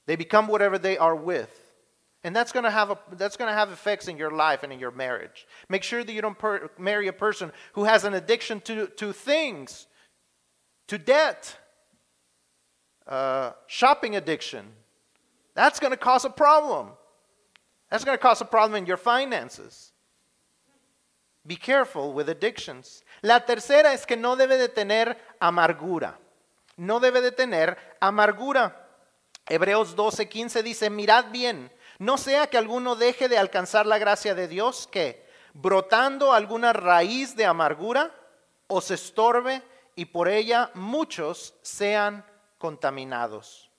They 0.06 0.16
become 0.16 0.48
whatever 0.48 0.78
they 0.78 0.98
are 0.98 1.14
with. 1.14 1.58
And 2.24 2.34
that's 2.34 2.50
going 2.52 2.64
to 2.64 2.70
have 2.70 2.90
a, 2.90 2.98
that's 3.12 3.36
going 3.36 3.48
to 3.48 3.54
have 3.54 3.70
effects 3.70 4.08
in 4.08 4.16
your 4.16 4.32
life 4.32 4.64
and 4.64 4.72
in 4.72 4.80
your 4.80 4.90
marriage. 4.90 5.46
Make 5.68 5.84
sure 5.84 6.02
that 6.02 6.12
you 6.12 6.20
don't 6.20 6.38
per, 6.38 6.70
marry 6.76 7.06
a 7.06 7.12
person 7.12 7.52
who 7.74 7.84
has 7.84 8.04
an 8.04 8.14
addiction 8.14 8.60
to, 8.62 8.88
to 8.88 9.12
things, 9.12 9.86
to 10.88 10.98
debt, 10.98 11.56
uh, 13.06 13.52
shopping 13.68 14.16
addiction. 14.16 14.64
That's 15.54 15.78
going 15.78 15.92
to 15.92 15.96
cause 15.96 16.24
a 16.24 16.30
problem. 16.30 16.88
That's 17.90 18.04
going 18.04 18.16
to 18.16 18.22
cause 18.22 18.40
a 18.40 18.44
problem 18.44 18.76
in 18.76 18.86
your 18.86 18.96
finances. 18.96 19.92
Be 21.44 21.56
careful 21.56 22.12
with 22.12 22.28
addictions. 22.28 23.04
La 23.20 23.44
tercera 23.44 23.92
es 23.92 24.06
que 24.06 24.16
no 24.16 24.36
debe 24.36 24.58
de 24.58 24.68
tener 24.68 25.18
amargura. 25.40 26.18
No 26.76 27.00
debe 27.00 27.20
de 27.20 27.32
tener 27.32 27.76
amargura. 28.00 28.88
Hebreos 29.48 29.96
12:15 29.96 30.62
dice, 30.62 30.88
mirad 30.90 31.26
bien 31.30 31.70
no 32.02 32.18
sea 32.18 32.48
que 32.48 32.58
alguno 32.58 32.96
deje 32.96 33.28
de 33.28 33.38
alcanzar 33.38 33.86
la 33.86 33.96
gracia 33.96 34.34
de 34.34 34.48
Dios, 34.48 34.88
que 34.90 35.24
brotando 35.54 36.32
alguna 36.32 36.72
raíz 36.72 37.36
de 37.36 37.44
amargura 37.44 38.12
os 38.66 38.90
estorbe 38.90 39.62
y 39.94 40.06
por 40.06 40.28
ella 40.28 40.72
muchos 40.74 41.54
sean 41.62 42.24
contaminados. 42.58 43.70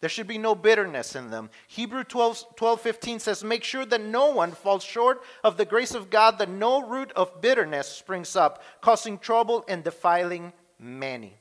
There 0.00 0.10
should 0.10 0.26
be 0.26 0.38
no 0.38 0.54
bitterness 0.54 1.16
in 1.16 1.30
them. 1.30 1.50
Hebrew 1.66 2.04
12, 2.04 2.56
12 2.56 2.80
15 2.80 3.18
says, 3.20 3.44
Make 3.44 3.64
sure 3.64 3.86
that 3.86 4.00
no 4.00 4.26
one 4.26 4.52
falls 4.52 4.84
short 4.84 5.22
of 5.42 5.56
the 5.56 5.64
grace 5.64 5.94
of 5.94 6.10
God, 6.10 6.38
that 6.38 6.50
no 6.50 6.86
root 6.86 7.10
of 7.12 7.40
bitterness 7.40 7.88
springs 7.88 8.36
up, 8.36 8.62
causing 8.82 9.18
trouble 9.18 9.64
and 9.66 9.82
defiling 9.82 10.52
many. 10.78 11.34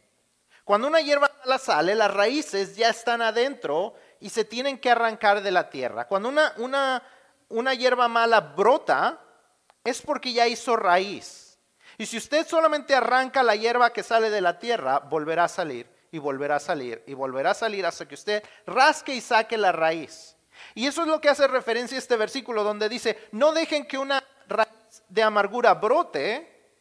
Cuando 0.64 0.88
una 0.88 1.02
hierba 1.02 1.30
mala 1.44 1.60
sale, 1.60 1.94
las 1.94 2.14
raíces 2.14 2.78
ya 2.78 2.90
están 2.90 3.22
adentro 3.22 3.96
y 4.22 4.30
se 4.30 4.46
tienen 4.46 4.78
que 4.78 4.90
arrancar 4.90 5.44
de 5.44 5.52
la 5.52 5.70
tierra. 5.70 6.08
Cuando 6.08 6.30
una, 6.30 6.54
una, 6.56 7.04
una 7.50 7.74
hierba 7.74 8.08
mala 8.08 8.40
brota, 8.40 9.20
es 9.84 10.02
porque 10.02 10.32
ya 10.32 10.48
hizo 10.48 10.78
raíz. 10.78 11.60
Y 11.98 12.06
si 12.06 12.16
usted 12.16 12.48
solamente 12.48 12.96
arranca 12.96 13.44
la 13.44 13.58
hierba 13.58 13.92
que 13.92 14.04
sale 14.04 14.30
de 14.30 14.40
la 14.40 14.58
tierra, 14.58 15.00
volverá 15.00 15.44
a 15.44 15.50
salir 15.50 15.93
y 16.14 16.20
volverá 16.20 16.56
a 16.56 16.60
salir 16.62 17.04
y 17.06 17.14
volverá 17.14 17.52
a 17.52 17.56
salir 17.56 17.86
hasta 17.86 18.08
que 18.08 18.16
usted 18.16 18.42
rasque 18.66 19.14
y 19.14 19.20
saque 19.20 19.58
la 19.58 19.74
raíz. 19.74 20.38
Y 20.74 20.88
eso 20.88 21.02
es 21.02 21.10
lo 21.10 21.20
que 21.20 21.28
hace 21.28 21.46
referencia 21.48 21.98
a 21.98 22.00
este 22.00 22.16
versículo 22.16 22.64
donde 22.64 22.88
dice, 22.88 23.28
no 23.34 23.52
dejen 23.52 23.86
que 23.86 23.98
una 23.98 24.24
raíz 24.48 25.04
de 25.10 25.24
amargura 25.24 25.74
brote, 25.74 26.72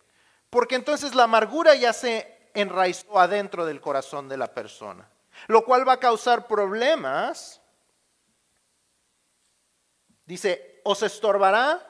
porque 0.50 0.76
entonces 0.76 1.16
la 1.16 1.24
amargura 1.24 1.74
ya 1.74 1.92
se 1.92 2.50
enraizó 2.54 3.18
adentro 3.18 3.66
del 3.66 3.80
corazón 3.80 4.28
de 4.28 4.36
la 4.36 4.46
persona 4.46 5.08
lo 5.46 5.64
cual 5.64 5.86
va 5.86 5.94
a 5.94 6.00
causar 6.00 6.46
problemas. 6.46 7.60
Dice, 10.24 10.80
os 10.84 11.02
estorbará 11.02 11.80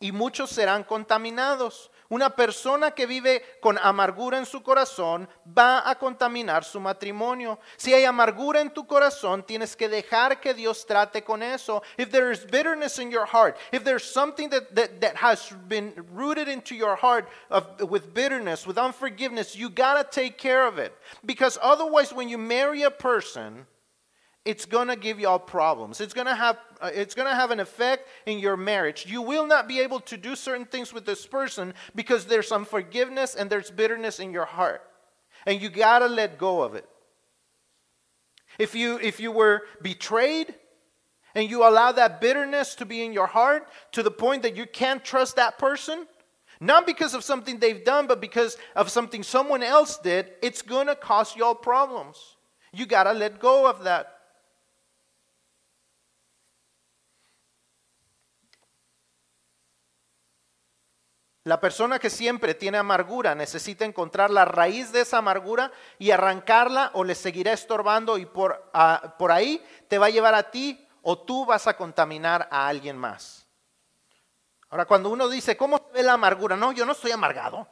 y 0.00 0.12
muchos 0.12 0.50
serán 0.50 0.84
contaminados. 0.84 1.90
Una 2.08 2.30
persona 2.30 2.92
que 2.92 3.06
vive 3.06 3.42
con 3.60 3.78
amargura 3.78 4.38
en 4.38 4.46
su 4.46 4.62
corazón 4.62 5.28
va 5.46 5.88
a 5.88 5.96
contaminar 5.96 6.64
su 6.64 6.80
matrimonio. 6.80 7.58
Si 7.76 7.92
hay 7.92 8.04
amargura 8.04 8.60
en 8.60 8.70
tu 8.70 8.86
corazón, 8.86 9.42
tienes 9.42 9.74
que 9.76 9.88
dejar 9.88 10.40
que 10.40 10.54
Dios 10.54 10.86
trate 10.86 11.22
con 11.24 11.42
eso. 11.42 11.82
If 11.98 12.10
there 12.10 12.30
is 12.30 12.44
bitterness 12.44 12.98
in 12.98 13.10
your 13.10 13.26
heart, 13.26 13.56
if 13.72 13.82
there's 13.82 14.04
something 14.04 14.50
that, 14.50 14.74
that, 14.74 15.00
that 15.00 15.16
has 15.16 15.52
been 15.68 15.92
rooted 16.12 16.48
into 16.48 16.74
your 16.74 16.96
heart 16.96 17.28
of, 17.50 17.90
with 17.90 18.14
bitterness, 18.14 18.66
with 18.66 18.78
unforgiveness, 18.78 19.56
you 19.56 19.68
got 19.68 19.94
to 19.94 20.20
take 20.20 20.38
care 20.38 20.66
of 20.66 20.78
it. 20.78 20.96
Because 21.24 21.58
otherwise, 21.60 22.12
when 22.12 22.28
you 22.28 22.38
marry 22.38 22.82
a 22.82 22.90
person, 22.90 23.66
it's 24.46 24.64
going 24.64 24.86
to 24.88 24.96
give 24.96 25.18
you 25.18 25.28
all 25.28 25.40
problems. 25.40 26.00
It's 26.00 26.14
going 26.14 26.28
to 26.28 26.34
have 26.34 26.56
uh, 26.80 26.90
it's 26.94 27.14
going 27.14 27.28
to 27.28 27.34
have 27.34 27.50
an 27.50 27.58
effect 27.58 28.08
in 28.26 28.38
your 28.38 28.56
marriage. 28.56 29.04
You 29.06 29.20
will 29.20 29.46
not 29.46 29.66
be 29.66 29.80
able 29.80 30.00
to 30.00 30.16
do 30.16 30.36
certain 30.36 30.64
things 30.66 30.92
with 30.92 31.04
this 31.04 31.26
person 31.26 31.74
because 31.94 32.26
there's 32.26 32.52
unforgiveness 32.52 33.34
and 33.34 33.50
there's 33.50 33.70
bitterness 33.70 34.20
in 34.20 34.32
your 34.32 34.44
heart. 34.44 34.82
And 35.46 35.60
you 35.60 35.68
got 35.68 35.98
to 35.98 36.06
let 36.06 36.38
go 36.38 36.62
of 36.62 36.74
it. 36.74 36.88
If 38.58 38.74
you 38.74 38.98
if 39.00 39.18
you 39.18 39.32
were 39.32 39.62
betrayed 39.82 40.54
and 41.34 41.50
you 41.50 41.66
allow 41.68 41.92
that 41.92 42.20
bitterness 42.20 42.76
to 42.76 42.86
be 42.86 43.04
in 43.04 43.12
your 43.12 43.26
heart 43.26 43.66
to 43.92 44.02
the 44.02 44.10
point 44.10 44.42
that 44.42 44.56
you 44.56 44.64
can't 44.64 45.04
trust 45.04 45.36
that 45.36 45.58
person, 45.58 46.06
not 46.60 46.86
because 46.86 47.14
of 47.14 47.24
something 47.24 47.58
they've 47.58 47.84
done, 47.84 48.06
but 48.06 48.20
because 48.20 48.56
of 48.76 48.90
something 48.90 49.22
someone 49.22 49.62
else 49.62 49.98
did, 49.98 50.32
it's 50.40 50.62
going 50.62 50.86
to 50.86 50.94
cause 50.94 51.34
you 51.36 51.44
all 51.44 51.54
problems. 51.54 52.36
You 52.72 52.86
got 52.86 53.04
to 53.04 53.12
let 53.12 53.40
go 53.40 53.68
of 53.68 53.84
that. 53.84 54.15
La 61.46 61.60
persona 61.60 62.00
que 62.00 62.10
siempre 62.10 62.54
tiene 62.54 62.76
amargura 62.76 63.36
necesita 63.36 63.84
encontrar 63.84 64.30
la 64.30 64.44
raíz 64.44 64.90
de 64.90 65.02
esa 65.02 65.18
amargura 65.18 65.70
y 65.96 66.10
arrancarla 66.10 66.90
o 66.94 67.04
le 67.04 67.14
seguirá 67.14 67.52
estorbando 67.52 68.18
y 68.18 68.26
por, 68.26 68.68
ah, 68.74 69.14
por 69.16 69.30
ahí 69.30 69.64
te 69.86 69.96
va 69.96 70.06
a 70.06 70.10
llevar 70.10 70.34
a 70.34 70.50
ti 70.50 70.84
o 71.02 71.20
tú 71.20 71.46
vas 71.46 71.68
a 71.68 71.76
contaminar 71.76 72.48
a 72.50 72.66
alguien 72.66 72.98
más. 72.98 73.46
Ahora, 74.70 74.86
cuando 74.86 75.08
uno 75.08 75.28
dice, 75.28 75.56
¿cómo 75.56 75.78
se 75.78 75.92
ve 75.92 76.02
la 76.02 76.14
amargura? 76.14 76.56
No, 76.56 76.72
yo 76.72 76.84
no 76.84 76.90
estoy 76.90 77.12
amargado. 77.12 77.68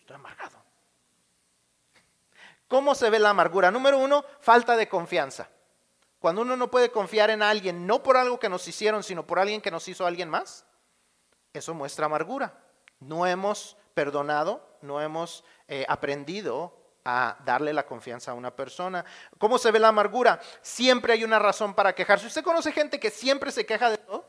Estoy 0.00 0.16
amargado. 0.16 0.58
¿Cómo 2.66 2.96
se 2.96 3.10
ve 3.10 3.20
la 3.20 3.30
amargura? 3.30 3.70
Número 3.70 3.96
uno, 3.96 4.24
falta 4.40 4.76
de 4.76 4.88
confianza. 4.88 5.48
Cuando 6.18 6.42
uno 6.42 6.56
no 6.56 6.68
puede 6.68 6.90
confiar 6.90 7.30
en 7.30 7.42
alguien, 7.42 7.86
no 7.86 8.02
por 8.02 8.16
algo 8.16 8.40
que 8.40 8.48
nos 8.48 8.66
hicieron, 8.66 9.04
sino 9.04 9.24
por 9.24 9.38
alguien 9.38 9.60
que 9.60 9.70
nos 9.70 9.86
hizo 9.86 10.04
alguien 10.04 10.28
más, 10.28 10.66
eso 11.52 11.74
muestra 11.74 12.06
amargura. 12.06 12.58
No 13.02 13.26
hemos 13.26 13.76
perdonado, 13.94 14.66
no 14.80 15.00
hemos 15.00 15.44
eh, 15.68 15.84
aprendido 15.88 16.76
a 17.04 17.36
darle 17.44 17.72
la 17.72 17.84
confianza 17.84 18.30
a 18.30 18.34
una 18.34 18.54
persona. 18.54 19.04
¿Cómo 19.38 19.58
se 19.58 19.70
ve 19.70 19.78
la 19.78 19.88
amargura? 19.88 20.40
Siempre 20.60 21.12
hay 21.12 21.24
una 21.24 21.38
razón 21.38 21.74
para 21.74 21.94
quejarse. 21.94 22.26
¿Usted 22.26 22.44
conoce 22.44 22.72
gente 22.72 23.00
que 23.00 23.10
siempre 23.10 23.50
se 23.50 23.66
queja 23.66 23.90
de 23.90 23.98
todo? 23.98 24.24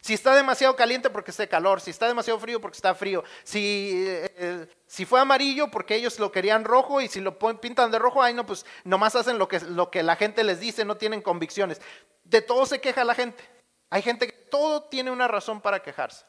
Si 0.00 0.12
está 0.12 0.34
demasiado 0.34 0.76
caliente 0.76 1.08
porque 1.08 1.30
está 1.30 1.46
calor, 1.46 1.80
si 1.80 1.90
está 1.90 2.06
demasiado 2.06 2.38
frío 2.38 2.60
porque 2.60 2.76
está 2.76 2.94
frío, 2.94 3.24
si, 3.42 4.04
eh, 4.06 4.68
si 4.86 5.06
fue 5.06 5.18
amarillo 5.18 5.70
porque 5.70 5.94
ellos 5.94 6.18
lo 6.18 6.30
querían 6.30 6.64
rojo 6.64 7.00
y 7.00 7.08
si 7.08 7.20
lo 7.20 7.38
pintan 7.38 7.90
de 7.90 7.98
rojo, 7.98 8.22
ay 8.22 8.34
no, 8.34 8.44
pues 8.44 8.66
nomás 8.84 9.16
hacen 9.16 9.38
lo 9.38 9.48
que, 9.48 9.60
lo 9.60 9.90
que 9.90 10.02
la 10.02 10.16
gente 10.16 10.44
les 10.44 10.60
dice, 10.60 10.84
no 10.84 10.98
tienen 10.98 11.22
convicciones. 11.22 11.80
De 12.22 12.42
todo 12.42 12.66
se 12.66 12.82
queja 12.82 13.02
la 13.02 13.14
gente. 13.14 13.42
Hay 13.88 14.02
gente 14.02 14.26
que 14.26 14.32
todo 14.32 14.82
tiene 14.84 15.10
una 15.10 15.26
razón 15.26 15.62
para 15.62 15.80
quejarse. 15.80 16.26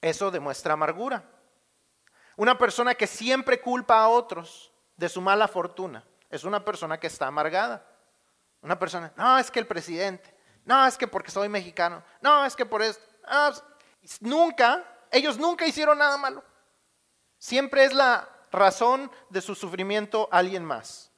Eso 0.00 0.30
demuestra 0.30 0.74
amargura. 0.74 1.24
Una 2.36 2.58
persona 2.58 2.94
que 2.94 3.06
siempre 3.06 3.60
culpa 3.60 3.98
a 4.00 4.08
otros 4.08 4.72
de 4.96 5.08
su 5.08 5.20
mala 5.20 5.48
fortuna 5.48 6.04
es 6.30 6.44
una 6.44 6.64
persona 6.64 6.98
que 6.98 7.06
está 7.06 7.26
amargada. 7.26 7.84
Una 8.60 8.78
persona, 8.78 9.12
no, 9.16 9.38
es 9.38 9.50
que 9.50 9.60
el 9.60 9.66
presidente, 9.66 10.34
no, 10.64 10.86
es 10.86 10.98
que 10.98 11.06
porque 11.06 11.30
soy 11.30 11.48
mexicano, 11.48 12.02
no, 12.20 12.44
es 12.44 12.56
que 12.56 12.66
por 12.66 12.82
esto. 12.82 13.02
nunca, 14.20 14.84
ellos 15.10 15.38
nunca 15.38 15.66
hicieron 15.66 15.98
nada 15.98 16.16
malo. 16.16 16.42
Siempre 17.38 17.84
es 17.84 17.92
la 17.92 18.28
razón 18.50 19.10
de 19.30 19.40
su 19.40 19.54
sufrimiento 19.54 20.28
alguien 20.32 20.64
más. 20.64 21.12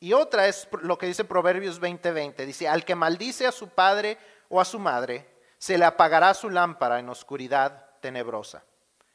Y 0.00 0.12
otra 0.12 0.46
es 0.46 0.68
lo 0.82 0.98
que 0.98 1.06
dice 1.06 1.24
Proverbios 1.24 1.80
20:20. 1.80 2.44
Dice, 2.44 2.68
al 2.68 2.84
que 2.84 2.94
maldice 2.94 3.46
a 3.46 3.52
su 3.52 3.68
padre 3.68 4.18
o 4.48 4.60
a 4.60 4.64
su 4.64 4.78
madre, 4.78 5.33
se 5.64 5.78
le 5.78 5.86
apagará 5.86 6.34
su 6.34 6.50
lámpara 6.50 6.98
en 6.98 7.08
oscuridad 7.08 7.86
tenebrosa. 8.02 8.62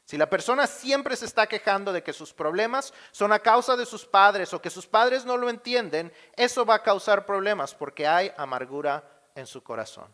Si 0.04 0.18
la 0.18 0.28
persona 0.28 0.66
siempre 0.66 1.14
se 1.14 1.26
está 1.26 1.46
quejando 1.46 1.92
de 1.92 2.02
que 2.02 2.12
sus 2.12 2.34
problemas 2.34 2.92
son 3.12 3.32
a 3.32 3.38
causa 3.38 3.76
de 3.76 3.86
sus 3.86 4.04
padres 4.04 4.52
o 4.52 4.60
que 4.60 4.68
sus 4.68 4.84
padres 4.84 5.24
no 5.24 5.36
lo 5.36 5.48
entienden, 5.48 6.12
eso 6.34 6.66
va 6.66 6.74
a 6.74 6.82
causar 6.82 7.24
problemas 7.24 7.72
porque 7.72 8.04
hay 8.04 8.32
amargura 8.36 9.04
en 9.36 9.46
su 9.46 9.62
corazón. 9.62 10.12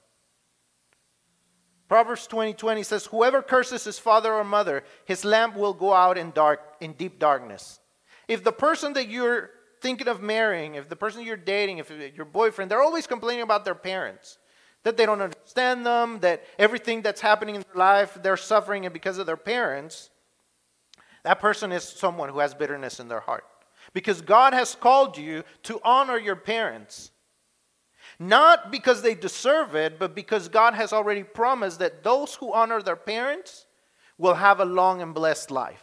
Proverbs 1.89 2.29
20:20 2.29 2.85
says, 2.85 3.07
"Whoever 3.11 3.43
curses 3.43 3.87
his 3.87 3.99
father 3.99 4.35
or 4.35 4.45
mother, 4.45 4.85
his 5.07 5.25
lamp 5.25 5.57
will 5.57 5.73
go 5.73 5.95
out 5.95 6.19
in 6.19 6.35
dark 6.35 6.61
in 6.81 6.93
deep 6.99 7.19
darkness." 7.19 7.81
If 8.29 8.43
the 8.43 8.53
person 8.53 8.93
that 8.93 9.09
you're 9.09 9.53
thinking 9.81 10.07
of 10.07 10.21
marrying, 10.21 10.75
if 10.75 10.91
the 10.91 10.97
person 10.97 11.23
you're 11.23 11.43
dating, 11.43 11.79
if 11.79 11.89
your 11.89 12.27
boyfriend, 12.27 12.71
they're 12.71 12.85
always 12.85 13.07
complaining 13.07 13.43
about 13.43 13.65
their 13.65 13.75
parents 13.75 14.39
that 14.83 14.97
they 14.97 15.07
don't 15.07 15.21
understand 15.21 15.85
them, 15.85 16.21
that 16.21 16.45
everything 16.59 17.03
that's 17.03 17.21
happening 17.21 17.57
in 17.57 17.63
their 17.63 17.77
life, 17.77 18.19
they're 18.23 18.37
suffering 18.37 18.85
it 18.85 18.93
because 18.93 19.19
of 19.19 19.27
their 19.27 19.37
parents, 19.37 20.11
that 21.25 21.41
person 21.41 21.73
is 21.73 21.83
someone 21.83 22.29
who 22.29 22.39
has 22.39 22.55
bitterness 22.55 23.01
in 23.01 23.09
their 23.09 23.21
heart. 23.21 23.45
Because 23.93 24.21
God 24.21 24.53
has 24.53 24.75
called 24.75 25.19
you 25.19 25.43
to 25.65 25.81
honor 25.85 26.19
your 26.19 26.37
parents. 26.37 27.11
Not 28.19 28.71
because 28.71 29.03
they 29.03 29.15
deserve 29.15 29.75
it, 29.75 29.99
but 29.99 30.15
because 30.15 30.49
God 30.49 30.75
has 30.75 30.93
already 30.93 31.25
promised 31.25 31.81
that 31.81 32.05
those 32.05 32.37
who 32.37 32.53
honor 32.53 32.81
their 32.81 32.97
parents 32.97 33.67
will 34.19 34.35
have 34.35 34.61
a 34.61 34.65
long 34.65 35.03
and 35.03 35.15
blessed 35.15 35.51
life. 35.51 35.83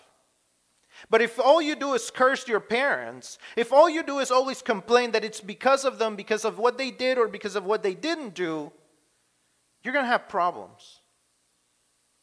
But 1.10 1.22
if 1.22 1.40
all 1.40 1.62
you 1.62 1.76
do 1.76 1.94
is 1.94 2.10
curse 2.10 2.48
your 2.48 2.60
parents, 2.60 3.38
if 3.56 3.74
all 3.74 3.90
you 3.90 4.04
do 4.04 4.20
is 4.20 4.32
always 4.32 4.62
complain 4.62 5.12
that 5.12 5.24
it's 5.24 5.42
because 5.42 5.86
of 5.86 6.00
them, 6.00 6.16
because 6.16 6.46
of 6.46 6.58
what 6.58 6.78
they 6.78 6.92
did 6.92 7.18
or 7.18 7.28
because 7.28 7.56
of 7.56 7.66
what 7.66 7.84
they 7.84 7.94
didn't 7.94 8.34
do, 8.34 8.72
you're 9.84 9.94
going 9.94 10.06
to 10.06 10.12
have 10.12 10.30
problems. 10.30 11.02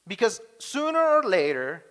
Because 0.06 0.40
sooner 0.58 0.98
or 0.98 1.22
later, 1.22 1.84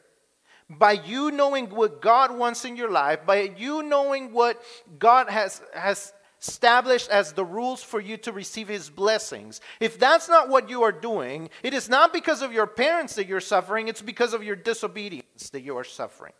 by 0.69 0.93
you 0.93 1.31
knowing 1.31 1.69
what 1.69 2.01
God 2.01 2.35
wants 2.35 2.65
in 2.65 2.75
your 2.75 2.91
life, 2.91 3.25
by 3.25 3.53
you 3.57 3.81
knowing 3.81 4.33
what 4.33 4.61
God 4.97 5.29
has, 5.29 5.61
has 5.73 6.13
established 6.41 7.09
as 7.09 7.33
the 7.33 7.45
rules 7.45 7.83
for 7.83 7.99
you 7.99 8.17
to 8.17 8.31
receive 8.31 8.67
His 8.67 8.89
blessings, 8.89 9.61
if 9.79 9.99
that's 9.99 10.29
not 10.29 10.49
what 10.49 10.69
you 10.69 10.83
are 10.83 10.91
doing, 10.91 11.49
it 11.63 11.73
is 11.73 11.89
not 11.89 12.13
because 12.13 12.41
of 12.41 12.53
your 12.53 12.67
parents 12.67 13.15
that 13.15 13.27
you're 13.27 13.39
suffering, 13.39 13.87
it's 13.87 14.01
because 14.01 14.33
of 14.33 14.43
your 14.43 14.55
disobedience 14.55 15.49
that 15.51 15.61
you 15.61 15.77
are 15.77 15.83
suffering. 15.83 16.33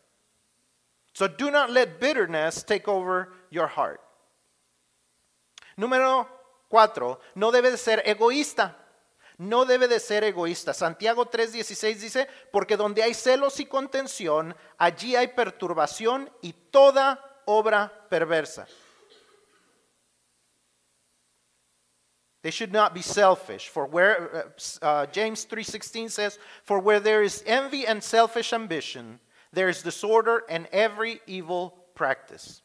So 1.13 1.27
do 1.27 1.49
not 1.49 1.71
let 1.71 1.99
bitterness 1.99 2.63
take 2.63 2.87
over 2.87 3.33
your 3.49 3.67
heart. 3.67 4.01
Número 5.77 6.27
cuatro, 6.69 7.19
no 7.35 7.51
debe 7.51 7.71
de 7.71 7.77
ser 7.77 8.03
egoísta. 8.05 8.73
No 9.39 9.63
debe 9.63 9.87
de 9.87 9.99
ser 10.01 10.23
egoísta. 10.25 10.73
Santiago 10.73 11.25
3:16 11.25 11.95
dice, 11.97 12.27
porque 12.51 12.75
donde 12.75 13.01
hay 13.01 13.13
celos 13.13 13.59
y 13.59 13.65
contención, 13.65 14.55
allí 14.77 15.15
hay 15.15 15.29
perturbación 15.29 16.29
y 16.41 16.51
toda 16.53 17.41
obra 17.45 17.89
perversa. 18.09 18.67
They 22.41 22.51
should 22.51 22.71
not 22.71 22.93
be 22.93 23.01
selfish. 23.01 23.69
For 23.69 23.85
where 23.85 24.29
uh, 24.81 24.85
uh 24.85 25.05
James 25.07 25.45
3:16 25.45 26.09
says, 26.09 26.39
"For 26.63 26.79
where 26.79 26.99
there 26.99 27.21
is 27.21 27.43
envy 27.45 27.85
and 27.85 28.03
selfish 28.03 28.53
ambition, 28.53 29.19
there 29.53 29.69
is 29.69 29.83
disorder 29.83 30.43
and 30.49 30.67
every 30.71 31.21
evil 31.27 31.73
practice." 31.95 32.61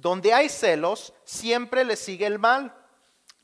Donde 0.00 0.32
hay 0.32 0.48
celos, 0.48 1.12
siempre 1.24 1.84
le 1.84 1.96
sigue 1.96 2.26
el 2.26 2.38
mal. 2.38 2.72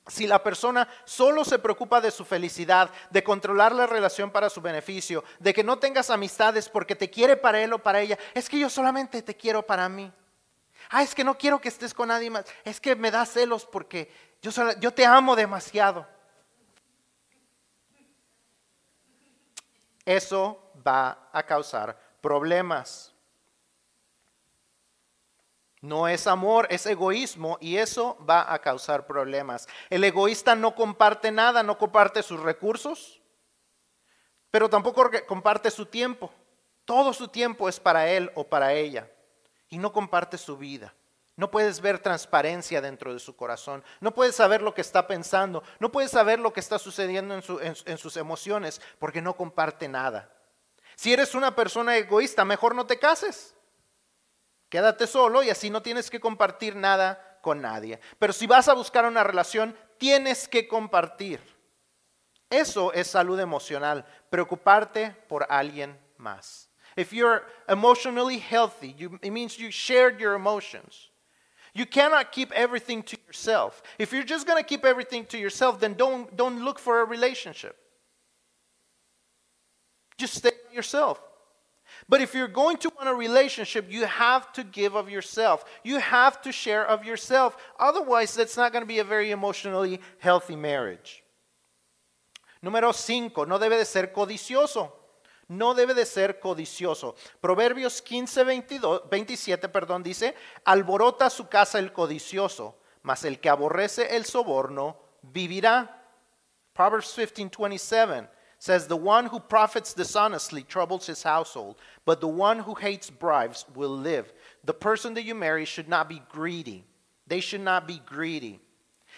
Si 0.07 0.27
la 0.27 0.43
persona 0.43 0.87
solo 1.05 1.45
se 1.45 1.59
preocupa 1.59 2.01
de 2.01 2.11
su 2.11 2.27
felicidad, 2.27 2.91
de 3.09 3.25
controlar 3.25 3.73
la 3.73 3.87
relación 3.87 4.31
para 4.31 4.51
su 4.51 4.61
beneficio, 4.61 5.25
de 5.39 5.55
que 5.55 5.65
no 5.65 5.79
tengas 5.79 6.11
amistades 6.11 6.69
porque 6.69 6.95
te 6.95 7.09
quiere 7.09 7.39
para 7.39 7.63
él 7.63 7.73
o 7.73 7.79
para 7.79 8.01
ella, 8.01 8.19
es 8.35 8.49
que 8.49 8.59
yo 8.59 8.69
solamente 8.69 9.23
te 9.23 9.35
quiero 9.35 9.65
para 9.65 9.89
mí. 9.89 10.13
Ah, 10.91 11.03
es 11.03 11.15
que 11.15 11.25
no 11.25 11.39
quiero 11.39 11.59
que 11.59 11.69
estés 11.69 11.95
con 11.95 12.09
nadie 12.09 12.29
más. 12.29 12.45
Es 12.65 12.81
que 12.81 12.95
me 12.95 13.11
da 13.11 13.25
celos 13.25 13.65
porque 13.65 14.13
yo, 14.43 14.51
yo 14.79 14.93
te 14.93 15.07
amo 15.07 15.35
demasiado. 15.35 16.07
Eso 20.05 20.71
va 20.87 21.31
a 21.33 21.43
causar 21.45 21.99
problemas. 22.21 23.14
No 25.85 26.09
es 26.09 26.27
amor, 26.27 26.67
es 26.71 26.87
egoísmo 26.87 27.59
y 27.61 27.77
eso 27.77 28.17
va 28.27 28.51
a 28.51 28.59
causar 28.59 29.07
problemas. 29.07 29.69
El 29.91 30.03
egoísta 30.03 30.55
no 30.55 30.75
comparte 30.75 31.31
nada, 31.31 31.63
no 31.63 31.77
comparte 31.77 32.23
sus 32.23 32.41
recursos, 32.41 33.21
pero 34.51 34.71
tampoco 34.71 35.11
comparte 35.27 35.71
su 35.71 35.85
tiempo. 35.85 36.33
Todo 36.87 37.13
su 37.13 37.29
tiempo 37.29 37.69
es 37.69 37.79
para 37.79 38.09
él 38.09 38.33
o 38.35 38.45
para 38.45 38.73
ella 38.73 39.11
y 39.69 39.77
no 39.77 39.93
comparte 39.93 40.39
su 40.39 40.57
vida. 40.57 40.95
No 41.37 41.51
puedes 41.51 41.83
ver 41.83 41.99
transparencia 41.99 42.81
dentro 42.81 43.13
de 43.13 43.21
su 43.21 43.37
corazón. 43.37 43.85
No 44.01 44.15
puedes 44.15 44.35
saber 44.35 44.63
lo 44.63 44.73
que 44.73 44.81
está 44.81 45.07
pensando. 45.07 45.63
No 45.81 45.93
puedes 45.93 46.13
saber 46.13 46.39
lo 46.39 46.55
que 46.55 46.61
está 46.61 46.79
sucediendo 46.79 47.35
en, 47.61 47.99
sus 47.99 48.17
emociones 48.17 48.81
porque 48.99 49.21
no 49.21 49.37
comparte 49.37 49.87
nada. 49.87 50.33
Si 50.97 51.13
eres 51.13 51.35
una 51.35 51.55
persona 51.55 51.95
egoísta, 51.99 52.43
mejor 52.47 52.75
no 52.75 52.87
te 52.87 52.99
cases. 52.99 53.54
Quédate 54.75 55.07
solo 55.07 55.45
y 55.45 55.51
así 55.51 55.71
no 55.71 55.83
tienes 55.83 56.11
que 56.11 56.19
compartir 56.19 56.75
nada 56.75 57.39
con 57.43 57.61
nadie. 57.61 58.01
Pero 58.19 58.33
si 58.33 58.49
vas 58.49 58.67
a 58.67 58.75
buscar 58.75 59.07
una 59.07 59.23
relación, 59.23 59.73
tienes 59.99 60.49
que 60.49 60.67
compartir. 60.67 61.39
Eso 62.51 62.93
es 62.93 63.07
salud 63.07 63.39
emocional, 63.39 64.05
preocuparte 64.31 65.13
por 65.29 65.47
alguien 65.49 65.97
más. 66.17 66.69
If 66.97 67.13
you're 67.13 67.47
emotionally 67.69 68.41
healthy, 68.41 68.97
it 69.23 69.31
means 69.31 69.59
you 69.59 69.71
shared 69.71 70.19
your 70.19 70.35
emotions. 70.35 71.09
You 71.73 71.87
cannot 71.87 72.33
keep 72.33 72.51
everything 72.51 73.05
to 73.05 73.17
yourself. 73.29 73.81
If 73.97 74.13
you're 74.13 74.27
just 74.27 74.45
going 74.45 74.61
to 74.61 74.67
keep 74.67 74.85
everything 74.85 75.25
to 75.27 75.39
yourself, 75.39 75.79
then 75.79 75.95
don't, 75.95 76.35
don't 76.37 76.65
look 76.65 76.81
for 76.81 77.01
a 77.01 77.05
relationship. 77.05 77.77
Just 80.19 80.35
stay 80.35 80.51
yourself. 80.73 81.21
But 82.09 82.21
if 82.21 82.35
you're 82.35 82.49
going 82.49 82.77
to 82.79 82.91
want 82.97 83.09
a 83.09 83.15
relationship, 83.15 83.87
you 83.91 84.05
have 84.05 84.53
to 84.53 84.65
give 84.65 84.95
of 84.95 85.09
yourself. 85.09 85.65
You 85.83 85.99
have 85.99 86.41
to 86.43 86.53
share 86.53 86.87
of 86.87 87.05
yourself. 87.05 87.57
Otherwise, 87.79 88.35
that's 88.35 88.57
not 88.57 88.73
going 88.73 88.83
to 88.83 88.87
be 88.87 88.99
a 88.99 89.05
very 89.05 89.31
emotionally 89.31 90.01
healthy 90.19 90.57
marriage. 90.57 91.23
Número 92.63 92.93
5, 92.95 93.47
no 93.47 93.59
debe 93.59 93.77
de 93.77 93.85
ser 93.85 94.13
codicioso. 94.13 94.93
No 95.49 95.75
debe 95.75 95.95
de 95.95 96.07
ser 96.07 96.41
codicioso. 96.41 97.15
Proverbios 97.41 98.01
15, 98.01 98.45
22, 98.45 99.03
27 99.11 99.69
perdón, 99.69 100.03
dice, 100.03 100.35
alborota 100.65 101.29
su 101.29 101.49
casa 101.49 101.79
el 101.79 101.93
codicioso, 101.93 102.79
mas 103.03 103.25
el 103.25 103.39
que 103.39 103.51
aborrece 103.51 104.17
el 104.17 104.25
soborno 104.25 104.97
vivirá. 105.21 106.03
Proverbs 106.73 107.15
15, 107.15 107.57
27 107.59 108.31
says, 108.65 108.87
The 108.87 108.97
one 108.97 109.27
who 109.27 109.41
profits 109.41 109.93
dishonestly 109.93 110.63
troubles 110.63 111.07
his 111.07 111.23
household, 111.23 111.77
but 112.07 112.23
the 112.23 112.29
one 112.29 112.61
who 112.61 112.75
hates 112.75 113.11
bribes 113.11 113.67
will 113.75 113.95
live. 113.95 114.33
The 114.65 114.73
person 114.73 115.13
that 115.15 115.25
you 115.25 115.35
marry 115.35 115.67
should 115.67 115.87
not 115.87 116.09
be 116.09 116.23
greedy. 116.31 116.87
They 117.27 117.41
should 117.41 117.61
not 117.61 117.87
be 117.87 118.01
greedy. 118.07 118.61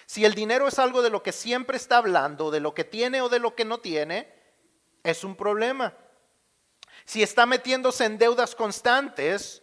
Si 0.04 0.24
el 0.24 0.32
dinero 0.32 0.66
es 0.66 0.80
algo 0.80 1.00
de 1.00 1.10
lo 1.10 1.22
que 1.22 1.30
siempre 1.30 1.76
está 1.76 1.98
hablando, 1.98 2.50
de 2.50 2.58
lo 2.58 2.74
que 2.74 2.82
tiene 2.82 3.20
o 3.20 3.28
de 3.28 3.38
lo 3.38 3.54
que 3.54 3.64
no 3.64 3.78
tiene, 3.78 4.26
es 5.04 5.22
un 5.22 5.36
problema. 5.36 5.94
Si 7.04 7.22
está 7.22 7.46
metiéndose 7.46 8.04
en 8.04 8.18
deudas 8.18 8.56
constantes 8.56 9.62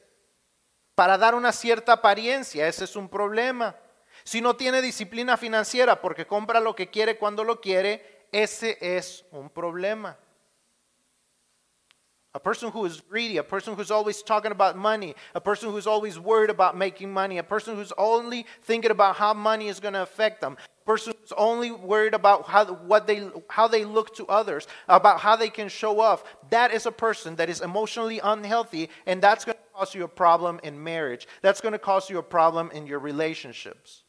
para 0.95 1.17
dar 1.17 1.35
una 1.35 1.51
cierta 1.51 1.91
apariencia, 1.91 2.69
ese 2.69 2.85
es 2.85 2.95
un 2.95 3.09
problema. 3.09 3.75
Si 4.23 4.39
no 4.39 4.55
tiene 4.55 4.81
disciplina 4.81 5.35
financiera 5.35 5.99
porque 5.99 6.25
compra 6.25 6.61
lo 6.61 6.73
que 6.73 6.89
quiere 6.89 7.17
cuando 7.17 7.43
lo 7.43 7.59
quiere, 7.59 8.12
ese 8.33 8.75
es 8.81 9.23
un 9.31 9.49
problema. 9.49 10.15
A 12.35 12.39
person 12.39 12.71
who 12.71 12.83
is 12.85 12.99
greedy, 12.99 13.37
a 13.37 13.43
person 13.43 13.75
who's 13.75 13.91
always 13.91 14.23
talking 14.23 14.51
about 14.51 14.75
money, 14.75 15.13
a 15.35 15.39
person 15.39 15.69
who's 15.69 15.85
always 15.85 16.17
worried 16.17 16.49
about 16.49 16.75
making 16.75 17.13
money, 17.13 17.37
a 17.37 17.43
person 17.43 17.75
who's 17.75 17.93
only 17.95 18.47
thinking 18.63 18.89
about 18.89 19.15
how 19.15 19.35
money 19.35 19.67
is 19.67 19.79
going 19.79 19.93
to 19.93 20.01
affect 20.01 20.41
them, 20.41 20.57
a 20.81 20.85
person 20.85 21.13
who's 21.21 21.31
only 21.37 21.69
worried 21.69 22.15
about 22.15 22.47
how, 22.47 22.65
what 22.65 23.05
they, 23.05 23.29
how 23.49 23.67
they 23.67 23.85
look 23.85 24.15
to 24.15 24.25
others, 24.25 24.65
about 24.87 25.19
how 25.19 25.35
they 25.35 25.49
can 25.49 25.69
show 25.69 25.99
off, 25.99 26.23
that 26.49 26.73
is 26.73 26.87
a 26.87 26.91
person 26.91 27.35
that 27.35 27.49
is 27.49 27.61
emotionally 27.61 28.19
unhealthy, 28.23 28.89
and 29.05 29.21
that's 29.21 29.45
going 29.45 29.55
to 29.55 29.77
cause 29.77 29.93
you 29.93 30.03
a 30.03 30.07
problem 30.07 30.59
in 30.63 30.83
marriage. 30.83 31.27
That's 31.43 31.61
going 31.61 31.73
to 31.73 31.79
cause 31.79 32.09
you 32.09 32.17
a 32.17 32.23
problem 32.23 32.71
in 32.71 32.87
your 32.87 32.97
relationships. 32.97 34.02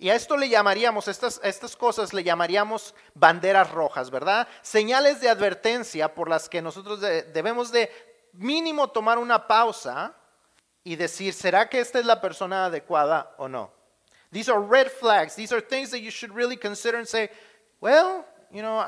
Y 0.00 0.10
a 0.10 0.14
esto 0.14 0.36
le 0.36 0.48
llamaríamos, 0.48 1.08
estas, 1.08 1.40
estas 1.42 1.74
cosas 1.76 2.12
le 2.12 2.22
llamaríamos 2.22 2.94
banderas 3.14 3.70
rojas, 3.72 4.10
¿verdad? 4.10 4.46
Señales 4.62 5.20
de 5.20 5.28
advertencia 5.28 6.14
por 6.14 6.28
las 6.28 6.48
que 6.48 6.62
nosotros 6.62 7.00
debemos 7.00 7.72
de 7.72 7.90
mínimo 8.32 8.88
tomar 8.88 9.18
una 9.18 9.48
pausa 9.48 10.14
y 10.84 10.94
decir, 10.94 11.34
¿será 11.34 11.68
que 11.68 11.80
esta 11.80 11.98
es 11.98 12.06
la 12.06 12.20
persona 12.20 12.66
adecuada 12.66 13.34
o 13.38 13.48
no? 13.48 13.72
These 14.30 14.48
are 14.48 14.60
red 14.60 14.88
flags. 14.88 15.34
These 15.34 15.52
are 15.52 15.60
things 15.60 15.90
that 15.90 16.00
you 16.00 16.12
should 16.12 16.32
really 16.32 16.56
consider 16.56 16.98
and 16.98 17.08
say, 17.08 17.30
well, 17.80 18.24
you 18.52 18.62
know, 18.62 18.84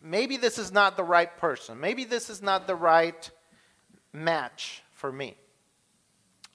maybe 0.00 0.38
this 0.38 0.56
is 0.58 0.72
not 0.72 0.96
the 0.96 1.04
right 1.04 1.36
person. 1.36 1.78
Maybe 1.78 2.04
this 2.04 2.30
is 2.30 2.40
not 2.40 2.66
the 2.66 2.74
right 2.74 3.30
match 4.14 4.82
for 4.92 5.12
me. 5.12 5.36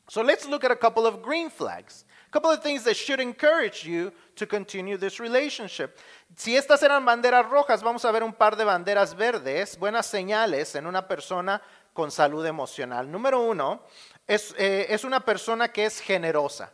So 0.09 0.21
let's 0.21 0.47
look 0.47 0.63
at 0.63 0.71
a 0.71 0.75
couple 0.75 1.05
of 1.05 1.21
green 1.21 1.49
flags 1.49 2.05
couple 2.33 2.49
of 2.49 2.63
things 2.63 2.83
that 2.83 2.95
should 2.95 3.19
encourage 3.19 3.85
you 3.85 4.11
to 4.35 4.47
continue 4.47 4.97
this 4.97 5.19
relationship. 5.19 5.95
Si 6.35 6.57
estas 6.57 6.81
eran 6.81 7.05
banderas 7.05 7.47
rojas, 7.47 7.83
vamos 7.83 8.03
a 8.05 8.11
ver 8.11 8.23
un 8.23 8.33
par 8.33 8.55
de 8.55 8.65
banderas 8.65 9.15
verdes, 9.15 9.77
buenas 9.77 10.07
señales 10.07 10.73
en 10.75 10.87
una 10.87 11.07
persona 11.07 11.61
con 11.93 12.09
salud 12.09 12.43
emocional. 12.43 13.09
Número 13.09 13.39
uno, 13.39 13.83
es, 14.25 14.55
eh, 14.57 14.87
es 14.89 15.03
una 15.03 15.23
persona 15.23 15.71
que 15.71 15.85
es 15.85 15.99
generosa. 15.99 16.73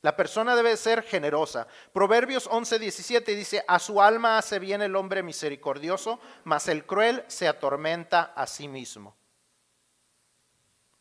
La 0.00 0.16
persona 0.16 0.56
debe 0.56 0.74
ser 0.78 1.02
generosa. 1.02 1.66
Proverbios 1.92 2.48
11:17 2.48 3.34
dice, 3.34 3.64
a 3.68 3.78
su 3.78 4.00
alma 4.00 4.38
hace 4.38 4.58
bien 4.58 4.80
el 4.80 4.96
hombre 4.96 5.22
misericordioso, 5.22 6.18
mas 6.44 6.66
el 6.68 6.86
cruel 6.86 7.24
se 7.26 7.46
atormenta 7.46 8.32
a 8.34 8.46
sí 8.46 8.68
mismo 8.68 9.17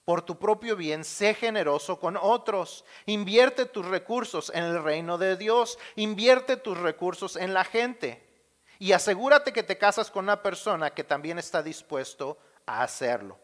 por 0.08 0.22
tu 0.22 0.40
propio 0.40 0.78
bien, 0.78 1.04
sé 1.04 1.34
generoso 1.34 2.00
con 2.00 2.16
otros. 2.16 2.86
Invierte 3.08 3.66
tus 3.66 3.86
recursos 3.86 4.50
en 4.56 4.64
el 4.64 4.82
reino 4.82 5.18
de 5.18 5.36
Dios. 5.36 5.78
Invierte 5.98 6.56
tus 6.56 6.78
recursos 6.78 7.36
en 7.36 7.54
la 7.54 7.66
gente. 7.66 8.26
Y 8.80 8.94
asegúrate 8.94 9.52
que 9.52 9.64
te 9.64 9.78
casas 9.78 10.10
con 10.10 10.24
una 10.24 10.42
persona 10.42 10.92
que 10.92 11.04
también 11.04 11.40
está 11.40 11.62
dispuesto 11.62 12.38
a 12.66 12.84
hacerlo. 12.84 13.38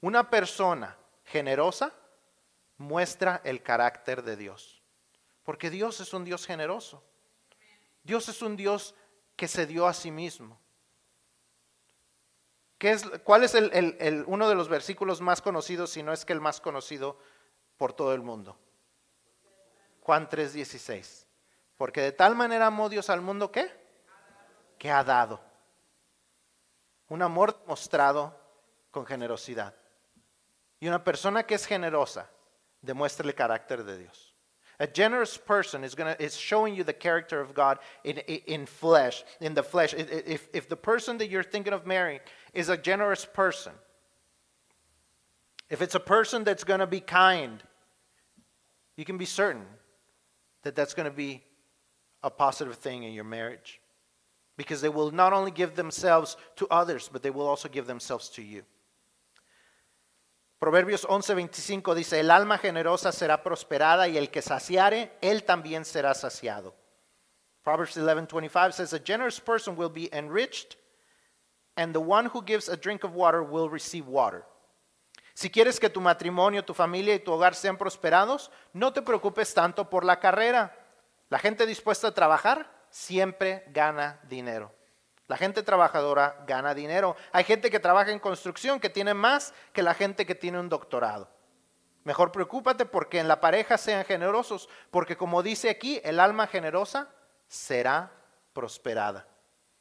Una 0.00 0.30
persona 0.30 0.96
generosa 1.26 1.92
muestra 2.78 3.42
el 3.44 3.62
carácter 3.62 4.22
de 4.22 4.38
Dios. 4.38 4.80
Porque 5.42 5.68
Dios 5.68 6.00
es 6.00 6.14
un 6.14 6.24
Dios 6.24 6.46
generoso. 6.46 7.04
Dios 8.02 8.30
es 8.30 8.40
un 8.40 8.56
Dios 8.56 8.94
que 9.36 9.46
se 9.46 9.66
dio 9.66 9.86
a 9.86 9.92
sí 9.92 10.10
mismo. 10.10 10.58
¿Cuál 13.22 13.44
es 13.44 13.54
uno 14.26 14.48
de 14.48 14.54
los 14.54 14.68
versículos 14.68 15.20
más 15.20 15.40
conocidos, 15.40 15.90
si 15.90 16.02
no 16.02 16.12
es 16.12 16.24
que 16.24 16.32
el 16.32 16.40
más 16.40 16.60
conocido 16.60 17.16
por 17.76 17.92
todo 17.92 18.12
el 18.12 18.22
mundo? 18.22 18.58
Juan 20.00 20.28
3:16. 20.28 21.26
Porque 21.76 22.00
de 22.00 22.12
tal 22.12 22.34
manera 22.34 22.66
amó 22.66 22.88
Dios 22.88 23.08
al 23.08 23.20
mundo 23.20 23.52
que, 23.52 23.70
que 24.78 24.90
ha 24.90 25.04
dado. 25.04 25.40
Un 27.08 27.22
amor 27.22 27.62
mostrado 27.66 28.36
con 28.90 29.06
generosidad. 29.06 29.74
Y 30.80 30.88
una 30.88 31.04
persona 31.04 31.44
que 31.44 31.54
es 31.54 31.66
generosa 31.66 32.28
demuestra 32.80 33.26
el 33.26 33.34
carácter 33.34 33.84
de 33.84 33.98
Dios. 33.98 34.31
A 34.82 34.86
generous 34.88 35.36
person 35.36 35.84
is, 35.84 35.94
gonna, 35.94 36.16
is 36.18 36.36
showing 36.36 36.74
you 36.74 36.82
the 36.82 36.92
character 36.92 37.40
of 37.40 37.54
God 37.54 37.78
in, 38.02 38.18
in 38.18 38.66
flesh, 38.66 39.22
in 39.40 39.54
the 39.54 39.62
flesh. 39.62 39.94
If, 39.94 40.48
if 40.52 40.68
the 40.68 40.74
person 40.74 41.18
that 41.18 41.30
you're 41.30 41.44
thinking 41.44 41.72
of 41.72 41.86
marrying 41.86 42.18
is 42.52 42.68
a 42.68 42.76
generous 42.76 43.24
person, 43.24 43.74
if 45.70 45.82
it's 45.82 45.94
a 45.94 46.00
person 46.00 46.42
that's 46.42 46.64
going 46.64 46.80
to 46.80 46.88
be 46.88 46.98
kind, 46.98 47.62
you 48.96 49.04
can 49.04 49.18
be 49.18 49.24
certain 49.24 49.66
that 50.64 50.74
that's 50.74 50.94
going 50.94 51.08
to 51.08 51.16
be 51.16 51.44
a 52.24 52.30
positive 52.30 52.74
thing 52.74 53.04
in 53.04 53.12
your 53.12 53.22
marriage. 53.22 53.80
Because 54.56 54.80
they 54.80 54.88
will 54.88 55.12
not 55.12 55.32
only 55.32 55.52
give 55.52 55.76
themselves 55.76 56.36
to 56.56 56.66
others, 56.72 57.08
but 57.12 57.22
they 57.22 57.30
will 57.30 57.46
also 57.46 57.68
give 57.68 57.86
themselves 57.86 58.30
to 58.30 58.42
you. 58.42 58.62
Proverbios 60.62 61.08
11:25 61.08 61.92
dice, 61.92 62.20
el 62.20 62.30
alma 62.30 62.56
generosa 62.56 63.10
será 63.10 63.42
prosperada 63.42 64.06
y 64.06 64.16
el 64.16 64.30
que 64.30 64.42
saciare, 64.42 65.10
él 65.20 65.42
también 65.42 65.84
será 65.84 66.14
saciado. 66.14 66.72
Proverbs 67.64 67.96
11:25 67.96 68.70
says, 68.70 68.92
a 68.92 69.00
generous 69.04 69.40
person 69.40 69.76
will 69.76 69.90
be 69.90 70.08
enriched 70.12 70.76
and 71.74 71.92
the 71.92 71.98
one 71.98 72.30
who 72.32 72.40
gives 72.40 72.68
a 72.68 72.76
drink 72.76 73.02
of 73.02 73.10
water 73.12 73.42
will 73.42 73.68
receive 73.68 74.06
water. 74.06 74.44
Si 75.34 75.50
quieres 75.50 75.80
que 75.80 75.90
tu 75.90 76.00
matrimonio, 76.00 76.64
tu 76.64 76.74
familia 76.74 77.16
y 77.16 77.18
tu 77.18 77.32
hogar 77.32 77.56
sean 77.56 77.76
prosperados, 77.76 78.48
no 78.72 78.92
te 78.92 79.02
preocupes 79.02 79.52
tanto 79.52 79.90
por 79.90 80.04
la 80.04 80.20
carrera. 80.20 80.78
La 81.28 81.40
gente 81.40 81.66
dispuesta 81.66 82.06
a 82.06 82.14
trabajar 82.14 82.70
siempre 82.88 83.64
gana 83.72 84.20
dinero. 84.28 84.72
La 85.32 85.38
gente 85.38 85.62
trabajadora 85.62 86.44
gana 86.46 86.74
dinero. 86.74 87.16
Hay 87.32 87.44
gente 87.44 87.70
que 87.70 87.80
trabaja 87.80 88.10
en 88.10 88.18
construcción 88.18 88.78
que 88.78 88.90
tiene 88.90 89.14
más 89.14 89.54
que 89.72 89.82
la 89.82 89.94
gente 89.94 90.26
que 90.26 90.34
tiene 90.34 90.60
un 90.60 90.68
doctorado. 90.68 91.26
Mejor 92.04 92.32
preocúpate 92.32 92.84
porque 92.84 93.18
en 93.18 93.28
la 93.28 93.40
pareja 93.40 93.78
sean 93.78 94.04
generosos, 94.04 94.68
porque 94.90 95.16
como 95.16 95.42
dice 95.42 95.70
aquí, 95.70 96.02
el 96.04 96.20
alma 96.20 96.46
generosa 96.48 97.08
será 97.48 98.12
prosperada. 98.52 99.26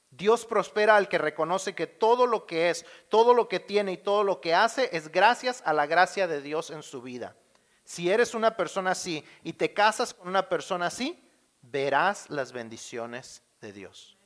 Dios 0.10 0.46
prospera 0.46 0.96
al 0.96 1.10
que 1.10 1.18
reconoce 1.18 1.76
que 1.76 1.86
todo 1.86 2.28
lo 2.28 2.46
que 2.46 2.70
es, 2.70 2.86
todo 3.10 3.34
lo 3.34 3.50
que 3.50 3.60
tiene 3.60 3.92
y 3.92 3.98
todo 3.98 4.24
lo 4.24 4.40
que 4.40 4.56
hace 4.56 4.90
es 4.96 5.12
gracias 5.12 5.62
a 5.66 5.74
la 5.74 5.86
gracia 5.86 6.28
de 6.28 6.42
Dios 6.42 6.70
en 6.70 6.82
su 6.82 7.02
vida. 7.02 7.36
Si 7.84 8.10
eres 8.10 8.36
una 8.36 8.56
persona 8.56 8.92
así 8.92 9.26
y 9.44 9.52
te 9.52 9.74
casas 9.74 10.14
con 10.14 10.30
una 10.30 10.48
persona 10.48 10.86
así, 10.86 11.22
verás 11.62 12.30
las 12.30 12.54
bendiciones 12.54 13.44
de 13.60 13.74
Dios. 13.74 14.18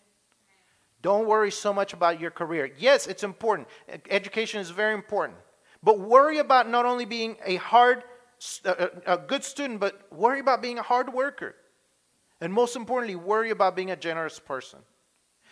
Don't 1.05 1.27
worry 1.27 1.51
so 1.51 1.71
much 1.71 1.93
about 1.93 2.19
your 2.19 2.31
career. 2.31 2.71
Yes, 2.79 3.05
it's 3.05 3.23
important. 3.23 3.67
Education 4.09 4.59
is 4.59 4.71
very 4.71 4.95
important. 4.95 5.37
But 5.83 5.99
worry 5.99 6.39
about 6.39 6.67
not 6.67 6.83
only 6.87 7.05
being 7.05 7.37
a 7.45 7.57
hard, 7.57 8.03
a, 8.65 9.15
good 9.15 9.43
student, 9.43 9.79
but 9.79 10.11
worry 10.11 10.39
about 10.39 10.63
being 10.63 10.79
a 10.79 10.81
hard 10.81 11.13
worker. 11.13 11.53
And 12.41 12.51
most 12.51 12.75
importantly, 12.75 13.15
worry 13.15 13.51
about 13.51 13.75
being 13.75 13.91
a 13.91 13.95
generous 13.95 14.39
person. 14.39 14.79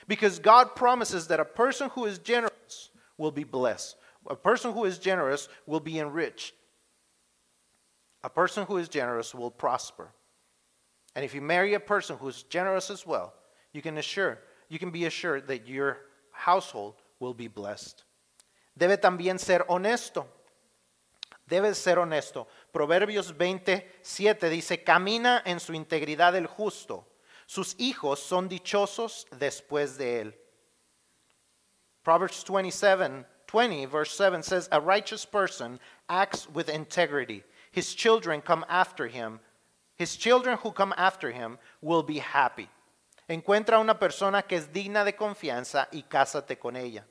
Because 0.07 0.39
God 0.39 0.75
promises 0.75 1.27
that 1.27 1.39
a 1.39 1.45
person 1.45 1.91
who 1.91 2.05
is 2.05 2.17
generous 2.17 2.89
will 3.19 3.29
be 3.29 3.43
blessed. 3.43 3.95
A 4.27 4.35
person 4.35 4.73
who 4.73 4.85
is 4.85 4.97
generous 4.97 5.49
will 5.67 5.79
be 5.79 5.99
enriched. 5.99 6.55
A 8.23 8.29
person 8.31 8.65
who 8.65 8.77
is 8.77 8.89
generous 8.89 9.35
will 9.35 9.51
prosper. 9.51 10.09
And 11.15 11.23
if 11.23 11.35
you 11.35 11.41
marry 11.41 11.75
a 11.75 11.79
person 11.79 12.17
who 12.17 12.27
is 12.27 12.41
generous 12.41 12.89
as 12.89 13.05
well, 13.05 13.35
you 13.71 13.83
can 13.83 13.99
assure 13.99 14.39
you 14.73 14.79
can 14.79 14.91
be 14.91 15.05
assured 15.05 15.47
that 15.47 15.67
your 15.67 15.99
household 16.31 16.95
will 17.19 17.33
be 17.33 17.47
blessed. 17.47 18.03
Debe 18.77 18.97
también 18.97 19.39
ser 19.39 19.59
honesto. 19.69 20.25
Debe 21.47 21.75
ser 21.75 21.97
honesto. 21.97 22.47
Proverbios 22.73 23.31
27 23.37 24.49
dice, 24.49 24.83
camina 24.83 25.41
en 25.45 25.59
su 25.59 25.73
integridad 25.73 26.35
el 26.35 26.47
justo. 26.47 27.05
Sus 27.45 27.75
hijos 27.77 28.19
son 28.19 28.49
dichosos 28.49 29.25
después 29.37 29.97
de 29.97 30.21
él. 30.21 30.33
Proverbs 32.03 32.43
27, 32.43 33.25
20, 33.47 33.85
verse 33.85 34.11
7 34.11 34.43
says, 34.43 34.67
A 34.71 34.81
righteous 34.81 35.25
person 35.25 35.79
acts 36.09 36.49
with 36.49 36.67
integrity. 36.67 37.43
His 37.71 37.93
children 37.93 38.41
come 38.41 38.65
after 38.67 39.07
him. 39.07 39.39
His 39.95 40.15
children 40.15 40.57
who 40.57 40.71
come 40.71 40.93
after 40.97 41.31
him 41.31 41.59
will 41.81 42.03
be 42.03 42.19
happy. 42.19 42.69
Encuentra 43.27 43.79
una 43.79 43.97
persona 43.99 44.43
que 44.43 44.55
es 44.55 44.73
digna 44.73 45.03
de 45.03 45.15
confianza 45.15 45.87
y 45.91 46.03
cásate 46.03 46.59
con 46.59 46.75
ella. 46.75 47.05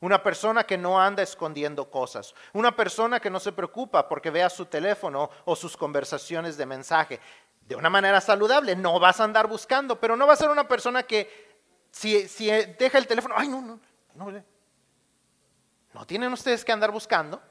Una 0.00 0.22
persona 0.22 0.64
que 0.64 0.78
no 0.78 1.00
anda 1.00 1.22
escondiendo 1.22 1.90
cosas. 1.90 2.34
Una 2.54 2.74
persona 2.74 3.20
que 3.20 3.28
no 3.28 3.38
se 3.38 3.52
preocupa 3.52 4.08
porque 4.08 4.30
vea 4.30 4.48
su 4.48 4.64
teléfono 4.66 5.28
o 5.44 5.54
sus 5.54 5.76
conversaciones 5.76 6.56
de 6.56 6.64
mensaje. 6.64 7.20
De 7.60 7.76
una 7.76 7.90
manera 7.90 8.20
saludable, 8.20 8.74
no 8.74 8.98
vas 8.98 9.20
a 9.20 9.24
andar 9.24 9.46
buscando, 9.46 10.00
pero 10.00 10.16
no 10.16 10.26
va 10.26 10.32
a 10.32 10.36
ser 10.36 10.48
una 10.48 10.66
persona 10.66 11.02
que 11.02 11.50
si, 11.90 12.46
deja 12.46 12.98
el 12.98 13.06
teléfono, 13.06 13.34
ay, 13.36 13.48
no, 13.48 13.60
no, 13.60 13.78
no. 14.14 14.44
No 15.92 16.06
tienen 16.06 16.32
ustedes 16.32 16.64
que 16.64 16.72
andar 16.72 16.90
buscando. 16.90 17.42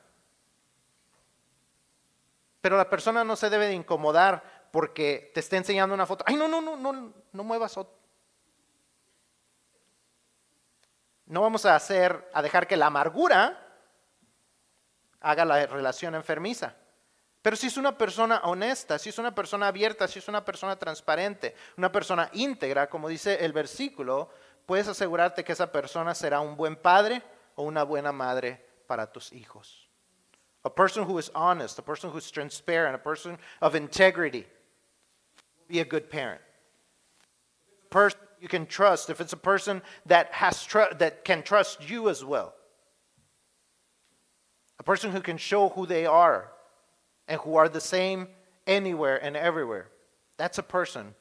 Pero 2.61 2.77
la 2.77 2.89
persona 2.89 3.23
no 3.23 3.35
se 3.35 3.49
debe 3.49 3.67
de 3.67 3.73
incomodar 3.73 4.67
porque 4.71 5.31
te 5.33 5.39
esté 5.39 5.57
enseñando 5.57 5.93
una 5.93 6.05
foto. 6.05 6.23
Ay, 6.27 6.35
no, 6.35 6.47
no, 6.47 6.61
no, 6.61 6.75
no, 6.75 7.13
no 7.31 7.43
muevas. 7.43 7.77
No 11.29 11.41
vamos 11.41 11.65
a 11.65 11.75
hacer, 11.75 12.27
a 12.33 12.41
dejar 12.41 12.67
que 12.67 12.75
la 12.75 12.87
amargura 12.87 13.65
haga 15.21 15.45
la 15.45 15.65
relación 15.67 16.15
enfermiza. 16.15 16.75
Pero 17.41 17.55
si 17.55 17.67
es 17.67 17.77
una 17.77 17.97
persona 17.97 18.41
honesta, 18.43 18.97
si 18.99 19.09
es 19.09 19.17
una 19.19 19.33
persona 19.33 19.67
abierta, 19.67 20.07
si 20.07 20.19
es 20.19 20.27
una 20.27 20.43
persona 20.43 20.77
transparente, 20.77 21.55
una 21.77 21.91
persona 21.91 22.29
íntegra, 22.33 22.89
como 22.89 23.07
dice 23.07 23.45
el 23.45 23.53
versículo, 23.53 24.29
puedes 24.65 24.87
asegurarte 24.87 25.43
que 25.43 25.53
esa 25.53 25.71
persona 25.71 26.15
será 26.15 26.41
un 26.41 26.57
buen 26.57 26.75
padre 26.75 27.21
o 27.55 27.63
una 27.63 27.83
buena 27.83 28.11
madre 28.11 28.65
para 28.87 29.11
tus 29.11 29.31
hijos. 29.31 29.87
A 30.63 30.73
person 30.73 31.05
who 31.05 31.19
is 31.19 31.31
honest, 31.35 31.77
a 31.77 31.83
person 31.83 32.09
who 32.09 32.17
is 32.17 32.29
transparent, 32.31 32.95
a 32.95 33.01
person 33.01 33.37
of 33.61 33.75
integrity, 33.75 34.45
be 35.67 35.79
a 35.79 35.85
good 35.85 36.09
parent. 36.09 36.41
You 38.41 38.47
can 38.47 38.65
trust, 38.65 39.09
if 39.09 39.21
it's 39.21 39.33
a 39.33 39.37
person 39.37 39.81
that 40.05 40.31
has 40.33 40.63
tr- 40.63 40.93
that 40.97 41.23
can 41.23 41.43
trust 41.43 41.89
you 41.89 42.09
as 42.09 42.23
well. 42.23 42.53
A 44.79 44.83
person 44.83 45.11
who 45.11 45.21
can 45.21 45.37
show 45.37 45.69
who 45.69 45.85
they 45.85 46.05
are 46.05 46.51
and 47.27 47.39
who 47.41 47.55
are 47.57 47.69
the 47.69 47.81
same 47.81 48.27
anywhere 48.65 49.17
and 49.23 49.35
everywhere. 49.35 49.89
That's 50.37 50.57
a 50.57 50.63
person 50.63 51.15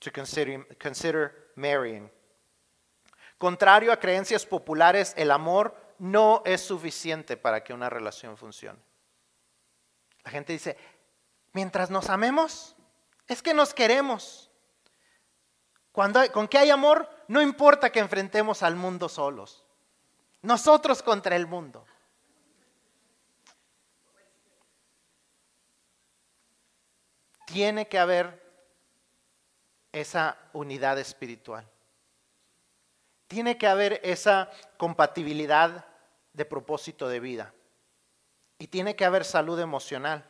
to 0.00 0.10
consider, 0.10 0.64
consider 0.78 1.32
marrying. 1.56 2.10
Contrario 3.38 3.92
a 3.92 3.96
creencias 3.96 4.44
populares, 4.44 5.14
el 5.16 5.30
amor 5.30 5.74
no 5.98 6.42
es 6.44 6.60
suficiente 6.60 7.36
para 7.36 7.62
que 7.62 7.72
una 7.72 7.88
relación 7.88 8.36
funcione. 8.36 8.78
La 10.24 10.32
gente 10.32 10.52
dice, 10.52 10.76
mientras 11.52 11.90
nos 11.90 12.08
amemos, 12.08 12.74
es 13.28 13.42
que 13.42 13.54
nos 13.54 13.72
queremos. 13.72 14.47
Cuando 15.98 16.20
con 16.30 16.46
que 16.46 16.58
hay 16.58 16.70
amor, 16.70 17.10
no 17.26 17.42
importa 17.42 17.90
que 17.90 17.98
enfrentemos 17.98 18.62
al 18.62 18.76
mundo 18.76 19.08
solos. 19.08 19.64
Nosotros 20.42 21.02
contra 21.02 21.34
el 21.34 21.48
mundo. 21.48 21.84
Tiene 27.46 27.88
que 27.88 27.98
haber 27.98 28.40
esa 29.90 30.38
unidad 30.52 31.00
espiritual. 31.00 31.68
Tiene 33.26 33.58
que 33.58 33.66
haber 33.66 34.00
esa 34.04 34.52
compatibilidad 34.76 35.84
de 36.32 36.44
propósito 36.44 37.08
de 37.08 37.18
vida. 37.18 37.52
Y 38.60 38.68
tiene 38.68 38.94
que 38.94 39.04
haber 39.04 39.24
salud 39.24 39.58
emocional 39.58 40.24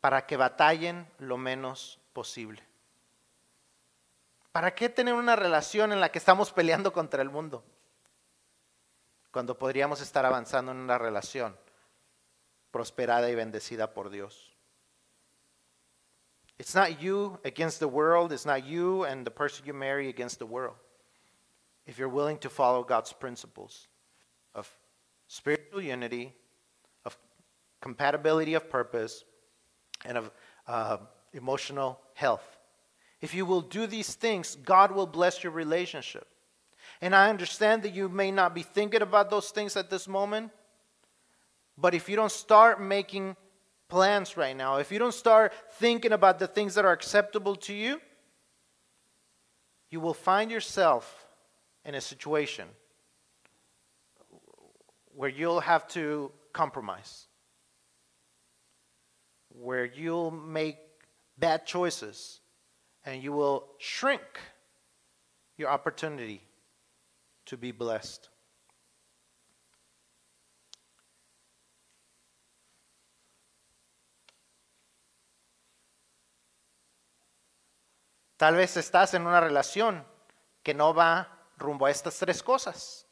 para 0.00 0.26
que 0.26 0.36
batallen 0.36 1.08
lo 1.18 1.36
menos 1.36 2.00
posible. 2.12 2.66
¿Para 4.56 4.74
qué 4.74 4.88
tener 4.88 5.12
una 5.12 5.36
relación 5.36 5.92
en 5.92 6.00
la 6.00 6.10
que 6.10 6.18
estamos 6.18 6.50
peleando 6.50 6.90
contra 6.90 7.20
el 7.20 7.28
mundo? 7.28 7.62
Cuando 9.30 9.58
podríamos 9.58 10.00
estar 10.00 10.24
avanzando 10.24 10.72
en 10.72 10.78
una 10.78 10.96
relación 10.96 11.54
prosperada 12.70 13.28
y 13.28 13.34
bendecida 13.34 13.92
por 13.92 14.08
Dios. 14.08 14.56
It's 16.56 16.74
not 16.74 16.98
you 16.98 17.38
against 17.44 17.80
the 17.80 17.86
world, 17.86 18.32
it's 18.32 18.46
not 18.46 18.64
you 18.64 19.04
and 19.04 19.26
the 19.26 19.30
person 19.30 19.66
you 19.66 19.74
marry 19.74 20.08
against 20.08 20.38
the 20.38 20.46
world. 20.46 20.78
If 21.84 21.98
you're 21.98 22.08
willing 22.08 22.38
to 22.38 22.48
follow 22.48 22.82
God's 22.82 23.12
principles 23.12 23.88
of 24.54 24.74
spiritual 25.28 25.82
unity, 25.82 26.32
of 27.04 27.18
compatibility 27.82 28.54
of 28.54 28.70
purpose, 28.70 29.22
and 30.06 30.16
of 30.16 30.30
uh, 30.66 30.96
emotional 31.34 32.00
health. 32.14 32.55
If 33.20 33.34
you 33.34 33.46
will 33.46 33.62
do 33.62 33.86
these 33.86 34.14
things, 34.14 34.56
God 34.56 34.92
will 34.92 35.06
bless 35.06 35.42
your 35.42 35.52
relationship. 35.52 36.26
And 37.00 37.14
I 37.14 37.28
understand 37.28 37.82
that 37.82 37.94
you 37.94 38.08
may 38.08 38.30
not 38.30 38.54
be 38.54 38.62
thinking 38.62 39.02
about 39.02 39.30
those 39.30 39.50
things 39.50 39.76
at 39.76 39.90
this 39.90 40.06
moment, 40.06 40.50
but 41.76 41.94
if 41.94 42.08
you 42.08 42.16
don't 42.16 42.32
start 42.32 42.80
making 42.80 43.36
plans 43.88 44.36
right 44.36 44.56
now, 44.56 44.76
if 44.76 44.90
you 44.90 44.98
don't 44.98 45.14
start 45.14 45.52
thinking 45.74 46.12
about 46.12 46.38
the 46.38 46.46
things 46.46 46.74
that 46.74 46.84
are 46.84 46.92
acceptable 46.92 47.56
to 47.56 47.74
you, 47.74 48.00
you 49.90 50.00
will 50.00 50.14
find 50.14 50.50
yourself 50.50 51.26
in 51.84 51.94
a 51.94 52.00
situation 52.00 52.66
where 55.14 55.30
you'll 55.30 55.60
have 55.60 55.86
to 55.88 56.30
compromise, 56.52 57.26
where 59.48 59.84
you'll 59.84 60.30
make 60.30 60.76
bad 61.38 61.66
choices, 61.66 62.40
and 63.06 63.22
you 63.22 63.32
will 63.32 63.68
shrink 63.78 64.20
your 65.56 65.70
opportunity 65.70 66.42
to 67.46 67.56
be 67.56 67.70
blessed. 67.70 68.28
Tal 78.36 78.54
vez 78.54 78.76
estás 78.76 79.14
en 79.14 79.26
una 79.26 79.40
relación 79.40 80.04
que 80.62 80.74
no 80.74 80.92
va 80.92 81.26
rumbo 81.56 81.86
a 81.86 81.90
estas 81.90 82.18
tres 82.18 82.42
cosas. 82.42 83.06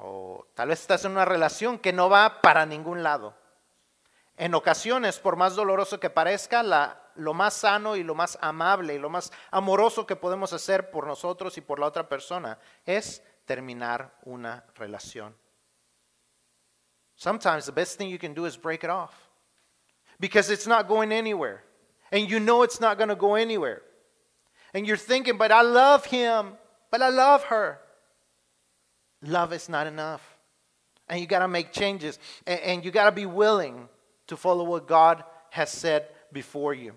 O 0.00 0.46
tal 0.54 0.68
vez 0.68 0.80
estás 0.80 1.04
en 1.04 1.12
una 1.12 1.24
relación 1.24 1.78
que 1.78 1.92
no 1.92 2.08
va 2.08 2.40
para 2.40 2.66
ningún 2.66 3.04
lado. 3.04 3.36
En 4.36 4.54
ocasiones, 4.54 5.20
por 5.20 5.36
más 5.36 5.54
doloroso 5.54 6.00
que 6.00 6.10
parezca, 6.10 7.03
lo 7.16 7.34
más 7.34 7.54
sano 7.54 7.96
y 7.96 8.02
lo 8.02 8.14
más 8.14 8.38
amable 8.40 8.94
y 8.94 8.98
lo 8.98 9.08
más 9.08 9.32
amoroso 9.50 10.06
que 10.06 10.16
podemos 10.16 10.52
hacer 10.52 10.90
por 10.90 11.06
nosotros 11.06 11.56
y 11.58 11.60
por 11.60 11.78
la 11.78 11.86
otra 11.86 12.08
persona 12.08 12.58
es 12.84 13.22
terminar 13.44 14.14
una 14.24 14.64
relación. 14.74 15.34
Sometimes 17.16 17.66
the 17.66 17.72
best 17.72 17.96
thing 17.98 18.08
you 18.08 18.18
can 18.18 18.34
do 18.34 18.46
is 18.46 18.56
break 18.56 18.82
it 18.84 18.90
off 18.90 19.12
because 20.18 20.50
it's 20.50 20.66
not 20.66 20.88
going 20.88 21.12
anywhere. 21.12 21.62
and 22.14 22.30
you 22.30 22.38
know 22.38 22.62
it's 22.62 22.80
not 22.80 22.96
going 22.96 23.08
to 23.08 23.16
go 23.16 23.34
anywhere. 23.34 23.82
And 24.72 24.86
you're 24.86 24.96
thinking, 24.96 25.36
but 25.36 25.50
I 25.50 25.62
love 25.62 26.04
him, 26.06 26.52
but 26.90 27.02
I 27.02 27.08
love 27.08 27.42
her. 27.44 27.80
Love 29.22 29.52
is 29.52 29.68
not 29.68 29.88
enough. 29.88 30.22
And 31.08 31.20
you 31.20 31.26
got 31.26 31.40
to 31.40 31.48
make 31.48 31.72
changes. 31.72 32.20
And, 32.46 32.60
and 32.60 32.84
you 32.84 32.92
got 32.92 33.06
to 33.06 33.12
be 33.12 33.26
willing 33.26 33.88
to 34.28 34.36
follow 34.36 34.62
what 34.62 34.86
God 34.86 35.24
has 35.50 35.70
said 35.70 36.06
before 36.32 36.72
you. 36.72 36.94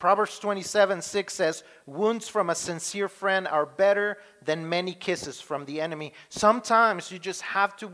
Proverbs 0.00 0.38
27 0.38 1.02
6 1.02 1.32
says, 1.32 1.62
Wounds 1.84 2.26
from 2.26 2.48
a 2.48 2.54
sincere 2.54 3.08
friend 3.08 3.46
are 3.46 3.66
better 3.66 4.16
than 4.42 4.66
many 4.66 4.94
kisses 4.94 5.42
from 5.42 5.66
the 5.66 5.80
enemy. 5.80 6.14
Sometimes 6.30 7.12
you 7.12 7.18
just 7.18 7.42
have 7.42 7.76
to, 7.76 7.92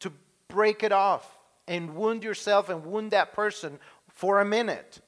to 0.00 0.12
break 0.48 0.82
it 0.82 0.90
off 0.90 1.38
and 1.68 1.94
wound 1.94 2.24
yourself 2.24 2.68
and 2.68 2.84
wound 2.84 3.12
that 3.12 3.32
person 3.32 3.78
for 4.08 4.40
a 4.40 4.44
minute 4.44 5.00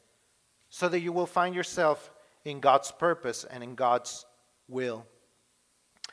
so 0.71 0.89
that 0.89 1.01
you 1.01 1.13
will 1.13 1.27
find 1.27 1.57
yourself 1.57 2.13
in 2.45 2.61
God's 2.61 2.93
purpose 2.93 3.45
and 3.45 3.65
in 3.65 3.75
God's 3.75 4.25
will. 4.69 5.05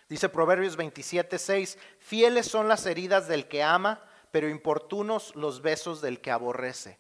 Dice 0.10 0.28
Proverbios 0.28 0.76
27:6, 0.76 1.78
fieles 2.00 2.48
son 2.48 2.68
las 2.68 2.88
heridas 2.88 3.28
del 3.28 3.44
que 3.44 3.62
ama, 3.62 4.00
pero 4.32 4.50
importunos 4.50 5.36
los 5.36 5.62
besos 5.62 6.02
del 6.02 6.20
que 6.20 6.32
aborrece. 6.32 6.98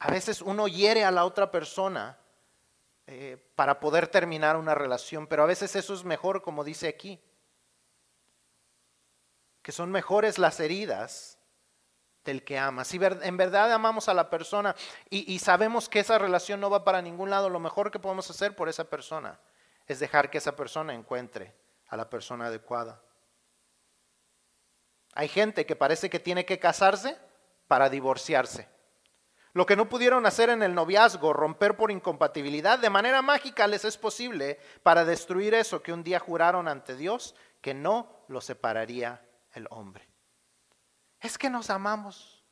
A 0.00 0.10
veces 0.10 0.40
uno 0.40 0.66
hiere 0.66 1.04
a 1.04 1.10
la 1.10 1.26
otra 1.26 1.50
persona 1.50 2.18
eh, 3.06 3.36
para 3.54 3.80
poder 3.80 4.08
terminar 4.08 4.56
una 4.56 4.74
relación, 4.74 5.26
pero 5.26 5.42
a 5.42 5.46
veces 5.46 5.76
eso 5.76 5.92
es 5.92 6.04
mejor, 6.04 6.40
como 6.40 6.64
dice 6.64 6.88
aquí, 6.88 7.20
que 9.62 9.72
son 9.72 9.90
mejores 9.90 10.38
las 10.38 10.58
heridas 10.58 11.38
del 12.24 12.44
que 12.44 12.58
ama. 12.58 12.84
Si 12.84 12.98
en 13.02 13.36
verdad 13.36 13.72
amamos 13.72 14.08
a 14.08 14.14
la 14.14 14.30
persona 14.30 14.74
y, 15.10 15.30
y, 15.30 15.38
sabemos 15.38 15.90
que 15.90 16.00
esa 16.00 16.18
relación 16.18 16.60
no 16.60 16.70
va 16.70 16.82
para 16.82 17.02
ningún 17.02 17.28
lado, 17.28 17.50
lo 17.50 17.60
mejor 17.60 17.90
que 17.90 17.98
podemos 17.98 18.30
hacer 18.30 18.56
por 18.56 18.70
esa 18.70 18.84
persona 18.84 19.38
es 19.86 20.00
dejar 20.00 20.30
que 20.30 20.38
esa 20.38 20.56
persona 20.56 20.94
encuentre 20.94 21.54
a 21.88 21.96
la 21.96 22.08
persona 22.08 22.46
adecuada. 22.46 23.02
Hay 25.12 25.28
gente 25.28 25.66
que 25.66 25.76
parece 25.76 26.08
que 26.08 26.20
tiene 26.20 26.46
que 26.46 26.58
casarse 26.58 27.18
para 27.66 27.90
divorciarse. 27.90 28.79
Lo 29.52 29.66
que 29.66 29.76
no 29.76 29.88
pudieron 29.88 30.26
hacer 30.26 30.48
en 30.48 30.62
el 30.62 30.74
noviazgo, 30.74 31.32
romper 31.32 31.76
por 31.76 31.90
incompatibilidad, 31.90 32.78
de 32.78 32.90
manera 32.90 33.20
mágica 33.20 33.66
les 33.66 33.84
es 33.84 33.96
posible 33.96 34.60
para 34.82 35.04
destruir 35.04 35.54
eso 35.54 35.82
que 35.82 35.92
un 35.92 36.04
día 36.04 36.20
juraron 36.20 36.68
ante 36.68 36.94
Dios 36.94 37.34
que 37.60 37.74
no 37.74 38.24
lo 38.28 38.40
separaría 38.40 39.26
el 39.52 39.66
hombre. 39.70 40.08
Es 41.20 41.36
que 41.36 41.50
nos 41.50 41.68
amamos. 41.68 42.44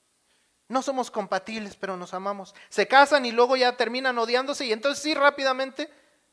No 0.68 0.82
somos 0.82 1.10
compatibles, 1.10 1.76
pero 1.76 1.96
nos 1.96 2.12
amamos. 2.12 2.54
Se 2.68 2.86
casan 2.86 3.24
y 3.24 3.32
luego 3.32 3.56
ya 3.56 3.76
terminan 3.76 4.18
odiándose 4.18 4.66
y 4.66 4.72
entonces 4.72 5.02
sí 5.02 5.14
rápidamente 5.14 5.90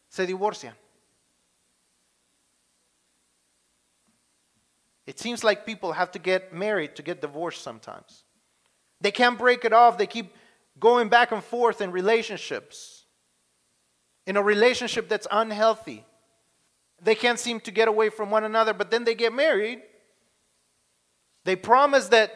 se 0.10 0.26
divorcian. 0.26 0.78
It 5.06 5.20
seems 5.20 5.44
like 5.44 5.66
people 5.66 5.94
have 5.94 6.12
to 6.12 6.20
get 6.20 6.52
married 6.52 6.96
to 6.96 7.04
get 7.04 7.22
divorced 7.22 7.62
sometimes. 7.62 8.26
They 9.00 9.12
can't 9.12 9.38
break 9.38 9.64
it 9.64 9.72
off. 9.72 9.98
They 9.98 10.08
keep 10.08 10.34
going 10.80 11.10
back 11.10 11.32
and 11.32 11.44
forth 11.44 11.82
in 11.82 11.92
relationships, 11.92 13.06
in 14.26 14.38
a 14.38 14.42
relationship 14.42 15.08
that's 15.08 15.28
unhealthy. 15.32 16.06
They 17.02 17.16
can't 17.16 17.40
seem 17.40 17.60
to 17.62 17.72
get 17.72 17.88
away 17.88 18.10
from 18.10 18.32
one 18.32 18.44
another, 18.44 18.74
but 18.74 18.92
then 18.92 19.04
they 19.04 19.16
get 19.16 19.34
married. 19.34 19.82
They 21.44 21.56
promise 21.56 22.08
that 22.10 22.32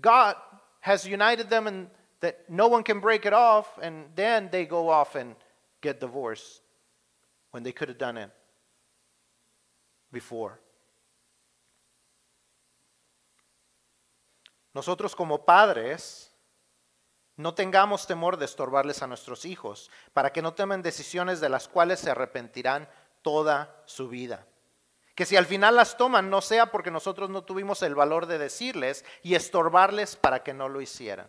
God 0.00 0.36
has 0.80 1.06
united 1.06 1.50
them 1.50 1.66
and 1.66 1.88
that 2.20 2.48
no 2.48 2.68
one 2.68 2.82
can 2.82 3.00
break 3.00 3.26
it 3.26 3.34
off, 3.34 3.78
and 3.82 4.06
then 4.14 4.48
they 4.50 4.64
go 4.64 4.88
off 4.88 5.14
and 5.14 5.34
get 5.82 6.00
divorced 6.00 6.62
when 7.50 7.62
they 7.62 7.72
could 7.72 7.88
have 7.88 7.98
done 7.98 8.16
it 8.16 8.30
before. 10.10 10.58
Nosotros 14.74 15.14
como 15.14 15.36
padres 15.36 16.30
No 17.36 17.54
tengamos 17.54 18.06
temor 18.06 18.36
de 18.36 18.44
estorbarles 18.44 19.02
a 19.02 19.06
nuestros 19.06 19.44
hijos, 19.44 19.90
para 20.12 20.32
que 20.32 20.42
no 20.42 20.54
tomen 20.54 20.82
decisiones 20.82 21.40
de 21.40 21.48
las 21.48 21.68
cuales 21.68 22.00
se 22.00 22.10
arrepentirán 22.10 22.88
toda 23.22 23.82
su 23.86 24.08
vida. 24.08 24.46
Que 25.14 25.26
si 25.26 25.36
al 25.36 25.46
final 25.46 25.76
las 25.76 25.96
toman, 25.96 26.30
no 26.30 26.40
sea 26.40 26.70
porque 26.70 26.90
nosotros 26.90 27.30
no 27.30 27.42
tuvimos 27.42 27.82
el 27.82 27.94
valor 27.94 28.26
de 28.26 28.38
decirles 28.38 29.04
y 29.22 29.34
estorbarles 29.34 30.16
para 30.16 30.42
que 30.42 30.54
no 30.54 30.68
lo 30.68 30.80
hicieran. 30.80 31.28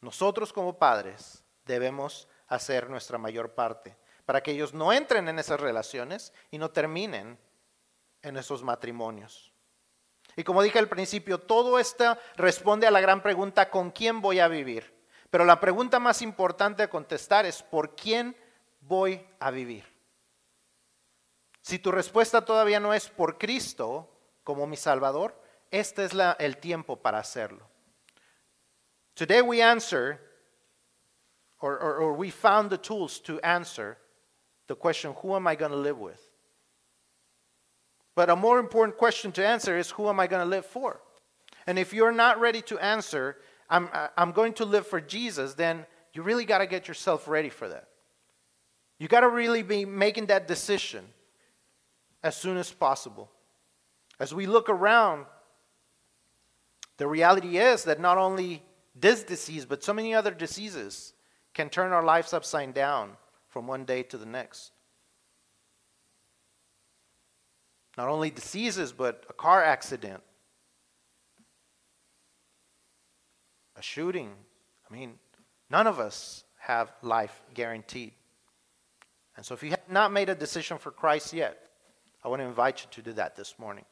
Nosotros 0.00 0.52
como 0.52 0.78
padres 0.78 1.44
debemos 1.64 2.28
hacer 2.46 2.88
nuestra 2.88 3.18
mayor 3.18 3.54
parte 3.54 3.96
para 4.28 4.42
que 4.42 4.50
ellos 4.50 4.74
no 4.74 4.92
entren 4.92 5.26
en 5.28 5.38
esas 5.38 5.58
relaciones 5.58 6.34
y 6.50 6.58
no 6.58 6.70
terminen 6.70 7.38
en 8.20 8.36
esos 8.36 8.62
matrimonios. 8.62 9.54
Y 10.38 10.44
como 10.44 10.62
dije 10.62 10.78
al 10.78 10.88
principio, 10.88 11.38
todo 11.40 11.80
esto 11.80 12.16
responde 12.36 12.86
a 12.86 12.92
la 12.92 13.00
gran 13.00 13.24
pregunta, 13.24 13.70
¿con 13.70 13.90
quién 13.90 14.20
voy 14.20 14.38
a 14.38 14.46
vivir? 14.46 14.94
Pero 15.30 15.44
la 15.44 15.58
pregunta 15.58 15.98
más 15.98 16.22
importante 16.22 16.84
a 16.84 16.88
contestar 16.88 17.44
es, 17.44 17.60
¿por 17.60 17.96
quién 17.96 18.36
voy 18.80 19.26
a 19.40 19.50
vivir? 19.50 19.84
Si 21.60 21.80
tu 21.80 21.90
respuesta 21.90 22.44
todavía 22.44 22.78
no 22.78 22.94
es 22.94 23.08
por 23.08 23.36
Cristo 23.36 24.08
como 24.44 24.68
mi 24.68 24.76
Salvador, 24.76 25.34
este 25.72 26.04
es 26.04 26.14
la, 26.14 26.36
el 26.38 26.58
tiempo 26.58 26.94
para 26.94 27.18
hacerlo. 27.18 27.68
Today 29.14 29.40
we 29.40 29.60
answer, 29.60 30.20
or, 31.58 31.82
or, 31.82 31.98
or 32.00 32.12
we 32.12 32.30
found 32.30 32.70
the 32.70 32.78
tools 32.78 33.20
to 33.24 33.40
answer 33.42 33.98
the 34.68 34.76
question, 34.76 35.12
who 35.20 35.34
am 35.34 35.48
I 35.48 35.56
going 35.56 35.72
to 35.72 35.76
live 35.76 35.98
with? 35.98 36.27
But 38.18 38.30
a 38.30 38.34
more 38.34 38.58
important 38.58 38.98
question 38.98 39.30
to 39.30 39.46
answer 39.46 39.78
is 39.78 39.90
who 39.90 40.08
am 40.08 40.18
I 40.18 40.26
going 40.26 40.42
to 40.42 40.50
live 40.50 40.66
for? 40.66 41.00
And 41.68 41.78
if 41.78 41.92
you're 41.92 42.10
not 42.10 42.40
ready 42.40 42.60
to 42.62 42.76
answer, 42.80 43.36
I'm, 43.70 43.88
I'm 44.16 44.32
going 44.32 44.54
to 44.54 44.64
live 44.64 44.88
for 44.88 45.00
Jesus, 45.00 45.54
then 45.54 45.86
you 46.12 46.24
really 46.24 46.44
got 46.44 46.58
to 46.58 46.66
get 46.66 46.88
yourself 46.88 47.28
ready 47.28 47.48
for 47.48 47.68
that. 47.68 47.86
You 48.98 49.06
got 49.06 49.20
to 49.20 49.28
really 49.28 49.62
be 49.62 49.84
making 49.84 50.26
that 50.26 50.48
decision 50.48 51.04
as 52.24 52.36
soon 52.36 52.56
as 52.56 52.72
possible. 52.72 53.30
As 54.18 54.34
we 54.34 54.46
look 54.46 54.68
around, 54.68 55.26
the 56.96 57.06
reality 57.06 57.58
is 57.58 57.84
that 57.84 58.00
not 58.00 58.18
only 58.18 58.64
this 58.96 59.22
disease, 59.22 59.64
but 59.64 59.84
so 59.84 59.94
many 59.94 60.12
other 60.12 60.32
diseases 60.32 61.12
can 61.54 61.68
turn 61.68 61.92
our 61.92 62.02
lives 62.02 62.32
upside 62.32 62.74
down 62.74 63.12
from 63.48 63.68
one 63.68 63.84
day 63.84 64.02
to 64.02 64.18
the 64.18 64.26
next. 64.26 64.72
Not 67.98 68.08
only 68.08 68.30
diseases, 68.30 68.92
but 68.92 69.24
a 69.28 69.32
car 69.32 69.60
accident, 69.60 70.22
a 73.74 73.82
shooting. 73.82 74.30
I 74.88 74.94
mean, 74.94 75.18
none 75.68 75.88
of 75.88 75.98
us 75.98 76.44
have 76.60 76.92
life 77.02 77.42
guaranteed. 77.54 78.12
And 79.36 79.44
so, 79.44 79.52
if 79.54 79.64
you 79.64 79.70
have 79.70 79.90
not 79.90 80.12
made 80.12 80.28
a 80.28 80.36
decision 80.36 80.78
for 80.78 80.92
Christ 80.92 81.32
yet, 81.32 81.58
I 82.24 82.28
want 82.28 82.40
to 82.40 82.46
invite 82.46 82.82
you 82.82 82.88
to 82.92 83.02
do 83.02 83.12
that 83.14 83.34
this 83.34 83.58
morning. 83.58 83.84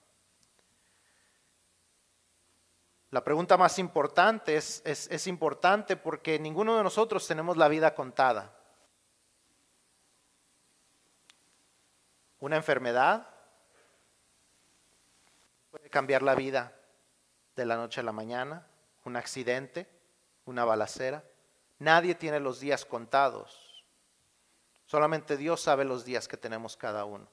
La 3.10 3.24
pregunta 3.24 3.56
más 3.56 3.76
importante 3.80 4.54
es, 4.54 4.82
es, 4.84 5.08
es, 5.10 5.26
importante 5.26 5.96
porque 5.96 6.38
ninguno 6.38 6.76
de 6.76 6.84
nosotros 6.84 7.26
tenemos 7.26 7.56
la 7.56 7.66
vida 7.66 7.92
contada. 7.92 8.52
Una 12.38 12.54
enfermedad, 12.54 13.26
cambiar 15.96 16.20
la 16.20 16.34
vida 16.34 16.74
de 17.56 17.64
la 17.64 17.74
noche 17.74 18.02
a 18.02 18.04
la 18.04 18.12
mañana, 18.12 18.66
un 19.06 19.16
accidente, 19.16 19.88
una 20.44 20.62
balacera. 20.66 21.24
Nadie 21.78 22.14
tiene 22.14 22.38
los 22.38 22.60
días 22.60 22.84
contados. 22.84 23.82
Solamente 24.84 25.38
Dios 25.38 25.62
sabe 25.62 25.86
los 25.86 26.04
días 26.04 26.28
que 26.28 26.36
tenemos 26.36 26.76
cada 26.76 27.06
uno. 27.06 27.26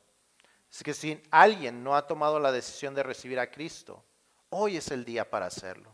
Así 0.72 0.86
que 0.86 0.93
si 0.93 1.22
alguien 1.30 1.84
no 1.84 1.97
ha 1.97 2.07
tomado 2.07 2.39
la 2.39 2.53
decisión 2.53 2.95
de 2.95 3.03
recibir 3.03 3.38
a 3.38 3.51
Cristo, 3.51 4.01
hoy 4.49 4.78
es 4.78 4.91
el 4.91 5.03
día 5.03 5.30
para 5.30 5.47
hacerlo. 5.47 5.93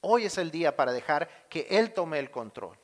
Hoy 0.00 0.26
es 0.26 0.38
el 0.38 0.52
día 0.52 0.76
para 0.76 0.92
dejar 0.92 1.48
que 1.48 1.66
Él 1.70 1.92
tome 1.92 2.20
el 2.20 2.30
control 2.30 2.78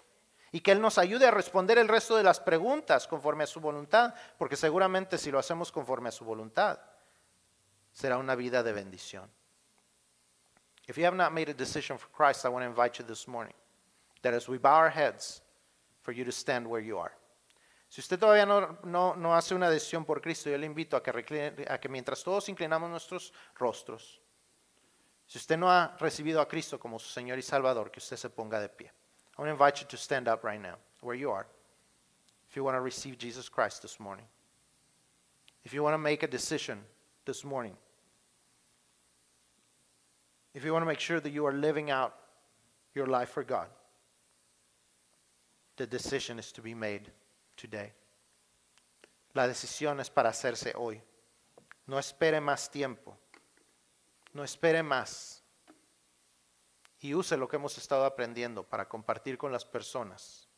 y 0.51 0.63
que 0.63 0.73
Él 0.73 0.81
nos 0.81 0.99
ayude 0.99 1.29
a 1.29 1.31
responder 1.31 1.79
el 1.79 1.87
resto 1.87 2.17
de 2.17 2.25
las 2.25 2.41
preguntas 2.41 3.07
conforme 3.07 3.45
a 3.45 3.47
su 3.47 3.61
voluntad, 3.61 4.15
porque 4.37 4.57
seguramente 4.57 5.17
si 5.17 5.31
lo 5.31 5.39
hacemos 5.39 5.71
conforme 5.71 6.09
a 6.09 6.13
su 6.13 6.25
voluntad, 6.25 6.81
será 7.93 8.19
una 8.19 8.35
vida 8.35 8.63
de 8.63 8.73
bendición. 8.73 9.29
If 10.89 10.97
you 10.99 11.05
have 11.05 11.17
not 11.17 11.33
made 11.33 11.49
a 11.49 11.55
decision 11.55 11.97
for 11.97 12.09
Christ, 12.09 12.45
I 12.45 12.49
want 12.49 12.65
to 12.65 12.69
invite 12.69 12.99
you 12.99 13.05
this 13.05 13.29
morning 13.29 13.55
that 14.23 14.35
as 14.35 14.49
we 14.49 14.59
bow 14.59 14.75
our 14.75 14.91
heads, 14.91 15.43
for 16.03 16.13
you 16.13 16.25
to 16.25 16.33
stand 16.33 16.67
where 16.67 16.83
you 16.83 16.99
are. 16.99 17.13
Si 17.89 18.01
usted 18.01 18.19
todavía 18.19 18.47
no, 18.47 18.79
no, 18.85 19.15
no 19.15 19.35
hace 19.35 19.55
una 19.55 19.71
decisión 19.71 20.05
por 20.05 20.21
Cristo, 20.21 20.51
yo 20.51 20.57
le 20.57 20.67
invito 20.67 20.97
a 20.97 21.03
que, 21.03 21.67
a 21.69 21.79
que 21.79 21.89
mientras 21.89 22.23
todos 22.23 22.49
inclinamos 22.49 22.91
nuestros 22.91 23.33
rostros, 23.55 24.21
si 25.27 25.39
usted 25.39 25.57
no 25.57 25.71
ha 25.71 25.97
recibido 25.99 26.41
a 26.41 26.49
Cristo 26.49 26.79
como 26.79 26.99
su 26.99 27.09
Señor 27.09 27.39
y 27.39 27.43
Salvador, 27.43 27.91
que 27.91 28.01
usted 28.01 28.17
se 28.17 28.31
ponga 28.31 28.61
de 28.61 28.69
pie. 28.69 28.91
I 29.39 29.43
want 29.43 29.49
to 29.49 29.53
invite 29.53 29.81
you 29.81 29.87
to 29.89 29.97
stand 29.97 30.29
up 30.29 30.43
right 30.43 30.61
now, 30.61 30.77
where 31.01 31.17
you 31.17 31.31
are, 31.31 31.47
if 32.49 32.57
you 32.57 32.65
want 32.65 32.77
to 32.77 32.81
receive 32.81 33.17
Jesus 33.19 33.49
Christ 33.49 33.83
this 33.83 34.01
morning. 34.01 34.27
If 35.65 35.73
you 35.73 35.83
want 35.83 35.95
to 35.95 35.99
make 35.99 36.23
a 36.23 36.27
decision 36.27 36.83
this 37.25 37.45
morning. 37.45 37.77
If 40.55 40.65
you 40.65 40.73
want 40.73 40.83
to 40.83 40.87
make 40.87 41.01
sure 41.01 41.21
that 41.21 41.31
you 41.31 41.47
are 41.47 41.53
living 41.53 41.91
out 41.91 42.15
your 42.95 43.07
life 43.07 43.31
for 43.31 43.43
God, 43.43 43.69
the 45.77 45.87
decision 45.87 46.39
is 46.39 46.53
to 46.53 46.63
be 46.63 46.75
made 46.75 47.11
today. 47.57 47.93
La 49.35 49.47
decisión 49.49 49.99
es 50.01 50.11
para 50.11 50.29
hacerse 50.29 50.75
hoy. 50.77 51.01
No 51.87 51.99
espere 51.99 52.41
más 52.41 52.71
tiempo. 52.71 53.17
No 54.35 54.45
espere 54.45 54.83
más. 54.83 55.43
Y 57.01 57.15
use 57.15 57.37
lo 57.37 57.49
que 57.49 57.57
hemos 57.57 57.77
estado 57.79 58.05
aprendiendo 58.05 58.63
para 58.63 58.89
compartir 58.89 59.39
con 59.39 59.51
las 59.51 59.65
personas. 59.65 60.49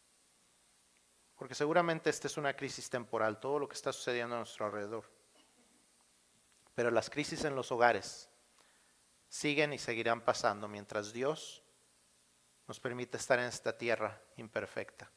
Porque 1.37 1.55
seguramente 1.55 2.11
esta 2.11 2.27
es 2.27 2.37
una 2.37 2.55
crisis 2.55 2.91
temporal, 2.91 3.41
todo 3.41 3.61
lo 3.61 3.69
que 3.69 3.75
está 3.75 3.93
sucediendo 3.93 4.35
a 4.35 4.39
nuestro 4.39 4.67
alrededor. 4.67 5.05
Pero 6.75 6.91
las 6.91 7.09
crisis 7.09 7.45
en 7.45 7.55
los 7.55 7.71
hogares 7.73 8.29
siguen 9.35 9.73
y 9.73 9.79
seguirán 9.79 10.21
pasando 10.21 10.69
mientras 10.69 11.13
Dios 11.13 11.65
nos 12.69 12.79
permite 12.79 13.17
estar 13.17 13.41
en 13.41 13.47
esta 13.47 13.77
tierra 13.77 14.23
imperfecta. 14.37 15.11